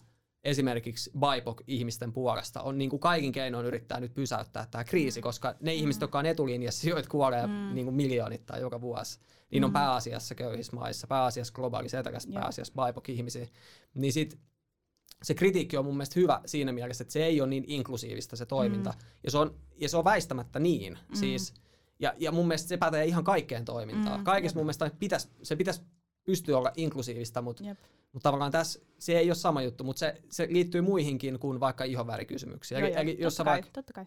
[0.44, 5.24] esimerkiksi BIPOC-ihmisten puolesta on niin kuin kaikin keinoin yrittää nyt pysäyttää tämä kriisi, mm.
[5.24, 5.78] koska ne mm.
[5.78, 7.74] ihmiset, jotka on etulinjassa, joita kuolee mm.
[7.74, 9.20] niin kuin miljoonittain joka vuosi,
[9.52, 9.66] niin mm.
[9.66, 13.48] on pääasiassa köyhissä maissa, pääasiassa globaalissa etelässä, pääasiassa BIPOC-ihmisiä,
[13.94, 14.40] niin sit
[15.24, 18.46] se kritiikki on mun mielestä hyvä siinä mielessä, että se ei ole niin inklusiivista se
[18.46, 18.98] toiminta, mm.
[19.24, 21.16] ja, se on, ja se on väistämättä niin, mm.
[21.16, 21.54] siis,
[22.00, 24.20] ja, ja mun mielestä se pätee ihan kaikkeen toimintaan.
[24.20, 24.24] Mm.
[24.24, 25.82] Kaikessa mun mielestä pitäisi, se pitäisi
[26.26, 27.64] pystyy olla inklusiivista, mutta
[28.14, 31.84] mutta tavallaan tässä se ei ole sama juttu, mutta se, se liittyy muihinkin kuin vaikka
[31.84, 32.80] ihonvärikysymyksiin.
[32.80, 33.72] Joo, eli, joo, eli jos totta, kai, vaikka...
[33.74, 34.06] totta kai.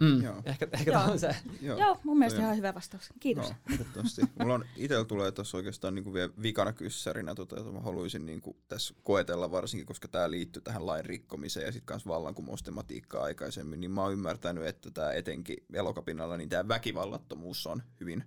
[0.00, 0.42] Mm, joo.
[0.44, 1.36] Ehkä, ehkä tämä on se.
[1.62, 3.08] Joo, joo mun mielestä ihan hyvä vastaus.
[3.20, 3.52] Kiitos.
[3.96, 4.02] No,
[4.38, 8.56] Mulla on itsellä tulee tuossa oikeastaan niinku vielä vikana kyssärinä, tota, että mä haluaisin niinku
[8.68, 13.90] tässä koetella varsinkin, koska tämä liittyy tähän lain rikkomiseen ja sitten kanssa vallankumoustematiikkaa aikaisemmin, niin
[13.90, 18.24] mä oon ymmärtänyt, että tämä etenkin elokapinalla, niin tämä väkivallattomuus on hyvin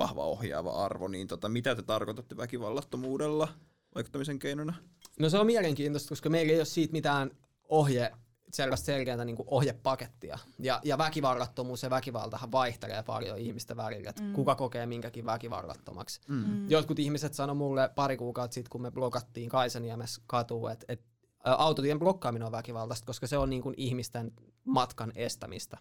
[0.00, 1.08] vahva ohjaava arvo.
[1.08, 3.48] Niin tota, mitä te tarkoitatte väkivallattomuudella?
[3.94, 4.74] vaikuttamisen keinona?
[5.18, 7.30] No se on mielenkiintoista, koska meillä ei ole siitä mitään
[7.68, 8.12] ohje,
[8.52, 10.38] sellaista selkeää niin ohjepakettia.
[10.58, 14.32] Ja, ja väkivallattomuus ja väkivaltahan vaihtelee paljon ihmisten välillä, että mm.
[14.32, 16.20] kuka kokee minkäkin väkivallattomaksi.
[16.28, 16.34] Mm.
[16.34, 16.70] mm.
[16.70, 21.06] Jotkut ihmiset sanoi mulle pari kuukautta sitten, kun me blokattiin Kaisaniemessä katuun, että, että
[21.44, 24.32] autotien blokkaaminen on väkivaltaista, koska se on niin kuin ihmisten
[24.64, 25.78] matkan estämistä.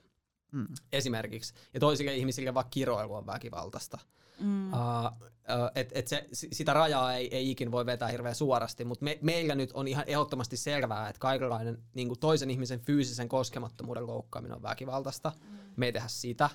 [0.52, 0.68] Mm.
[0.92, 1.54] Esimerkiksi.
[1.74, 3.98] Ja toisille ihmisille vaikka kiroilu on väkivaltaista.
[4.40, 4.74] Mm.
[4.74, 4.80] Uh,
[5.76, 9.56] et, et se, sitä rajaa ei, ei ikin voi vetää hirveän suorasti, mutta me, meillä
[9.56, 14.64] nyt on ihan ehdottomasti selvää, että kaikenlainen niin kuin toisen ihmisen fyysisen koskemattomuuden loukkaaminen on
[14.64, 15.32] väkivaltaista.
[15.42, 15.58] Mm.
[15.76, 16.50] Me ei tehdä sitä.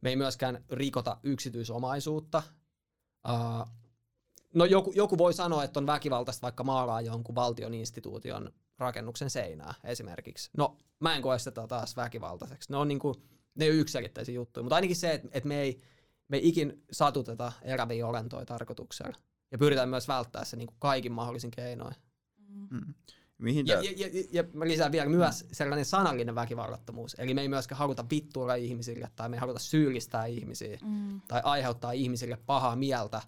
[0.00, 2.42] Me ei myöskään rikota yksityisomaisuutta.
[3.28, 3.68] Uh,
[4.54, 9.74] no joku, joku voi sanoa, että on väkivaltaista vaikka maalaa jonkun valtion instituution rakennuksen seinää
[9.84, 10.50] esimerkiksi.
[10.56, 12.72] No mä en koe sitä taas väkivaltaiseksi.
[12.72, 13.14] Ne on, niin kuin,
[13.56, 15.80] ne on yksiselitteisiä juttuja, mutta ainakin se, että, että me ei
[16.28, 19.16] me ei ikin satuteta eräviä olentoja tarkoituksella.
[19.50, 21.94] Ja pyritään myös välttää se niin kuin kaikin mahdollisin keinoin.
[22.70, 22.94] Mm.
[23.38, 27.16] Mihin ja, ja, ja, ja mä lisään vielä myös sellainen sanallinen väkivallattomuus.
[27.18, 31.20] Eli me ei myöskään haluta vittuilla ihmisille tai me ei haluta syyllistää ihmisiä mm.
[31.28, 33.22] tai aiheuttaa ihmisille pahaa mieltä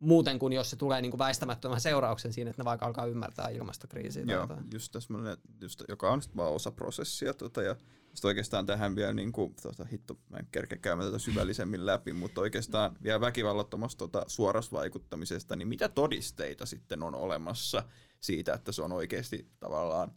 [0.00, 3.48] muuten kuin jos se tulee niin kuin väistämättömän seurauksen siinä, että ne vaikka alkaa ymmärtää
[3.48, 4.24] ilmastokriisiä.
[4.26, 7.34] Joo, just täsmälleen, just, joka on vaan osa prosessia.
[7.34, 7.76] Tota, ja
[8.14, 12.12] sitten oikeastaan tähän vielä, niin kuin, tota, hitto, mä en kerkeä käymään tätä syvällisemmin läpi,
[12.12, 17.82] mutta oikeastaan vielä väkivallattomasta tota, suorasvaikuttamisesta, niin mitä todisteita sitten on olemassa
[18.20, 20.12] siitä, että se on oikeasti tavallaan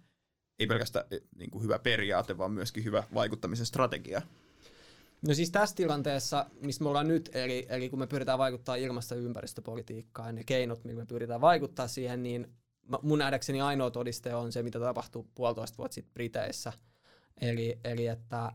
[0.59, 4.21] ei pelkästään eh, niin kuin hyvä periaate, vaan myöskin hyvä vaikuttamisen strategia?
[5.27, 9.15] No siis tässä tilanteessa, missä me ollaan nyt, eli, eli kun me pyritään vaikuttaa ilmasto-
[9.15, 12.47] ja ympäristöpolitiikkaan, ne keinot, millä me pyritään vaikuttaa siihen, niin
[13.01, 16.73] mun nähdäkseni ainoa todiste on se, mitä tapahtuu puolitoista vuotta sitten Briteissä–
[17.41, 18.51] Eli, eli että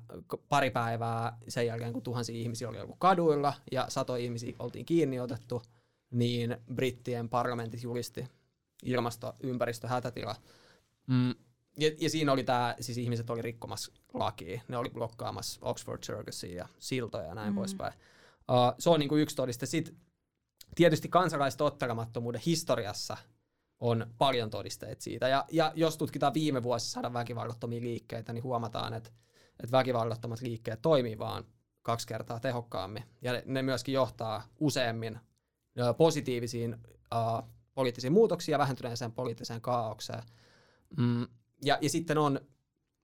[0.49, 5.21] pari päivää sen jälkeen, kun tuhansia ihmisiä oli ollut kaduilla ja sato ihmisiä oltiin kiinni
[5.21, 5.63] otettu,
[6.11, 8.29] niin brittien parlamentit julisti
[8.85, 10.37] ilmasto ympäristöhätätila.
[11.07, 11.35] Mm.
[11.79, 16.57] Ja, ja siinä oli tämä, siis ihmiset oli rikkomassa lakia, ne oli blokkaamassa Oxford Circusia
[16.57, 17.55] ja siltoja ja näin mm.
[17.55, 17.93] poispäin.
[18.51, 19.67] Uh, se on niinku yksi todiste.
[19.67, 19.97] Sitten
[20.75, 23.17] tietysti kansalaistottelemattomuuden historiassa
[23.81, 25.29] on paljon todisteita siitä.
[25.29, 29.11] Ja, ja jos tutkitaan viime vuosisadan väkivallattomia liikkeitä, niin huomataan, että,
[29.63, 31.45] että väkivallattomat liikkeet toimii vaan
[31.83, 33.05] kaksi kertaa tehokkaammin.
[33.23, 35.19] Ja ne, myöskin johtaa useammin
[35.97, 36.77] positiivisiin
[37.15, 37.43] ö,
[37.75, 40.23] poliittisiin muutoksiin ja vähentyneeseen poliittiseen kaaukseen.
[40.97, 41.27] Mm,
[41.65, 42.41] ja, ja sitten on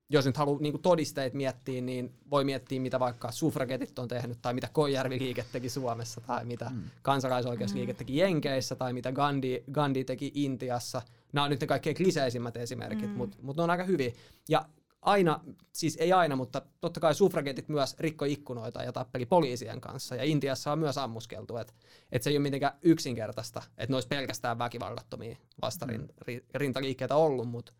[0.08, 4.54] jos nyt haluaa niin todisteet miettiä, niin voi miettiä, mitä vaikka suffragetit on tehnyt, tai
[4.54, 6.82] mitä Koijärvi-liike teki Suomessa, tai mitä mm.
[7.02, 11.02] kansalaisoikeusliike teki Jenkeissä, tai mitä Gandhi, Gandhi teki Intiassa.
[11.32, 13.16] nämä on nyt ne kaikkein kliseisimmät esimerkit, mm.
[13.16, 14.12] mutta mut ne on aika hyviä.
[14.48, 14.68] Ja
[15.02, 15.40] aina,
[15.72, 20.16] siis ei aina, mutta totta kai suffragetit myös rikko ikkunoita ja tappeli poliisien kanssa.
[20.16, 21.72] Ja Intiassa on myös ammuskeltu, että
[22.12, 27.20] et se ei ole mitenkään yksinkertaista, että ne olisi pelkästään väkivallattomia vastarintaliikkeitä mm.
[27.20, 27.72] ollut, mutta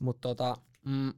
[0.00, 1.12] mut tota, mm,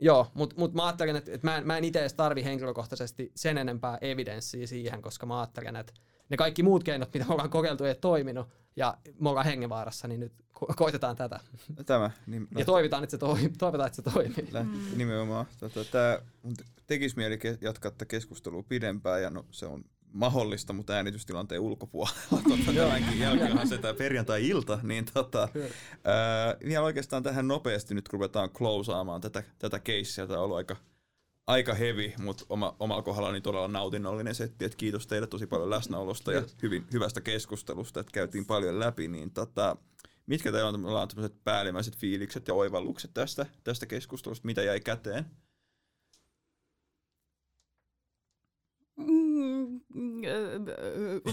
[0.00, 3.32] Joo, mutta mut mä ajattelen, että, että mä en, mä en itse edes tarvi henkilökohtaisesti
[3.36, 5.92] sen enempää evidenssiä siihen, koska mä ajattelen, että
[6.28, 10.20] ne kaikki muut keinot, mitä me ollaan kokeiltu, ei toiminut, ja me ollaan hengenvaarassa, niin
[10.20, 11.40] nyt ko- koitetaan tätä.
[11.86, 12.10] Tämä.
[12.26, 14.48] Niin, ja toivotaan, että se, toi, toivotaan, että se toimii.
[14.62, 14.98] Mm.
[14.98, 15.46] Nimenomaan.
[15.60, 16.18] Tota, tämä
[16.86, 19.84] tekisi mieli jatkaa tätä keskustelua pidempään, ja no, se on
[20.16, 22.18] mahdollista, mutta äänitystilanteen ulkopuolella.
[22.48, 24.78] Totta, tämänkin jälkeen on se tämä perjantai-ilta.
[24.82, 25.48] Niin tota,
[26.04, 30.26] ää, vielä oikeastaan tähän nopeasti nyt ruvetaan klousaamaan tätä, tätä keissiä.
[30.26, 30.76] Tämä on ollut aika,
[31.46, 34.64] aika heavy, mutta oma, omalla kohdallani todella nautinnollinen setti.
[34.64, 39.08] Et kiitos teille tosi paljon läsnäolosta ja hyvin, hyvästä keskustelusta, että käytiin paljon läpi.
[39.08, 39.76] Niin tota,
[40.26, 44.46] mitkä teillä on, on päällimmäiset fiilikset ja oivallukset tästä, tästä keskustelusta?
[44.46, 45.26] Mitä jäi käteen?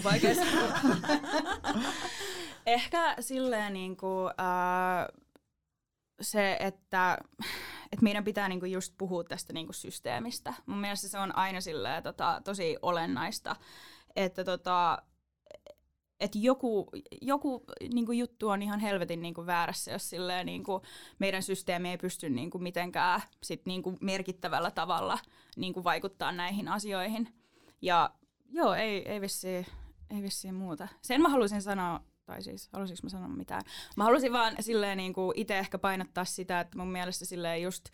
[0.03, 0.33] Vaikea
[2.65, 5.23] Ehkä silleen niin kuin, äh,
[6.21, 7.17] se, että,
[7.91, 10.53] että meidän pitää niinku just puhua tästä niinku systeemistä.
[10.65, 13.55] Mun mielestä se on aina silleen, tota, tosi olennaista,
[14.15, 15.03] että tota,
[16.19, 16.89] että joku,
[17.21, 20.81] joku niinku juttu on ihan helvetin niinku väärässä, jos silleen, niinku,
[21.19, 25.19] meidän systeemi ei pysty niinku mitenkään sit niinku merkittävällä tavalla
[25.57, 27.29] niinku vaikuttaa näihin asioihin.
[27.81, 28.09] Ja
[28.53, 29.65] Joo, ei, ei vissiin,
[30.09, 30.87] ei vissiin muuta.
[31.01, 33.61] Sen mä halusin sanoa, tai siis halusinko mä sanoa mitään.
[33.97, 37.85] Mä halusin vaan silleen niin kuin itse ehkä painottaa sitä, että mun mielestä silleen just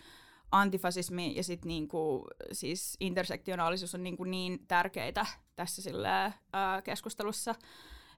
[0.51, 5.25] antifasismi ja sit niinku, siis intersektionaalisuus on niinku niin tärkeitä
[5.55, 7.55] tässä silleen, ää, keskustelussa.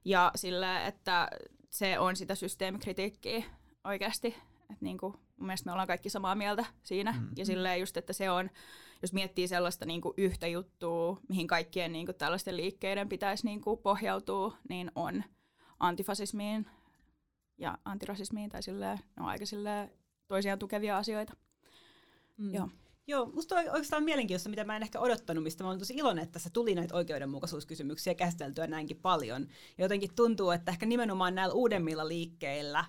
[0.04, 1.28] Ja sille, että
[1.70, 3.44] se on sitä systeemikritiikkiä
[3.84, 4.36] oikeasti.
[4.70, 7.12] Et niinku, mun mielestä me ollaan kaikki samaa mieltä siinä.
[7.12, 7.30] Mm-hmm.
[7.36, 8.50] Ja silleen just, että se on
[9.02, 13.60] jos miettii sellaista niin kuin yhtä juttua, mihin kaikkien niin kuin tällaisten liikkeiden pitäisi niin
[13.60, 15.24] kuin pohjautua, niin on
[15.80, 16.66] antifasismiin
[17.58, 19.90] ja antirasismiin tai silleen, ne on aika silleen
[20.28, 21.36] toisiaan tukevia asioita.
[22.36, 22.54] Mm.
[22.54, 22.68] Joo.
[23.06, 26.22] Joo, musta on oikeastaan mielenkiintoista, mitä mä en ehkä odottanut, mistä mä olen tosi iloinen,
[26.22, 29.42] että tässä tuli näitä oikeudenmukaisuuskysymyksiä käsiteltyä näinkin paljon.
[29.78, 32.84] Ja jotenkin tuntuu, että ehkä nimenomaan näillä uudemmilla liikkeillä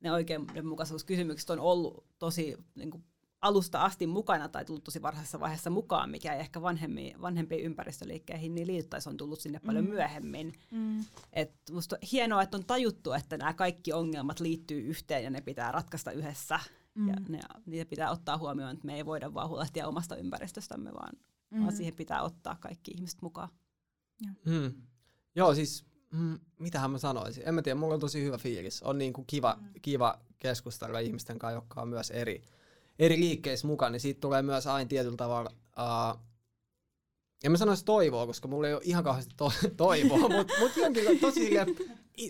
[0.00, 3.04] ne oikeudenmukaisuuskysymykset on ollut tosi niin kuin,
[3.44, 8.54] alusta asti mukana tai tullut tosi varhaisessa vaiheessa mukaan, mikä ei ehkä vanhemmin, vanhempiin ympäristöliikkeihin
[8.54, 9.90] niin liittäisi on tullut sinne paljon mm.
[9.90, 10.52] myöhemmin.
[10.70, 11.04] Mm.
[11.32, 15.40] Et musta on hienoa, että on tajuttu, että nämä kaikki ongelmat liittyy yhteen ja ne
[15.40, 16.60] pitää ratkaista yhdessä.
[16.94, 17.08] Mm.
[17.08, 21.12] Ja ne, niitä pitää ottaa huomioon, että me ei voida vaan huolehtia omasta ympäristöstämme, vaan,
[21.50, 21.60] mm.
[21.60, 23.48] vaan siihen pitää ottaa kaikki ihmiset mukaan.
[24.44, 24.72] Mm.
[25.34, 27.48] Joo, siis mm, mitähän mä sanoisin.
[27.48, 28.82] En mä tiedä, mulla on tosi hyvä fiilis.
[28.82, 29.68] On niin kuin kiva, mm.
[29.82, 32.42] kiva keskustella ihmisten kanssa, jotka on myös eri,
[32.98, 36.20] eri liikkeissä mukaan, niin siitä tulee myös aina tietyllä tavalla, uh,
[37.44, 41.20] en mä sanoisi toivoa, koska mulla ei ole ihan kauheasti to- toivoa, mutta mut jonkin
[41.20, 41.50] tosi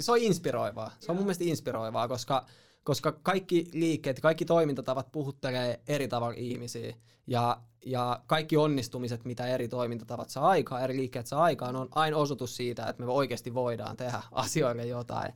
[0.01, 0.93] se on inspiroivaa.
[1.01, 2.47] Se on mun mielestä inspiroivaa, koska,
[2.85, 6.95] koska kaikki liikkeet, kaikki toimintatavat puhuttelee eri tavalla ihmisiä.
[7.27, 12.17] Ja, ja kaikki onnistumiset, mitä eri toimintatavat saa aikaan, eri liikkeet saa aikaan, on aina
[12.17, 15.33] osoitus siitä, että me oikeasti voidaan tehdä asioille jotain.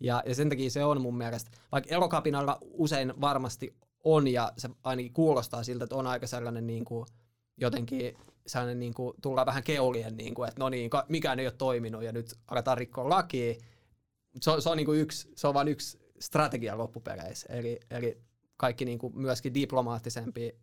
[0.00, 4.68] Ja, ja sen takia se on mun mielestä, vaikka erokapinalla usein varmasti on ja se
[4.84, 7.06] ainakin kuulostaa siltä, että on aika sellainen niin kuin,
[7.56, 8.16] jotenkin
[8.46, 12.02] sellainen niin kuin, tullaan vähän keulien, niin kuin, että no niin, mikään ei ole toiminut
[12.02, 13.54] ja nyt aletaan rikkoa lakia.
[14.40, 18.18] Se on, se on, niin kuin yksi, se on vain yksi strategia loppupeleissä, eli, eli
[18.56, 20.56] kaikki niin kuin myöskin diplomaattisempi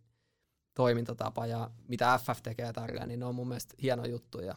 [0.74, 4.54] toimintatapa ja mitä FF tekee tällä, niin ne on mun mielestä hieno juttu ja,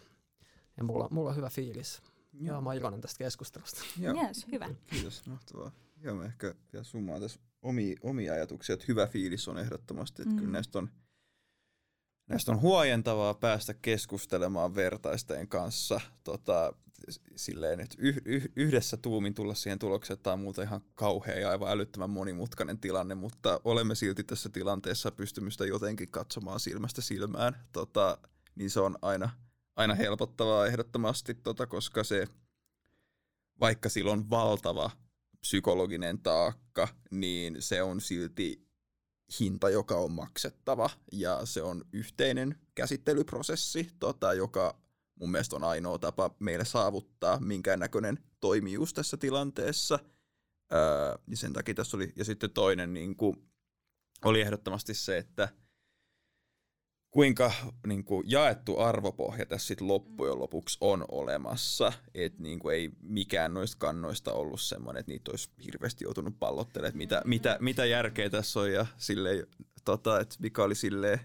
[0.77, 2.01] ja mulla, mulla on hyvä fiilis.
[2.33, 3.81] Joo, Joo mä oon iloinen tästä keskustelusta.
[3.99, 4.15] Joo.
[4.15, 4.69] Yes, hyvä.
[4.87, 5.71] Kiitos, mahtavaa.
[6.01, 10.33] Joo, mä ehkä vielä summaan tässä omia, omia ajatuksia, että hyvä fiilis on ehdottomasti, että
[10.33, 10.39] mm.
[10.39, 10.89] kyllä näistä on,
[12.29, 16.73] näistä on huojentavaa päästä keskustelemaan vertaisteen kanssa tota,
[17.35, 21.39] silleen, että yh, yh, yhdessä tuumin tulla siihen tulokseen, että tämä on muuta ihan kauhea
[21.39, 27.55] ja aivan älyttömän monimutkainen tilanne, mutta olemme silti tässä tilanteessa pystymystä jotenkin katsomaan silmästä silmään,
[27.71, 28.17] tota,
[28.55, 29.29] niin se on aina,
[29.75, 32.27] aina helpottavaa ehdottomasti, tota, koska se,
[33.59, 34.91] vaikka sillä on valtava
[35.43, 38.67] psykologinen taakka, niin se on silti
[39.39, 44.81] hinta, joka on maksettava ja se on yhteinen käsittelyprosessi, tota, joka
[45.19, 49.99] mun mielestä on ainoa tapa meille saavuttaa minkäännäköinen toimijuus tässä tilanteessa.
[50.73, 53.35] Öö, ja sen takia tässä oli, ja sitten toinen niin kuin,
[54.25, 55.49] oli ehdottomasti se, että
[57.13, 57.51] kuinka
[57.87, 61.93] niin kuin, jaettu arvopohja tässä sit loppujen lopuksi on olemassa.
[62.13, 66.87] Että niin kuin, ei mikään noista kannoista ollut semmoinen, että niitä olisi hirveästi joutunut pallottelemaan,
[66.87, 69.47] että mitä, mitä, mitä järkeä tässä on ja silleen,
[69.85, 71.19] tota, että mikä oli silleen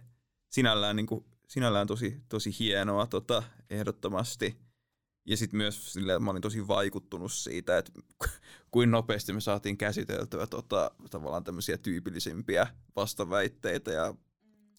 [0.50, 4.56] sinällään, niin kuin, sinällään tosi, tosi hienoa tota, ehdottomasti.
[5.26, 7.92] Ja sitten myös silleen, mä olin tosi vaikuttunut siitä, että
[8.70, 12.66] kuin nopeasti me saatiin käsiteltyä tota, tavallaan tämmöisiä tyypillisimpiä
[12.96, 14.14] vastaväitteitä ja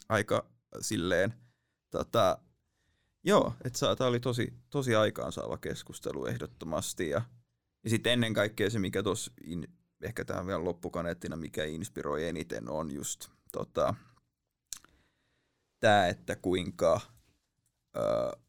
[0.10, 1.34] aika silleen,
[1.90, 2.38] tota,
[3.24, 7.10] joo, että tämä oli tosi, tosi aikaansaava keskustelu ehdottomasti.
[7.10, 7.22] Ja,
[7.84, 9.32] ja sitten ennen kaikkea se, mikä tuossa,
[10.02, 13.96] ehkä tähän vielä loppukaneettina, mikä inspiroi eniten, on just tota,
[15.80, 17.02] tämä, että kuinka
[17.98, 18.02] ö,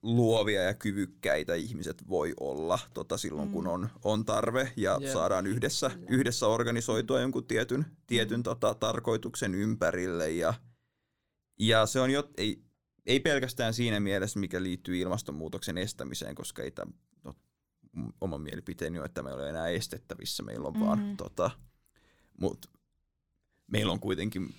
[0.02, 3.52] luovia ja kyvykkäitä ihmiset voi olla tota, silloin, mm.
[3.52, 5.12] kun on, on tarve ja yeah.
[5.12, 10.30] saadaan yhdessä, yhdessä organisoitua jonkun tietyn, tietyn tota, tarkoituksen ympärille.
[10.30, 10.55] Ja,
[11.60, 12.62] ja se on jo, ei,
[13.06, 16.92] ei pelkästään siinä mielessä, mikä liittyy ilmastonmuutoksen estämiseen, koska ei tämä,
[17.24, 17.34] no,
[18.20, 20.86] oma mielipiteeni on, että meillä ei ole enää estettävissä, meillä on mm-hmm.
[20.86, 21.50] vaan, tota,
[22.40, 22.68] mutta
[23.66, 24.54] meillä on kuitenkin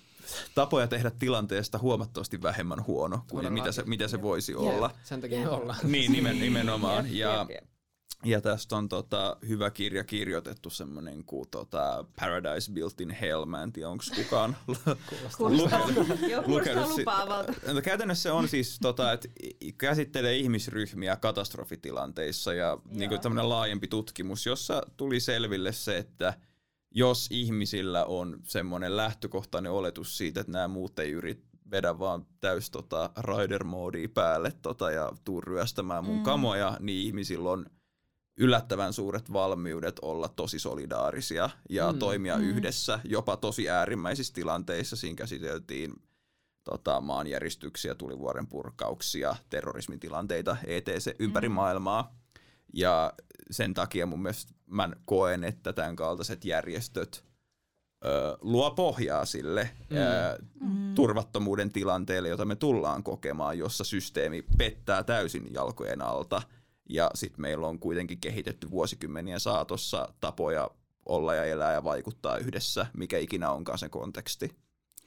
[0.54, 4.90] tapoja tehdä tilanteesta huomattavasti vähemmän huono kuin mitä se, mitä se voisi olla.
[5.04, 5.78] Sen takia me ollaan.
[5.82, 7.16] Niin, nimen, nimenomaan.
[7.16, 7.46] Ja,
[8.24, 13.44] ja tästä on tota, hyvä kirja kirjoitettu, semmoinen kuin tota, Paradise Built in Hell.
[13.44, 14.56] Mä en tiedä, onko kukaan
[16.46, 16.88] lukenut
[17.74, 19.28] no, Käytännössä se on siis, tota, että
[19.78, 26.34] käsittelee ihmisryhmiä katastrofitilanteissa ja niin kuin tämmöinen laajempi tutkimus, jossa tuli selville se, että–
[26.94, 32.70] jos ihmisillä on semmoinen lähtökohtainen oletus siitä, että nämä muut ei yrit vedä vaan täys
[32.70, 33.64] tota, rider
[34.14, 36.22] päälle tota, ja tuu ryöstämään mun mm.
[36.22, 37.66] kamoja, niin ihmisillä on
[38.36, 41.98] yllättävän suuret valmiudet olla tosi solidaarisia ja mm.
[41.98, 42.44] toimia mm.
[42.44, 44.96] yhdessä, jopa tosi äärimmäisissä tilanteissa.
[44.96, 45.92] Siinä käsiteltiin
[46.64, 51.16] tota, maanjäristyksiä, tulivuoren purkauksia, terrorismitilanteita, etc.
[51.18, 51.54] ympäri mm.
[51.54, 52.14] maailmaa.
[52.74, 53.12] Ja
[53.50, 57.24] sen takia mun mielestä mä koen, että tämän kaltaiset järjestöt
[58.04, 59.96] ö, luo pohjaa sille mm.
[59.96, 60.94] ö, mm.
[60.94, 66.42] turvattomuuden tilanteelle, jota me tullaan kokemaan, jossa systeemi pettää täysin jalkojen alta.
[66.88, 70.70] Ja sitten meillä on kuitenkin kehitetty vuosikymmenien saatossa tapoja
[71.06, 74.56] olla ja elää ja vaikuttaa yhdessä, mikä ikinä onkaan se konteksti.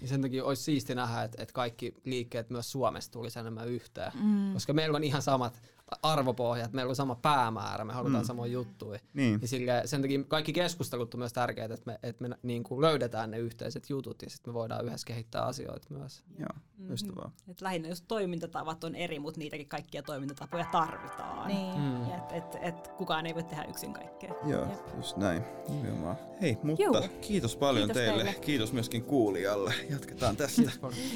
[0.01, 4.11] Ja sen takia olisi siisti nähdä, että, että kaikki liikkeet myös Suomessa tulisi enemmän yhteen.
[4.23, 4.53] Mm.
[4.53, 5.61] Koska meillä on ihan samat
[6.03, 8.27] arvopohjat, meillä on sama päämäärä, me halutaan mm.
[8.27, 8.99] samoja juttuja.
[9.13, 9.39] Niin.
[9.41, 12.81] Ja sille, sen takia kaikki keskustelut on myös tärkeää, että me, että me niin kuin
[12.81, 16.23] löydetään ne yhteiset jutut ja sitten me voidaan yhdessä kehittää asioita myös.
[16.39, 16.47] Joo,
[16.77, 17.31] mm-hmm.
[17.47, 21.47] Et lähinnä jos toimintatavat on eri, mutta niitäkin kaikkia toimintatapoja tarvitaan.
[21.47, 21.79] Niin.
[21.79, 22.03] Mm.
[22.03, 24.33] Et, et, et, kukaan ei voi tehdä yksin kaikkea.
[24.45, 24.95] Joo, Jep.
[24.97, 25.43] just näin.
[25.69, 26.15] Nimenomaan.
[26.41, 26.95] Hei, mutta Juu.
[27.21, 28.23] kiitos paljon kiitos teille.
[28.23, 28.39] teille.
[28.39, 29.73] Kiitos myöskin kuulijalle.
[29.89, 30.71] Jatketaan tästä.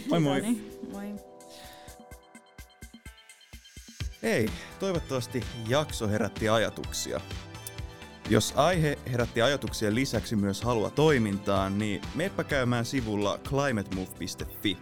[0.10, 0.41] moi moi.
[0.91, 1.28] Moi.
[4.24, 7.22] Hei, toivottavasti jakso herätti ajatuksia.
[8.30, 14.78] Jos aihe herätti ajatuksia lisäksi myös halua toimintaan, niin meppä käymään sivulla climatemove.fi.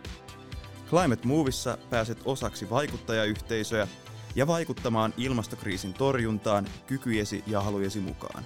[0.89, 3.87] Climate Movissa pääset osaksi vaikuttajayhteisöä
[4.35, 8.45] ja vaikuttamaan ilmastokriisin torjuntaan kykyjesi ja halujesi mukaan.